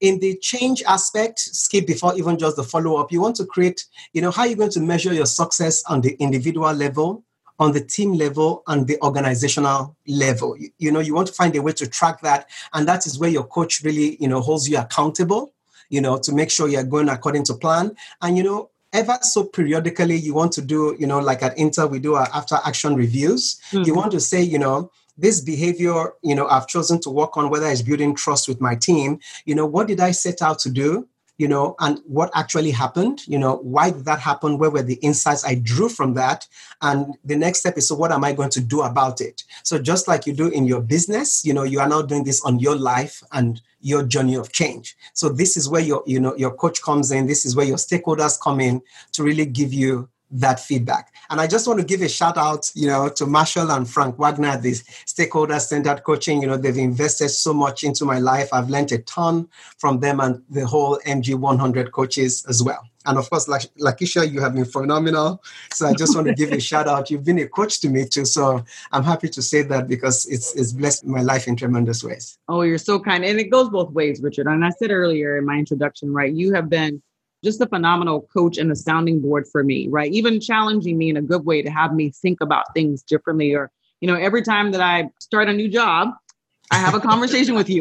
in 0.00 0.20
the 0.20 0.36
change 0.36 0.82
aspect, 0.86 1.38
skip 1.40 1.86
before 1.86 2.16
even 2.16 2.38
just 2.38 2.56
the 2.56 2.62
follow 2.62 2.96
up, 2.96 3.10
you 3.10 3.20
want 3.20 3.36
to 3.36 3.44
create, 3.44 3.84
you 4.12 4.22
know, 4.22 4.30
how 4.30 4.44
you're 4.44 4.56
going 4.56 4.70
to 4.70 4.80
measure 4.80 5.12
your 5.12 5.26
success 5.26 5.82
on 5.88 6.00
the 6.00 6.14
individual 6.20 6.72
level, 6.72 7.24
on 7.58 7.72
the 7.72 7.80
team 7.80 8.12
level, 8.12 8.62
and 8.68 8.86
the 8.86 8.96
organizational 9.02 9.96
level. 10.06 10.56
You, 10.56 10.70
you 10.78 10.92
know, 10.92 11.00
you 11.00 11.14
want 11.14 11.28
to 11.28 11.34
find 11.34 11.54
a 11.56 11.62
way 11.62 11.72
to 11.72 11.88
track 11.88 12.20
that. 12.20 12.48
And 12.72 12.86
that 12.86 13.06
is 13.06 13.18
where 13.18 13.30
your 13.30 13.44
coach 13.44 13.82
really, 13.82 14.16
you 14.20 14.28
know, 14.28 14.40
holds 14.40 14.68
you 14.68 14.78
accountable, 14.78 15.52
you 15.88 16.00
know, 16.00 16.18
to 16.18 16.32
make 16.32 16.50
sure 16.50 16.68
you're 16.68 16.84
going 16.84 17.08
according 17.08 17.44
to 17.44 17.54
plan. 17.54 17.96
And, 18.22 18.36
you 18.36 18.44
know, 18.44 18.70
ever 18.92 19.18
so 19.22 19.44
periodically 19.44 20.16
you 20.16 20.34
want 20.34 20.52
to 20.52 20.62
do 20.62 20.96
you 20.98 21.06
know 21.06 21.18
like 21.18 21.42
at 21.42 21.56
intel 21.56 21.90
we 21.90 21.98
do 21.98 22.14
our 22.14 22.28
after 22.34 22.56
action 22.64 22.94
reviews 22.94 23.60
mm-hmm. 23.70 23.84
you 23.84 23.94
want 23.94 24.10
to 24.10 24.20
say 24.20 24.40
you 24.40 24.58
know 24.58 24.90
this 25.18 25.40
behavior, 25.40 26.12
you 26.22 26.34
know, 26.34 26.46
I've 26.46 26.68
chosen 26.68 27.00
to 27.00 27.10
work 27.10 27.36
on, 27.36 27.50
whether 27.50 27.66
it's 27.66 27.82
building 27.82 28.14
trust 28.14 28.48
with 28.48 28.60
my 28.60 28.76
team, 28.76 29.18
you 29.44 29.54
know, 29.54 29.66
what 29.66 29.88
did 29.88 30.00
I 30.00 30.12
set 30.12 30.40
out 30.40 30.60
to 30.60 30.70
do? 30.70 31.08
You 31.38 31.48
know, 31.48 31.76
and 31.78 32.00
what 32.04 32.30
actually 32.34 32.72
happened, 32.72 33.26
you 33.28 33.38
know, 33.38 33.56
why 33.58 33.90
did 33.90 34.04
that 34.06 34.18
happen? 34.18 34.58
Where 34.58 34.70
were 34.70 34.82
the 34.82 34.96
insights 34.96 35.44
I 35.44 35.54
drew 35.54 35.88
from 35.88 36.14
that? 36.14 36.46
And 36.82 37.16
the 37.24 37.36
next 37.36 37.60
step 37.60 37.78
is 37.78 37.86
so 37.86 37.94
what 37.94 38.10
am 38.10 38.24
I 38.24 38.32
going 38.32 38.50
to 38.50 38.60
do 38.60 38.82
about 38.82 39.20
it? 39.20 39.44
So 39.62 39.78
just 39.78 40.08
like 40.08 40.26
you 40.26 40.32
do 40.32 40.48
in 40.48 40.64
your 40.66 40.80
business, 40.80 41.44
you 41.44 41.54
know, 41.54 41.62
you 41.62 41.78
are 41.78 41.88
now 41.88 42.02
doing 42.02 42.24
this 42.24 42.44
on 42.44 42.58
your 42.58 42.76
life 42.76 43.22
and 43.32 43.60
your 43.80 44.02
journey 44.02 44.34
of 44.34 44.52
change. 44.52 44.96
So 45.14 45.28
this 45.28 45.56
is 45.56 45.68
where 45.68 45.80
your, 45.80 46.02
you 46.06 46.18
know, 46.18 46.36
your 46.36 46.50
coach 46.50 46.82
comes 46.82 47.12
in. 47.12 47.26
This 47.26 47.46
is 47.46 47.54
where 47.54 47.66
your 47.66 47.76
stakeholders 47.76 48.40
come 48.40 48.58
in 48.60 48.82
to 49.12 49.22
really 49.22 49.46
give 49.46 49.72
you 49.72 50.08
that 50.30 50.60
feedback. 50.60 51.12
And 51.30 51.40
I 51.40 51.46
just 51.46 51.66
want 51.66 51.80
to 51.80 51.86
give 51.86 52.02
a 52.02 52.08
shout 52.08 52.38
out, 52.38 52.70
you 52.74 52.86
know, 52.86 53.08
to 53.10 53.26
Marshall 53.26 53.70
and 53.70 53.88
Frank 53.88 54.18
Wagner, 54.18 54.56
this 54.56 54.84
stakeholder 55.06 55.58
centered 55.60 56.02
coaching. 56.04 56.42
You 56.42 56.48
know, 56.48 56.56
they've 56.56 56.76
invested 56.76 57.28
so 57.28 57.52
much 57.52 57.84
into 57.84 58.04
my 58.04 58.18
life. 58.18 58.48
I've 58.52 58.70
learned 58.70 58.92
a 58.92 58.98
ton 58.98 59.48
from 59.78 60.00
them 60.00 60.20
and 60.20 60.42
the 60.48 60.66
whole 60.66 60.98
MG 61.06 61.34
100 61.34 61.92
coaches 61.92 62.44
as 62.48 62.62
well. 62.62 62.82
And 63.08 63.16
of 63.16 63.30
course, 63.30 63.46
Lakisha, 63.46 64.30
you 64.30 64.40
have 64.40 64.54
been 64.54 64.66
phenomenal. 64.66 65.42
So 65.72 65.86
I 65.86 65.94
just 65.94 66.14
want 66.14 66.26
to 66.26 66.34
give 66.34 66.50
you 66.50 66.56
a 66.56 66.60
shout 66.60 66.86
out. 66.86 67.10
You've 67.10 67.24
been 67.24 67.38
a 67.38 67.48
coach 67.48 67.80
to 67.80 67.88
me 67.88 68.04
too. 68.04 68.26
So 68.26 68.62
I'm 68.92 69.02
happy 69.02 69.28
to 69.30 69.40
say 69.40 69.62
that 69.62 69.88
because 69.88 70.26
it's 70.26 70.54
it's 70.54 70.72
blessed 70.72 71.06
my 71.06 71.22
life 71.22 71.48
in 71.48 71.56
tremendous 71.56 72.04
ways. 72.04 72.38
Oh, 72.48 72.62
you're 72.62 72.76
so 72.76 73.00
kind. 73.00 73.24
And 73.24 73.40
it 73.40 73.50
goes 73.50 73.70
both 73.70 73.92
ways, 73.92 74.20
Richard. 74.22 74.46
And 74.46 74.62
I 74.62 74.70
said 74.70 74.90
earlier 74.90 75.38
in 75.38 75.46
my 75.46 75.56
introduction, 75.56 76.12
right? 76.12 76.32
You 76.32 76.52
have 76.52 76.68
been 76.68 77.00
just 77.44 77.60
a 77.60 77.66
phenomenal 77.66 78.22
coach 78.32 78.58
and 78.58 78.70
a 78.72 78.76
sounding 78.76 79.20
board 79.20 79.46
for 79.50 79.62
me, 79.62 79.88
right? 79.88 80.12
Even 80.12 80.40
challenging 80.40 80.98
me 80.98 81.08
in 81.08 81.16
a 81.16 81.22
good 81.22 81.44
way 81.44 81.62
to 81.62 81.70
have 81.70 81.94
me 81.94 82.10
think 82.10 82.40
about 82.40 82.74
things 82.74 83.02
differently. 83.02 83.54
Or, 83.54 83.70
you 84.00 84.08
know, 84.08 84.14
every 84.14 84.42
time 84.42 84.72
that 84.72 84.80
I 84.80 85.10
start 85.20 85.48
a 85.48 85.52
new 85.52 85.68
job, 85.68 86.10
I 86.70 86.76
have 86.76 86.94
a 86.94 87.00
conversation 87.00 87.54
with 87.54 87.70
you. 87.70 87.80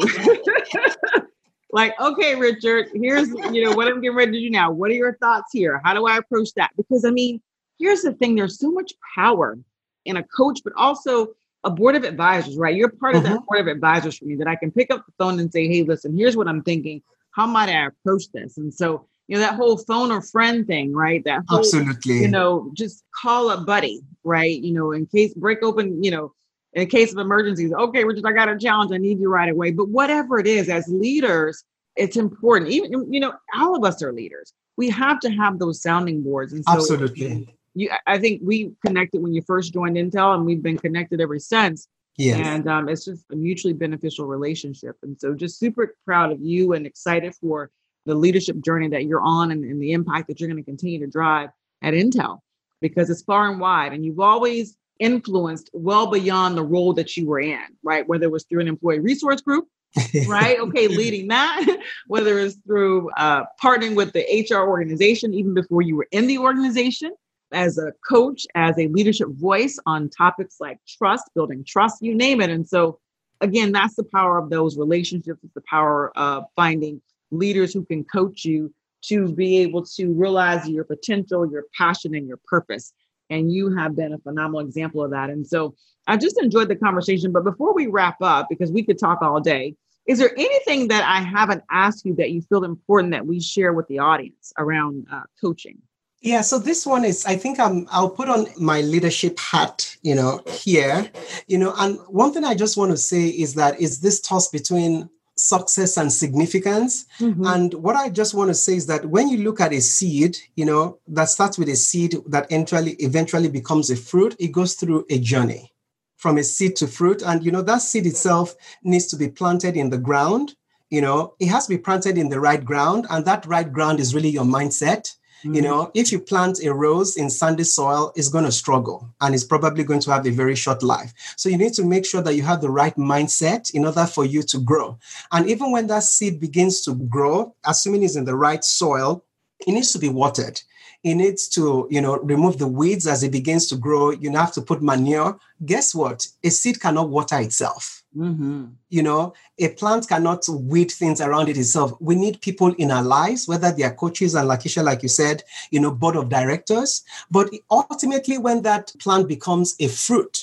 like, 1.72 2.00
okay, 2.00 2.36
Richard, 2.36 2.90
here's, 2.94 3.30
you 3.52 3.64
know, 3.64 3.76
what 3.76 3.88
I'm 3.88 4.00
getting 4.02 4.16
ready 4.16 4.32
to 4.34 4.40
do 4.40 4.50
now. 4.50 4.72
What 4.72 4.92
are 4.92 4.96
your 4.96 5.18
thoughts 5.18 5.52
here? 5.52 5.82
How 5.84 5.94
do 5.94 6.06
I 6.06 6.18
approach 6.18 6.54
that? 6.56 6.72
Because 6.78 7.04
I 7.04 7.12
mean, 7.12 7.42
here's 7.80 8.02
the 8.02 8.14
thing 8.14 8.36
there's 8.36 8.60
so 8.60 8.72
much 8.72 8.94
power 9.16 9.58
in 10.06 10.18
a 10.18 10.24
coach, 10.24 10.62
but 10.64 10.74
also 10.78 11.30
a 11.64 11.72
board 11.72 11.96
of 11.96 12.04
advisors, 12.04 12.56
right? 12.56 12.76
You're 12.76 12.90
part 12.90 13.16
of 13.16 13.24
mm-hmm. 13.24 13.34
that 13.34 13.46
board 13.46 13.60
of 13.60 13.68
advisors 13.68 14.18
for 14.18 14.26
me 14.26 14.36
that 14.36 14.48
I 14.48 14.56
can 14.56 14.72
pick 14.72 14.92
up 14.92 15.06
the 15.06 15.12
phone 15.18 15.40
and 15.40 15.52
say, 15.52 15.68
hey, 15.68 15.84
listen, 15.84 16.16
here's 16.16 16.38
what 16.38 16.48
I'm 16.48 16.62
thinking. 16.62 17.02
How 17.32 17.46
might 17.46 17.70
I 17.70 17.88
approach 17.88 18.32
this? 18.32 18.58
And 18.58 18.74
so 18.74 19.08
you 19.28 19.36
know 19.36 19.42
that 19.42 19.56
whole 19.56 19.78
phone 19.78 20.12
or 20.12 20.22
friend 20.22 20.66
thing 20.68 20.94
right? 20.94 21.24
That 21.26 21.44
whole, 21.48 21.60
absolutely. 21.60 22.20
you 22.22 22.28
know 22.28 22.72
just 22.74 23.04
call 23.16 23.50
a 23.52 23.58
buddy 23.62 24.02
right? 24.24 24.60
You 24.60 24.74
know 24.74 24.92
in 24.92 25.06
case 25.06 25.34
break 25.34 25.64
open 25.64 26.04
you 26.04 26.12
know 26.12 26.34
in 26.74 26.88
case 26.88 27.12
of 27.12 27.18
emergencies 27.18 27.72
okay 27.74 28.04
richard 28.04 28.26
i 28.26 28.32
got 28.32 28.50
a 28.50 28.58
challenge 28.58 28.92
i 28.92 28.98
need 28.98 29.20
you 29.20 29.30
right 29.30 29.50
away. 29.50 29.72
But 29.72 29.90
whatever 29.90 30.40
it 30.40 30.48
is 30.48 30.70
as 30.70 30.88
leaders 30.88 31.64
it's 31.98 32.16
important. 32.16 32.72
Even 32.72 33.12
you 33.12 33.20
know 33.20 33.34
all 33.56 33.76
of 33.76 33.84
us 33.84 34.02
are 34.02 34.14
leaders. 34.14 34.54
We 34.78 34.90
have 34.90 35.20
to 35.22 35.30
have 35.32 35.60
those 35.60 35.82
sounding 35.82 36.22
boards. 36.22 36.54
And 36.54 36.64
so 36.64 36.72
absolutely. 36.72 37.54
you 37.74 37.90
i 38.06 38.18
think 38.18 38.42
we 38.44 38.72
connected 38.86 39.22
when 39.22 39.34
you 39.34 39.42
first 39.42 39.74
joined 39.74 39.98
intel 39.98 40.36
and 40.36 40.46
we've 40.46 40.64
been 40.64 40.78
connected 40.78 41.20
ever 41.20 41.40
since. 41.40 41.88
Yes. 42.18 42.40
And 42.48 42.68
um, 42.68 42.90
it's 42.90 43.06
just 43.06 43.26
a 43.32 43.36
mutually 43.36 43.74
beneficial 43.74 44.26
relationship. 44.26 44.96
And 45.04 45.20
so 45.20 45.36
just 45.36 45.60
super 45.60 45.96
proud 46.04 46.32
of 46.32 46.42
you 46.42 46.74
and 46.74 46.88
excited 46.88 47.36
for 47.36 47.70
the 48.08 48.16
leadership 48.16 48.60
journey 48.62 48.88
that 48.90 49.06
you're 49.06 49.22
on 49.22 49.52
and, 49.52 49.64
and 49.64 49.82
the 49.82 49.92
impact 49.92 50.28
that 50.28 50.40
you're 50.40 50.50
going 50.50 50.62
to 50.62 50.66
continue 50.66 51.00
to 51.00 51.08
drive 51.08 51.50
at 51.84 51.94
Intel 51.94 52.40
because 52.82 53.10
it's 53.10 53.22
far 53.22 53.52
and 53.52 53.60
wide. 53.60 53.94
And 53.94 54.06
you've 54.06 54.20
always 54.20 54.78
influenced 55.00 55.70
well 55.74 56.08
beyond 56.08 56.58
the 56.58 56.64
role 56.64 56.94
that 56.94 57.16
you 57.16 57.28
were 57.28 57.40
in, 57.40 57.62
right? 57.84 58.08
Whether 58.08 58.26
it 58.26 58.32
was 58.32 58.46
through 58.46 58.62
an 58.62 58.68
employee 58.68 59.00
resource 59.00 59.42
group, 59.42 59.68
right? 60.28 60.60
Okay, 60.60 60.88
leading 60.88 61.28
that, 61.28 61.66
whether 62.08 62.40
it's 62.40 62.56
through 62.66 63.10
uh, 63.18 63.44
partnering 63.64 63.96
with 63.96 64.14
the 64.14 64.48
HR 64.50 64.68
organization, 64.68 65.34
even 65.34 65.54
before 65.54 65.82
you 65.82 65.96
were 65.96 66.08
in 66.12 66.28
the 66.28 66.38
organization, 66.38 67.12
as 67.52 67.78
a 67.78 67.94
coach, 68.08 68.46
as 68.56 68.78
a 68.78 68.88
leadership 68.88 69.30
voice 69.32 69.80
on 69.86 70.10
topics 70.10 70.58
like 70.60 70.80
trust, 70.88 71.24
building 71.34 71.64
trust, 71.66 71.98
you 72.02 72.14
name 72.14 72.42
it. 72.42 72.50
And 72.50 72.68
so, 72.68 73.00
again, 73.40 73.72
that's 73.72 73.96
the 73.96 74.04
power 74.04 74.38
of 74.38 74.50
those 74.50 74.78
relationships, 74.78 75.40
it's 75.44 75.54
the 75.54 75.64
power 75.70 76.12
of 76.18 76.44
finding 76.56 77.02
leaders 77.32 77.74
who 77.74 77.86
can 77.86 78.04
coach 78.04 78.46
you 78.46 78.74
to 79.04 79.28
be 79.28 79.58
able 79.60 79.86
to 79.86 80.14
realize 80.14 80.68
your 80.68 80.84
potential, 80.84 81.50
your 81.50 81.66
passion, 81.78 82.16
and 82.16 82.28
your 82.28 82.40
purpose. 82.46 82.94
And 83.30 83.52
you 83.52 83.76
have 83.76 83.96
been 83.96 84.14
a 84.14 84.18
phenomenal 84.20 84.62
example 84.62 85.04
of 85.04 85.12
that. 85.12 85.30
And 85.30 85.46
so 85.46 85.76
I 86.08 86.18
just 86.18 86.42
enjoyed 86.42 86.70
the 86.70 86.76
conversation. 86.76 87.32
But 87.32 87.44
before 87.44 87.74
we 87.74 87.88
wrap 87.88 88.22
up, 88.22 88.48
because 88.50 88.72
we 88.72 88.84
could 88.84 88.98
talk 88.98 89.22
all 89.22 89.40
day, 89.40 89.76
is 90.08 90.20
there 90.20 90.32
anything 90.38 90.88
that 90.88 91.04
I 91.04 91.22
haven't 91.22 91.64
asked 91.70 92.06
you 92.06 92.16
that 92.16 92.32
you 92.32 92.42
feel 92.42 92.64
important 92.64 93.12
that 93.12 93.26
we 93.26 93.42
share 93.42 93.74
with 93.74 93.88
the 93.88 94.00
audience 94.00 94.54
around 94.58 95.06
uh, 95.12 95.24
coaching? 95.40 95.78
Yeah, 96.22 96.42
so 96.42 96.58
this 96.58 96.86
one 96.86 97.06
is, 97.06 97.26
I 97.26 97.36
think 97.36 97.60
I'm, 97.60 97.88
I'll 97.92 98.10
put 98.10 98.28
on 98.28 98.48
my 98.58 98.82
leadership 98.82 99.38
hat, 99.38 99.96
you 100.02 100.16
know, 100.16 100.42
here, 100.48 101.12
you 101.46 101.58
know, 101.58 101.74
and 101.78 102.00
one 102.08 102.34
thing 102.34 102.44
I 102.44 102.56
just 102.56 102.76
want 102.76 102.92
to 102.92 102.98
say 102.98 103.28
is 103.28 103.54
that 103.54 103.80
is 103.80 104.00
this 104.00 104.20
toss 104.20 104.50
between 104.50 105.10
success 105.38 105.98
and 105.98 106.12
significance. 106.12 107.06
Mm-hmm. 107.20 107.46
And 107.46 107.74
what 107.76 107.96
I 107.96 108.10
just 108.10 108.34
want 108.34 108.50
to 108.50 108.56
say 108.56 108.76
is 108.76 108.88
that 108.88 109.06
when 109.06 109.30
you 109.30 109.38
look 109.40 109.62
at 109.62 109.74
a 109.74 109.82
seed, 109.82 110.38
you 110.56 110.66
know, 110.66 111.00
that 111.08 111.30
starts 111.30 111.58
with 111.58 111.70
a 111.70 111.76
seed 111.76 112.16
that 112.28 112.48
eventually 112.52 112.94
eventually 113.00 113.50
becomes 113.50 113.90
a 113.90 113.96
fruit, 113.96 114.36
it 114.40 114.52
goes 114.52 114.74
through 114.74 115.06
a 115.10 115.20
journey 115.20 115.74
from 116.18 116.38
a 116.38 116.44
seed 116.44 116.76
to 116.78 116.88
fruit. 116.88 117.22
And 117.22 117.44
you 117.46 117.52
know, 117.52 117.62
that 117.62 117.82
seed 117.82 118.06
itself 118.06 118.56
needs 118.84 119.08
to 119.08 119.16
be 119.16 119.30
planted 119.30 119.78
in 119.78 119.90
the 119.90 119.98
ground. 119.98 120.56
You 120.90 121.02
know, 121.02 121.36
it 121.40 121.48
has 121.48 121.68
to 121.68 121.76
be 121.76 121.78
planted 121.78 122.18
in 122.18 122.30
the 122.30 122.40
right 122.40 122.64
ground, 122.64 123.08
and 123.10 123.26
that 123.26 123.46
right 123.46 123.72
ground 123.72 124.00
is 124.00 124.16
really 124.16 124.30
your 124.30 124.46
mindset. 124.46 125.14
Mm-hmm. 125.44 125.54
You 125.56 125.62
know, 125.62 125.92
if 125.94 126.12
you 126.12 126.20
plant 126.20 126.64
a 126.64 126.74
rose 126.74 127.18
in 127.18 127.30
sandy 127.30 127.64
soil, 127.64 128.12
it's 128.16 128.30
going 128.30 128.46
to 128.46 128.52
struggle 128.52 129.08
and 129.22 129.36
it's 129.36 129.44
probably 129.44 129.84
going 129.84 130.00
to 130.02 130.12
have 130.12 130.26
a 130.26 130.32
very 130.32 130.56
short 130.56 130.84
life. 130.84 131.14
So 131.36 131.50
you 131.50 131.58
need 131.58 131.74
to 131.74 131.84
make 131.84 132.06
sure 132.06 132.22
that 132.22 132.36
you 132.36 132.44
have 132.44 132.62
the 132.62 132.70
right 132.70 132.96
mindset 132.96 133.72
in 133.74 133.86
order 133.86 134.06
for 134.06 134.26
you 134.26 134.44
to 134.44 134.60
grow. 134.60 134.98
And 135.32 135.50
even 135.50 135.72
when 135.72 135.88
that 135.88 136.04
seed 136.04 136.40
begins 136.40 136.82
to 136.82 136.96
grow, 136.96 137.56
assuming 137.66 138.04
it's 138.04 138.16
in 138.16 138.26
the 138.26 138.36
right 138.36 138.64
soil, 138.64 139.24
it 139.66 139.72
needs 139.72 139.92
to 139.94 140.00
be 140.00 140.10
watered 140.10 140.62
it 141.04 141.16
needs 141.16 141.48
to 141.48 141.88
you 141.90 142.02
know 142.02 142.18
remove 142.20 142.58
the 142.58 142.68
weeds 142.68 143.08
as 143.08 143.24
it 143.24 143.32
begins 143.32 143.68
to 143.68 143.76
grow 143.76 144.12
you 144.12 144.32
have 144.32 144.52
to 144.52 144.62
put 144.62 144.82
manure 144.82 145.40
guess 145.66 145.94
what 145.94 146.28
a 146.44 146.50
seed 146.50 146.80
cannot 146.80 147.10
water 147.10 147.40
itself 147.40 148.04
mm-hmm. 148.18 148.66
you 148.90 149.04
know 149.04 149.34
a 149.60 149.70
plant 149.70 150.08
cannot 150.08 150.48
weed 150.50 150.92
things 150.92 151.22
around 151.22 151.50
it 151.50 151.58
itself. 151.58 151.94
We 152.00 152.16
need 152.16 152.42
people 152.42 152.74
in 152.74 152.92
our 152.92 153.04
lives 153.04 153.48
whether 153.48 153.72
they 153.72 153.84
are 153.84 153.94
coaches 153.94 154.36
and 154.36 154.50
lakisha 154.50 154.84
like 154.84 155.04
you 155.04 155.10
said 155.10 155.44
you 155.72 155.80
know 155.80 155.92
board 155.92 156.16
of 156.16 156.30
directors. 156.30 157.04
But 157.32 157.50
ultimately 157.70 158.38
when 158.38 158.62
that 158.64 158.94
plant 159.00 159.28
becomes 159.28 159.76
a 159.80 159.88
fruit 159.88 160.38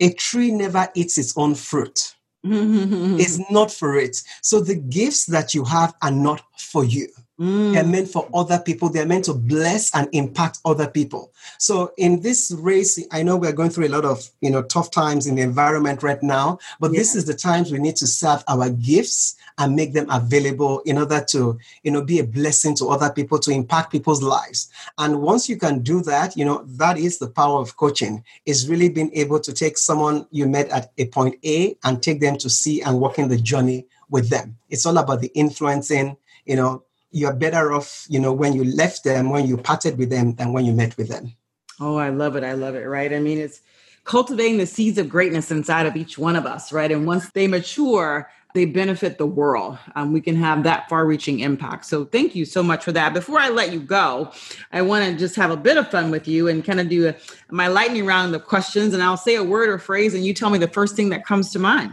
a 0.00 0.12
tree 0.12 0.50
never 0.50 0.88
eats 0.94 1.16
its 1.18 1.36
own 1.36 1.54
fruit. 1.54 2.14
Mm-hmm. 2.44 3.18
it's 3.18 3.40
not 3.50 3.72
for 3.72 3.96
it. 3.96 4.22
So 4.40 4.60
the 4.60 4.76
gifts 4.76 5.26
that 5.26 5.52
you 5.52 5.64
have 5.64 5.94
are 6.00 6.12
not 6.12 6.42
for 6.56 6.84
you 6.84 7.08
Mm. 7.38 7.74
They're 7.74 7.84
meant 7.84 8.08
for 8.08 8.26
other 8.32 8.58
people. 8.58 8.88
They're 8.88 9.06
meant 9.06 9.26
to 9.26 9.34
bless 9.34 9.94
and 9.94 10.08
impact 10.12 10.58
other 10.64 10.88
people. 10.88 11.32
So 11.58 11.92
in 11.98 12.20
this 12.20 12.50
race, 12.58 12.98
I 13.12 13.22
know 13.22 13.36
we're 13.36 13.52
going 13.52 13.68
through 13.68 13.88
a 13.88 13.94
lot 13.96 14.06
of 14.06 14.30
you 14.40 14.50
know 14.50 14.62
tough 14.62 14.90
times 14.90 15.26
in 15.26 15.34
the 15.34 15.42
environment 15.42 16.02
right 16.02 16.22
now, 16.22 16.58
but 16.80 16.92
yeah. 16.92 17.00
this 17.00 17.14
is 17.14 17.26
the 17.26 17.34
times 17.34 17.70
we 17.70 17.78
need 17.78 17.96
to 17.96 18.06
serve 18.06 18.42
our 18.48 18.70
gifts 18.70 19.36
and 19.58 19.76
make 19.76 19.92
them 19.92 20.08
available 20.10 20.80
in 20.80 20.96
order 20.96 21.22
to 21.28 21.58
you 21.82 21.90
know 21.90 22.02
be 22.02 22.20
a 22.20 22.24
blessing 22.24 22.74
to 22.76 22.88
other 22.88 23.12
people 23.12 23.38
to 23.40 23.50
impact 23.50 23.92
people's 23.92 24.22
lives. 24.22 24.70
And 24.96 25.20
once 25.20 25.46
you 25.46 25.58
can 25.58 25.82
do 25.82 26.00
that, 26.02 26.38
you 26.38 26.44
know 26.46 26.64
that 26.66 26.96
is 26.96 27.18
the 27.18 27.28
power 27.28 27.60
of 27.60 27.76
coaching. 27.76 28.24
Is 28.46 28.66
really 28.66 28.88
being 28.88 29.10
able 29.14 29.40
to 29.40 29.52
take 29.52 29.76
someone 29.76 30.26
you 30.30 30.46
met 30.46 30.70
at 30.70 30.90
a 30.96 31.06
point 31.08 31.36
A 31.44 31.76
and 31.84 32.02
take 32.02 32.20
them 32.20 32.38
to 32.38 32.48
C 32.48 32.80
and 32.80 32.98
walking 32.98 33.28
the 33.28 33.36
journey 33.36 33.86
with 34.08 34.30
them. 34.30 34.56
It's 34.70 34.86
all 34.86 34.96
about 34.96 35.20
the 35.20 35.28
influencing, 35.34 36.16
you 36.44 36.56
know, 36.56 36.84
you're 37.10 37.34
better 37.34 37.72
off, 37.72 38.06
you 38.08 38.20
know, 38.20 38.32
when 38.32 38.52
you 38.52 38.64
left 38.64 39.04
them, 39.04 39.30
when 39.30 39.46
you 39.46 39.56
parted 39.56 39.98
with 39.98 40.10
them, 40.10 40.34
than 40.34 40.52
when 40.52 40.64
you 40.64 40.72
met 40.72 40.96
with 40.96 41.08
them. 41.08 41.32
Oh, 41.80 41.96
I 41.96 42.08
love 42.08 42.36
it. 42.36 42.44
I 42.44 42.52
love 42.52 42.74
it. 42.74 42.84
Right. 42.86 43.12
I 43.12 43.18
mean, 43.18 43.38
it's 43.38 43.60
cultivating 44.04 44.58
the 44.58 44.66
seeds 44.66 44.98
of 44.98 45.08
greatness 45.08 45.50
inside 45.50 45.86
of 45.86 45.96
each 45.96 46.18
one 46.18 46.36
of 46.36 46.46
us. 46.46 46.72
Right. 46.72 46.90
And 46.90 47.06
once 47.06 47.30
they 47.30 47.46
mature, 47.46 48.30
they 48.54 48.64
benefit 48.64 49.18
the 49.18 49.26
world. 49.26 49.76
Um, 49.94 50.14
we 50.14 50.22
can 50.22 50.36
have 50.36 50.62
that 50.62 50.88
far 50.88 51.04
reaching 51.04 51.40
impact. 51.40 51.84
So 51.84 52.06
thank 52.06 52.34
you 52.34 52.46
so 52.46 52.62
much 52.62 52.84
for 52.84 52.92
that. 52.92 53.12
Before 53.12 53.38
I 53.38 53.50
let 53.50 53.70
you 53.70 53.80
go, 53.80 54.32
I 54.72 54.80
want 54.80 55.04
to 55.04 55.18
just 55.18 55.36
have 55.36 55.50
a 55.50 55.56
bit 55.58 55.76
of 55.76 55.90
fun 55.90 56.10
with 56.10 56.26
you 56.26 56.48
and 56.48 56.64
kind 56.64 56.80
of 56.80 56.88
do 56.88 57.08
a, 57.08 57.14
my 57.50 57.68
lightning 57.68 58.06
round 58.06 58.34
of 58.34 58.46
questions. 58.46 58.94
And 58.94 59.02
I'll 59.02 59.18
say 59.18 59.34
a 59.34 59.44
word 59.44 59.68
or 59.68 59.78
phrase, 59.78 60.14
and 60.14 60.24
you 60.24 60.32
tell 60.32 60.48
me 60.48 60.58
the 60.58 60.68
first 60.68 60.96
thing 60.96 61.10
that 61.10 61.26
comes 61.26 61.52
to 61.52 61.58
mind. 61.58 61.92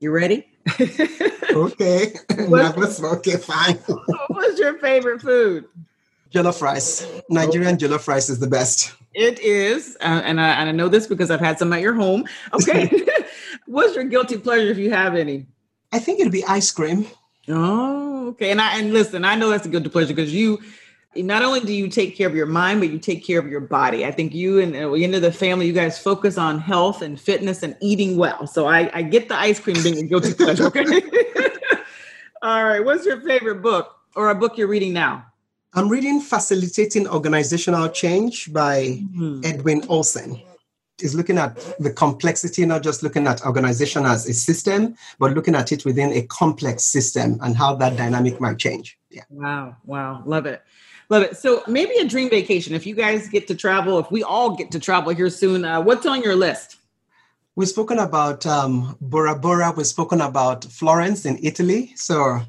You 0.00 0.10
ready? 0.10 0.46
okay. 1.52 2.14
What's, 2.48 3.02
okay, 3.02 3.36
fine. 3.36 3.76
What's 4.28 4.58
your 4.58 4.78
favorite 4.78 5.20
food? 5.20 5.66
Jollof 6.30 6.60
rice. 6.60 7.06
Nigerian 7.30 7.76
okay. 7.76 7.86
jollof 7.86 8.08
rice 8.08 8.28
is 8.28 8.40
the 8.40 8.46
best. 8.46 8.94
It 9.14 9.38
is. 9.38 9.96
Uh, 10.00 10.22
and, 10.24 10.40
I, 10.40 10.48
and 10.54 10.68
I 10.68 10.72
know 10.72 10.88
this 10.88 11.06
because 11.06 11.30
I've 11.30 11.40
had 11.40 11.58
some 11.58 11.72
at 11.72 11.80
your 11.80 11.94
home. 11.94 12.24
Okay. 12.52 12.90
What's 13.66 13.94
your 13.94 14.04
guilty 14.04 14.38
pleasure 14.38 14.70
if 14.70 14.78
you 14.78 14.90
have 14.90 15.14
any? 15.14 15.46
I 15.92 16.00
think 16.00 16.18
it'd 16.18 16.32
be 16.32 16.44
ice 16.44 16.70
cream. 16.72 17.06
Oh, 17.48 18.28
okay. 18.28 18.50
And 18.50 18.60
I 18.60 18.78
and 18.78 18.92
listen, 18.92 19.24
I 19.24 19.36
know 19.36 19.50
that's 19.50 19.66
a 19.66 19.68
guilty 19.68 19.90
pleasure 19.90 20.14
because 20.14 20.34
you 20.34 20.60
not 21.16 21.42
only 21.42 21.60
do 21.60 21.72
you 21.72 21.88
take 21.88 22.16
care 22.16 22.28
of 22.28 22.34
your 22.34 22.46
mind, 22.46 22.80
but 22.80 22.90
you 22.90 22.98
take 22.98 23.24
care 23.24 23.38
of 23.38 23.46
your 23.46 23.60
body. 23.60 24.04
I 24.04 24.10
think 24.10 24.34
you 24.34 24.60
and 24.60 24.74
the 24.74 25.04
end 25.04 25.14
of 25.14 25.22
the 25.22 25.32
family, 25.32 25.66
you 25.66 25.72
guys 25.72 25.98
focus 25.98 26.38
on 26.38 26.58
health 26.58 27.02
and 27.02 27.20
fitness 27.20 27.62
and 27.62 27.76
eating 27.80 28.16
well. 28.16 28.46
So 28.46 28.66
I, 28.66 28.90
I 28.92 29.02
get 29.02 29.28
the 29.28 29.36
ice 29.36 29.60
cream 29.60 29.82
being 29.82 29.98
a 29.98 30.02
guilty 30.02 30.34
pleasure. 30.44 30.66
Okay. 30.66 30.84
All 32.42 32.64
right. 32.64 32.84
What's 32.84 33.06
your 33.06 33.20
favorite 33.20 33.62
book 33.62 33.96
or 34.16 34.30
a 34.30 34.34
book 34.34 34.58
you're 34.58 34.68
reading 34.68 34.92
now? 34.92 35.26
I'm 35.72 35.88
reading 35.88 36.20
Facilitating 36.20 37.08
Organizational 37.08 37.88
Change 37.88 38.52
by 38.52 39.00
mm-hmm. 39.02 39.40
Edwin 39.44 39.82
Olson. 39.88 40.40
Is 41.02 41.12
looking 41.12 41.38
at 41.38 41.56
the 41.80 41.92
complexity, 41.92 42.64
not 42.64 42.84
just 42.84 43.02
looking 43.02 43.26
at 43.26 43.44
organization 43.44 44.06
as 44.06 44.28
a 44.28 44.32
system, 44.32 44.94
but 45.18 45.32
looking 45.32 45.56
at 45.56 45.72
it 45.72 45.84
within 45.84 46.12
a 46.12 46.22
complex 46.28 46.84
system 46.84 47.36
and 47.42 47.56
how 47.56 47.74
that 47.74 47.96
dynamic 47.96 48.40
might 48.40 48.58
change. 48.58 48.96
Yeah. 49.10 49.24
Wow. 49.28 49.76
Wow. 49.84 50.22
Love 50.24 50.46
it. 50.46 50.62
Love 51.10 51.22
it. 51.22 51.36
So 51.36 51.62
maybe 51.66 51.94
a 51.96 52.06
dream 52.06 52.30
vacation. 52.30 52.74
If 52.74 52.86
you 52.86 52.94
guys 52.94 53.28
get 53.28 53.46
to 53.48 53.54
travel, 53.54 53.98
if 53.98 54.10
we 54.10 54.22
all 54.22 54.56
get 54.56 54.70
to 54.72 54.80
travel 54.80 55.14
here 55.14 55.30
soon, 55.30 55.64
uh, 55.64 55.80
what's 55.80 56.06
on 56.06 56.22
your 56.22 56.34
list? 56.34 56.76
We've 57.56 57.68
spoken 57.68 57.98
about 57.98 58.46
um, 58.46 58.96
Bora 59.00 59.38
Bora. 59.38 59.72
We've 59.76 59.86
spoken 59.86 60.20
about 60.20 60.64
Florence 60.64 61.24
in 61.24 61.38
Italy. 61.40 61.92
So, 61.94 62.40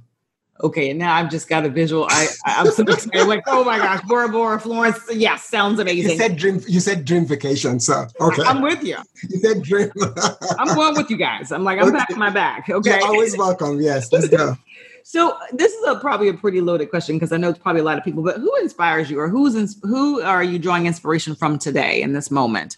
okay, 0.64 0.89
and 0.89 0.97
now 0.97 1.14
I've 1.14 1.30
just 1.30 1.47
got 1.47 1.64
a 1.64 1.70
visual. 1.70 2.08
I, 2.10 2.28
I'm 2.45 2.72
so 2.72 2.82
excited. 2.84 3.28
like, 3.28 3.43
oh 3.45 3.64
my 3.64 3.78
gosh, 3.78 4.01
Bora 4.08 4.30
Bora, 4.30 4.60
Florence. 4.60 4.97
Yes, 5.10 5.18
yeah, 5.18 5.36
sounds 5.36 5.80
amazing. 5.80 6.12
You 6.12 6.18
said 6.18 6.38
dream. 6.38 6.60
You 6.68 6.80
said 6.80 7.06
dream 7.06 7.28
vacation. 7.28 7.80
So, 7.80 8.08
okay, 8.20 8.41
I'm 8.43 8.64
with 8.64 8.84
you. 8.84 8.97
You 9.30 9.38
said 9.38 9.62
dream. 9.62 9.91
I'm 10.58 10.74
going 10.74 10.95
with 10.95 11.12
you 11.12 11.18
guys. 11.18 11.51
I'm 11.51 11.64
like, 11.64 11.80
I'm 11.80 11.89
okay. 11.89 11.97
packing 11.99 12.18
my 12.18 12.32
bag. 12.32 12.64
Okay, 12.68 12.97
You're 12.97 13.06
always 13.06 13.38
welcome. 13.38 13.80
Yes, 13.80 14.12
let's 14.12 14.28
go. 14.28 14.58
So 15.08 15.38
this 15.53 15.72
is 15.72 15.88
a, 15.88 15.99
probably 15.99 16.30
a 16.30 16.34
pretty 16.34 16.62
loaded 16.62 16.89
question 16.89 17.16
because 17.16 17.32
I 17.32 17.38
know 17.38 17.49
it's 17.49 17.60
probably 17.60 17.82
a 17.82 17.84
lot 17.84 17.99
of 17.99 18.03
people. 18.03 18.24
But 18.24 18.38
who 18.38 18.51
inspires 18.56 19.08
you, 19.08 19.20
or 19.20 19.30
who's 19.30 19.53
in, 19.53 19.68
who 19.84 20.20
are 20.24 20.43
you 20.43 20.58
drawing 20.58 20.88
inspiration 20.88 21.36
from 21.36 21.60
today 21.60 22.01
in 22.01 22.14
this 22.14 22.32
moment? 22.32 22.78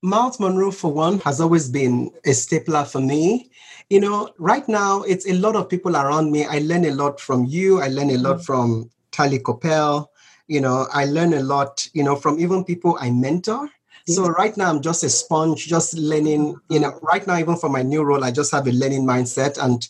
Myles 0.00 0.40
Munroe, 0.40 0.70
for 0.70 0.90
one, 0.90 1.18
has 1.20 1.42
always 1.42 1.68
been 1.68 2.10
a 2.24 2.32
stapler 2.32 2.86
for 2.86 3.02
me. 3.02 3.50
You 3.90 4.00
know, 4.00 4.30
right 4.38 4.66
now 4.66 5.02
it's 5.02 5.28
a 5.28 5.34
lot 5.34 5.56
of 5.56 5.68
people 5.68 5.94
around 5.94 6.32
me. 6.32 6.46
I 6.46 6.60
learn 6.60 6.86
a 6.86 6.90
lot 6.92 7.20
from 7.20 7.44
you. 7.44 7.82
I 7.82 7.88
learn 7.88 8.08
a 8.08 8.16
lot 8.16 8.36
mm-hmm. 8.36 8.44
from 8.44 8.90
Tali 9.10 9.38
Coppell. 9.38 10.06
You 10.46 10.62
know, 10.62 10.86
I 10.90 11.04
learn 11.04 11.34
a 11.34 11.42
lot. 11.42 11.86
You 11.92 12.02
know, 12.02 12.16
from 12.16 12.40
even 12.40 12.64
people 12.64 12.96
I 12.98 13.10
mentor. 13.10 13.68
So 14.06 14.26
right 14.26 14.56
now 14.56 14.70
I'm 14.70 14.80
just 14.80 15.04
a 15.04 15.10
sponge, 15.10 15.66
just 15.66 15.92
learning. 15.98 16.56
You 16.70 16.80
know, 16.80 16.98
right 17.02 17.26
now 17.26 17.36
even 17.36 17.56
for 17.56 17.68
my 17.68 17.82
new 17.82 18.02
role, 18.04 18.24
I 18.24 18.30
just 18.30 18.52
have 18.52 18.66
a 18.66 18.72
learning 18.72 19.04
mindset, 19.04 19.62
and 19.62 19.86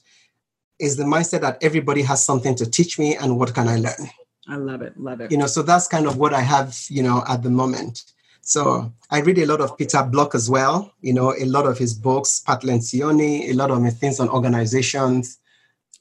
is 0.79 0.97
the 0.97 1.05
mindset 1.05 1.41
that 1.41 1.63
everybody 1.63 2.03
has 2.03 2.25
something 2.25 2.55
to 2.57 2.71
teach 2.71 2.99
me 2.99 3.17
and 3.17 3.39
what 3.39 3.55
can 3.55 3.69
I 3.69 3.77
learn? 3.77 4.11
I 4.49 4.57
love 4.57 4.83
it. 4.83 4.99
Love 4.99 5.21
it. 5.21 5.31
You 5.31 5.37
know, 5.37 5.47
so 5.47 5.63
that's 5.63 5.89
kind 5.89 6.07
of 6.07 6.17
what 6.17 6.33
I 6.33 6.41
have, 6.41 6.77
you 6.89 7.03
know, 7.03 7.23
at 7.29 7.43
the 7.43 7.51
moment. 7.51 8.05
So 8.41 8.93
I 9.11 9.21
read 9.21 9.39
a 9.39 9.47
lot 9.47 9.61
of 9.61 9.77
Peter 9.77 10.03
Block 10.03 10.35
as 10.35 10.49
well, 10.49 10.95
you 11.03 11.13
know, 11.13 11.35
a 11.39 11.45
lot 11.45 11.67
of 11.67 11.77
his 11.77 11.93
books, 11.93 12.41
Pat 12.41 12.63
Lencioni, 12.63 13.51
a 13.51 13.53
lot 13.53 13.71
of 13.71 13.85
his 13.85 13.95
things 13.95 14.21
on 14.21 14.29
organizations. 14.31 15.39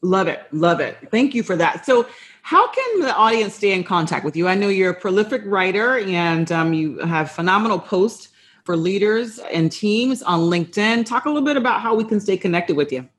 Love 0.01 0.27
it. 0.27 0.43
Love 0.53 0.79
it. 0.79 0.97
Thank 1.11 1.35
you 1.35 1.43
for 1.43 1.57
that. 1.57 1.85
So 1.85 2.07
how 2.43 2.71
can 2.71 3.01
the 3.01 3.13
audience 3.13 3.55
stay 3.55 3.73
in 3.73 3.83
contact 3.83 4.23
with 4.23 4.37
you? 4.37 4.47
I 4.47 4.55
know 4.55 4.69
you're 4.69 4.91
a 4.91 4.99
prolific 4.99 5.41
writer 5.43 5.97
and 5.97 6.49
um, 6.49 6.73
you 6.73 6.99
have 6.99 7.29
phenomenal 7.31 7.79
posts 7.79 8.29
for 8.63 8.77
leaders 8.77 9.39
and 9.39 9.69
teams 9.69 10.23
on 10.23 10.41
LinkedIn. 10.41 11.05
Talk 11.05 11.25
a 11.25 11.29
little 11.29 11.45
bit 11.45 11.57
about 11.57 11.81
how 11.81 11.95
we 11.95 12.05
can 12.05 12.21
stay 12.21 12.37
connected 12.37 12.77
with 12.77 12.93
you. 12.93 13.09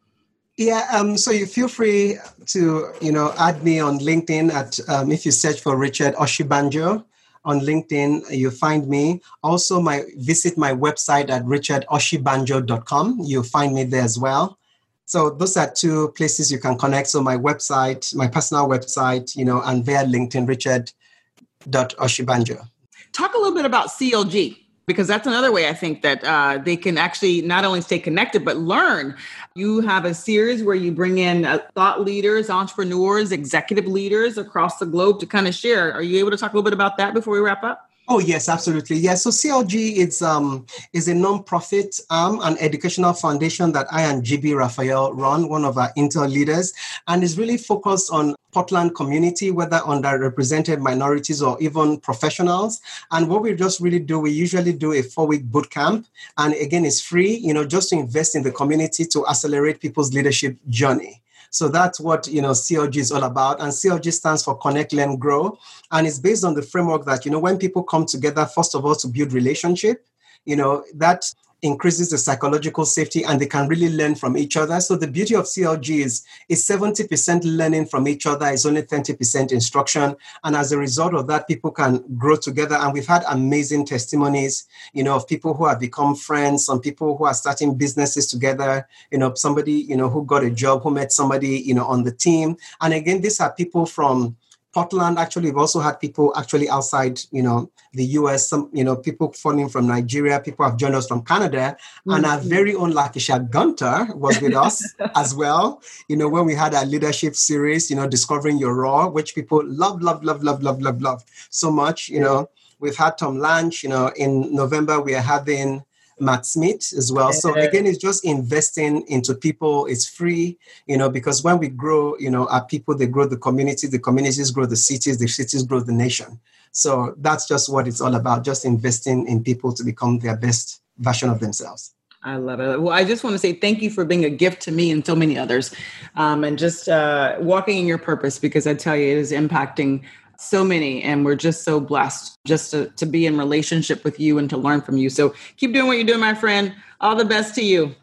Yeah, 0.59 0.87
um, 0.93 1.17
so 1.17 1.31
you 1.31 1.47
feel 1.47 1.69
free 1.69 2.19
to 2.47 2.93
you 3.01 3.13
know 3.13 3.33
add 3.39 3.63
me 3.63 3.79
on 3.79 4.01
LinkedIn 4.01 4.53
at 4.53 4.81
um, 4.89 5.13
if 5.13 5.25
you 5.25 5.31
search 5.31 5.61
for 5.61 5.77
Richard 5.77 6.17
Oshibanjo 6.17 7.05
on 7.45 7.61
LinkedIn, 7.61 8.37
you 8.37 8.51
find 8.51 8.89
me. 8.89 9.23
Also, 9.45 9.81
my 9.81 10.03
visit 10.17 10.59
my 10.59 10.73
website 10.73 11.31
at 11.31 11.45
richardoshibanjo.com. 11.45 13.21
You'll 13.23 13.45
find 13.45 13.73
me 13.73 13.85
there 13.85 14.03
as 14.03 14.19
well. 14.19 14.59
So 15.05 15.31
those 15.31 15.57
are 15.57 15.71
two 15.71 16.09
places 16.17 16.51
you 16.51 16.59
can 16.59 16.77
connect. 16.77 17.07
So 17.07 17.23
my 17.23 17.37
website, 17.37 18.13
my 18.17 18.27
personal 18.27 18.69
website, 18.69 19.37
you 19.37 19.45
know, 19.45 19.63
and 19.63 19.85
via 19.85 20.05
LinkedIn, 20.05 20.49
richard.oshibanjo. 20.49 22.69
Talk 23.13 23.35
a 23.35 23.39
little 23.39 23.55
bit 23.55 23.65
about 23.65 23.91
CLG 23.91 24.57
because 24.89 25.07
that's 25.07 25.27
another 25.27 25.53
way 25.53 25.69
I 25.69 25.75
think 25.75 26.03
that 26.03 26.25
uh, 26.25 26.59
they 26.59 26.77
can 26.77 26.99
actually 26.99 27.43
not 27.43 27.65
only 27.65 27.83
stay 27.83 28.01
connected 28.01 28.45
but 28.45 28.57
learn. 28.57 29.15
You 29.55 29.81
have 29.83 30.05
a 30.05 30.15
series 30.15 30.65
where 30.65 30.75
you 30.75 30.91
bring 30.91 31.19
in 31.19 31.45
uh, 31.45 31.59
thought 31.75 32.05
leaders, 32.05 32.51
entrepreneurs, 32.51 33.31
executive 33.31 33.87
leaders 33.87 34.39
across 34.39 34.79
the 34.79 34.87
globe 34.87 35.21
to 35.21 35.27
kind 35.27 35.47
of 35.47 35.55
share. 35.55 35.93
Are 35.93 36.03
you 36.03 36.19
able 36.19 36.31
to 36.31 36.37
talk 36.37 36.53
a 36.53 36.57
little 36.57 36.65
bit 36.65 36.73
about 36.73 36.97
that 36.97 37.15
before 37.15 37.35
we 37.35 37.41
wrap 37.41 37.63
up? 37.63 37.88
Oh 38.11 38.21
yes, 38.21 38.49
absolutely. 38.49 38.97
Yes. 38.97 39.23
So 39.23 39.29
CLG 39.29 39.97
is 39.97 40.23
um 40.23 40.65
is 40.95 41.09
a 41.09 41.15
non-profit 41.15 42.01
arm, 42.09 42.41
an 42.43 42.57
educational 42.59 43.13
foundation 43.13 43.71
that 43.73 43.87
I 43.93 44.03
and 44.03 44.25
GB 44.25 44.57
Raphael 44.57 45.13
run, 45.13 45.51
one 45.51 45.67
of 45.67 45.77
our 45.77 45.93
Intel 45.93 46.27
leaders, 46.27 46.73
and 47.07 47.23
is 47.23 47.37
really 47.37 47.59
focused 47.59 48.11
on 48.11 48.35
Portland 48.51 48.95
community, 48.95 49.51
whether 49.51 49.77
underrepresented 49.81 50.79
minorities 50.79 51.43
or 51.43 51.61
even 51.61 52.01
professionals. 52.01 52.81
And 53.11 53.29
what 53.29 53.43
we 53.43 53.55
just 53.55 53.79
really 53.79 53.99
do, 53.99 54.19
we 54.19 54.31
usually 54.31 54.73
do 54.73 54.95
a 54.95 55.03
four-week 55.03 55.45
boot 55.45 55.69
camp, 55.69 56.07
and 56.39 56.55
again, 56.55 56.87
it's 56.87 57.03
free. 57.03 57.37
You 57.37 57.53
know, 57.53 57.67
just 57.67 57.91
to 57.91 57.97
invest 57.97 58.35
in 58.35 58.43
the 58.43 58.51
community 58.51 59.05
to 59.05 59.27
accelerate 59.27 59.81
people's 59.81 60.15
leadership 60.15 60.57
journey. 60.71 61.21
So 61.51 61.69
that's 61.69 61.99
what 62.01 62.27
you 62.29 62.43
know 62.43 62.51
CLG 62.51 62.97
is 62.97 63.13
all 63.13 63.25
about. 63.25 63.61
And 63.61 63.73
CLG 63.73 64.13
stands 64.13 64.43
for 64.45 64.57
Connect, 64.57 64.93
Learn, 64.93 65.17
Grow. 65.17 65.59
And 65.91 66.07
it's 66.07 66.19
based 66.19 66.45
on 66.45 66.55
the 66.55 66.63
framework 66.63 67.05
that, 67.07 67.25
you 67.25 67.31
know, 67.31 67.39
when 67.39 67.59
people 67.59 67.83
come 67.83 68.07
together, 68.07 68.47
first 68.47 68.75
of 68.75 68.85
all, 68.85 68.95
to 68.97 69.09
build 69.09 69.33
relationship, 69.33 70.07
you 70.45 70.57
know, 70.57 70.85
that 70.95 71.25
increases 71.63 72.11
the 72.11 72.19
psychological 72.19 72.85
safety 72.85 73.25
and 73.25 73.41
they 73.41 73.47
can 73.47 73.69
really 73.69 73.91
learn 73.91 74.15
from 74.15 74.37
each 74.37 74.57
other. 74.57 74.81
So 74.81 74.97
the 74.97 75.07
beauty 75.09 75.35
of 75.35 75.45
CLG 75.45 76.05
is 76.05 76.25
is 76.49 76.67
70% 76.67 77.41
learning 77.45 77.87
from 77.87 78.07
each 78.07 78.27
other, 78.27 78.47
is 78.47 78.65
only 78.65 78.83
30% 78.83 79.53
instruction. 79.53 80.17
And 80.45 80.57
as 80.57 80.73
a 80.73 80.79
result 80.79 81.15
of 81.15 81.27
that, 81.27 81.49
people 81.49 81.71
can 81.71 82.05
grow 82.17 82.37
together. 82.37 82.77
And 82.77 82.93
we've 82.93 83.07
had 83.07 83.25
amazing 83.29 83.87
testimonies, 83.87 84.67
you 84.93 85.03
know, 85.03 85.17
of 85.17 85.27
people 85.27 85.55
who 85.55 85.67
have 85.67 85.81
become 85.81 86.15
friends, 86.15 86.65
some 86.65 86.81
people 86.81 87.17
who 87.17 87.25
are 87.25 87.35
starting 87.35 87.77
businesses 87.77 88.27
together, 88.29 88.87
you 89.11 89.19
know, 89.19 89.35
somebody, 89.35 89.73
you 89.73 89.97
know, 89.97 90.09
who 90.09 90.25
got 90.25 90.45
a 90.45 90.51
job, 90.51 90.83
who 90.83 90.91
met 90.91 91.13
somebody, 91.13 91.59
you 91.61 91.75
know, 91.75 91.87
on 91.87 92.05
the 92.05 92.13
team. 92.13 92.57
And 92.81 92.95
again, 92.95 93.21
these 93.21 93.41
are 93.41 93.53
people 93.53 93.87
from 93.87 94.37
Portland, 94.73 95.19
actually, 95.19 95.47
we've 95.47 95.59
also 95.59 95.81
had 95.81 95.99
people 95.99 96.33
actually 96.37 96.69
outside, 96.69 97.19
you 97.33 97.43
know, 97.43 97.71
the 97.93 98.05
US, 98.19 98.49
some, 98.49 98.71
you 98.73 98.85
know, 98.85 98.97
people 98.97 99.33
falling 99.33 99.69
from 99.69 99.87
Nigeria, 99.87 100.41
people 100.41 100.65
have 100.65 100.77
joined 100.77 100.95
us 100.95 101.07
from 101.07 101.25
Canada, 101.25 101.77
mm-hmm. 101.77 102.13
and 102.13 102.27
our 102.27 102.39
mm-hmm. 102.39 102.49
very 102.49 102.75
own 102.75 102.93
Lakisha 102.93 103.51
Gunter 103.51 104.09
was 104.15 104.41
with 104.41 104.55
us 104.55 104.83
as 105.17 105.35
well. 105.35 105.83
You 106.09 106.17
know, 106.17 106.29
when 106.29 106.45
we 106.45 106.55
had 106.55 106.75
our 106.75 106.85
leadership 106.85 107.37
series, 107.37 107.91
you 107.91 107.97
know, 107.97 108.07
Discovering 108.07 108.59
Your 108.59 108.75
Roar, 108.75 109.11
which 109.11 109.35
people 109.35 109.63
love, 109.65 110.03
love, 110.03 110.23
love, 110.23 110.43
love, 110.43 110.63
love, 110.63 110.81
love, 110.81 111.01
love 111.01 111.25
so 111.51 111.71
much, 111.71 112.09
you 112.09 112.21
know. 112.21 112.49
We've 112.81 112.97
had 112.97 113.19
Tom 113.19 113.39
Lanch, 113.39 113.83
you 113.83 113.89
know, 113.89 114.13
in 114.15 114.55
November 114.55 115.01
we 115.01 115.15
are 115.17 115.21
having 115.21 115.83
Matt 116.21 116.47
Smith 116.47 116.93
as 116.97 117.13
well. 117.13 117.33
So 117.33 117.55
again, 117.55 117.87
it's 117.87 117.99
just 117.99 118.25
investing 118.25 119.07
into 119.09 119.35
people. 119.35 119.87
It's 119.87 120.09
free, 120.09 120.59
you 120.87 120.97
know, 120.97 121.09
because 121.09 121.43
when 121.43 121.59
we 121.59 121.69
grow, 121.69 122.17
you 122.19 122.31
know, 122.31 122.47
our 122.49 122.65
people, 122.65 122.97
they 122.97 123.07
grow 123.07 123.27
the 123.27 123.37
community, 123.37 123.87
the 123.87 123.99
communities 123.99 124.51
grow 124.51 124.67
the 124.67 124.77
cities, 124.77 125.19
the 125.19 125.29
cities 125.29 125.63
grow 125.63 125.81
the 125.81 125.93
nation. 125.93 126.39
So 126.73 127.15
that's 127.19 127.49
just 127.49 127.73
what 127.73 127.89
it's 127.89 128.01
all 128.01 128.15
about, 128.15 128.45
just 128.45 128.65
investing 128.65 129.27
in 129.27 129.43
people 129.43 129.73
to 129.73 129.85
become 129.85 130.19
their 130.19 130.37
best 130.37 130.81
version 130.99 131.31
of 131.31 131.41
themselves. 131.41 131.95
I 132.23 132.37
love 132.37 132.61
it. 132.61 132.81
Well, 132.81 132.93
I 132.93 133.05
just 133.05 133.23
want 133.23 133.35
to 133.35 133.39
say 133.39 133.53
thank 133.53 133.81
you 133.81 133.91
for 133.91 134.05
being 134.05 134.25
a 134.25 134.31
gift 134.31 134.61
to 134.63 134.73
me 134.73 134.91
and 134.91 135.07
so 135.07 135.15
many 135.15 135.39
others, 135.39 135.73
um, 136.17 136.43
and 136.43 136.59
just 136.59 136.89
uh, 136.89 137.37
walking 137.39 137.79
in 137.79 137.87
your 137.87 137.99
purpose 137.99 138.39
because 138.39 138.67
I 138.67 138.75
tell 138.75 138.97
you, 138.97 139.07
it 139.13 139.19
is 139.19 139.31
impacting 139.31 140.03
so 140.39 140.65
many 140.65 141.03
and 141.03 141.25
we're 141.25 141.35
just 141.35 141.65
so 141.65 141.81
blessed 141.81 142.39
just 142.47 142.71
to, 142.71 142.87
to 142.97 143.05
be 143.05 143.27
in 143.27 143.37
relationship 143.37 144.05
with 144.05 144.19
you 144.19 144.39
and 144.39 144.49
to 144.51 144.57
learn 144.57 144.81
from 144.81 144.97
you. 144.97 145.11
So 145.11 145.35
keep 145.57 145.73
doing 145.73 145.87
what 145.87 145.99
you're 145.99 146.07
doing 146.07 146.21
my 146.21 146.35
friend. 146.35 146.75
All 147.01 147.17
the 147.17 147.25
best 147.25 147.55
to 147.57 147.65
you. 147.65 147.95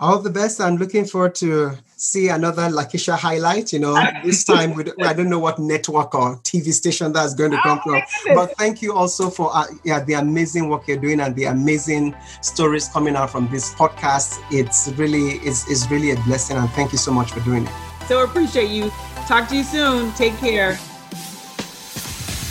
All 0.00 0.18
the 0.18 0.30
best. 0.30 0.60
I'm 0.60 0.76
looking 0.76 1.04
forward 1.04 1.36
to 1.36 1.78
see 1.96 2.28
another 2.28 2.68
lakisha 2.68 3.16
highlight 3.16 3.72
you 3.72 3.78
know 3.78 3.94
this 4.24 4.44
time 4.44 4.74
with 4.74 4.92
i 5.02 5.14
don't 5.14 5.30
know 5.30 5.38
what 5.38 5.58
network 5.58 6.14
or 6.14 6.36
tv 6.38 6.70
station 6.70 7.12
that's 7.12 7.34
going 7.34 7.50
to 7.50 7.58
come 7.62 7.80
from. 7.80 8.02
but 8.34 8.54
thank 8.58 8.82
you 8.82 8.92
also 8.92 9.30
for 9.30 9.48
uh, 9.54 9.64
yeah 9.84 10.04
the 10.04 10.12
amazing 10.12 10.68
work 10.68 10.86
you're 10.86 10.98
doing 10.98 11.20
and 11.20 11.34
the 11.36 11.44
amazing 11.44 12.14
stories 12.42 12.88
coming 12.88 13.16
out 13.16 13.30
from 13.30 13.48
this 13.48 13.72
podcast. 13.74 14.38
It's 14.50 14.88
really 14.96 15.36
it's, 15.46 15.70
it's 15.70 15.90
really 15.90 16.10
a 16.10 16.16
blessing 16.22 16.58
and 16.58 16.68
thank 16.70 16.92
you 16.92 16.98
so 16.98 17.12
much 17.12 17.32
for 17.32 17.40
doing 17.40 17.64
it. 17.64 17.72
So 18.06 18.22
appreciate 18.22 18.68
you. 18.68 18.90
Talk 19.26 19.48
to 19.48 19.56
you 19.56 19.64
soon. 19.64 20.12
Take 20.12 20.36
care 20.38 20.78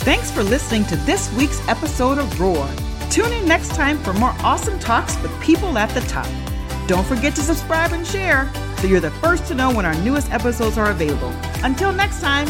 Thanks 0.04 0.30
for 0.30 0.42
listening 0.42 0.84
to 0.88 0.96
this 0.96 1.32
week's 1.32 1.66
episode 1.66 2.18
of 2.18 2.38
Roar. 2.38 2.68
Tune 3.08 3.32
in 3.32 3.48
next 3.48 3.70
time 3.70 3.96
for 4.00 4.12
more 4.12 4.34
awesome 4.40 4.78
talks 4.78 5.18
with 5.22 5.32
people 5.40 5.78
at 5.78 5.88
the 5.94 6.02
top. 6.02 6.28
Don't 6.86 7.06
forget 7.06 7.34
to 7.36 7.40
subscribe 7.40 7.92
and 7.92 8.06
share 8.06 8.52
so 8.76 8.86
you're 8.86 9.00
the 9.00 9.10
first 9.12 9.46
to 9.46 9.54
know 9.54 9.72
when 9.72 9.86
our 9.86 9.94
newest 10.02 10.30
episodes 10.30 10.76
are 10.76 10.90
available. 10.90 11.30
Until 11.62 11.90
next 11.90 12.20
time. 12.20 12.46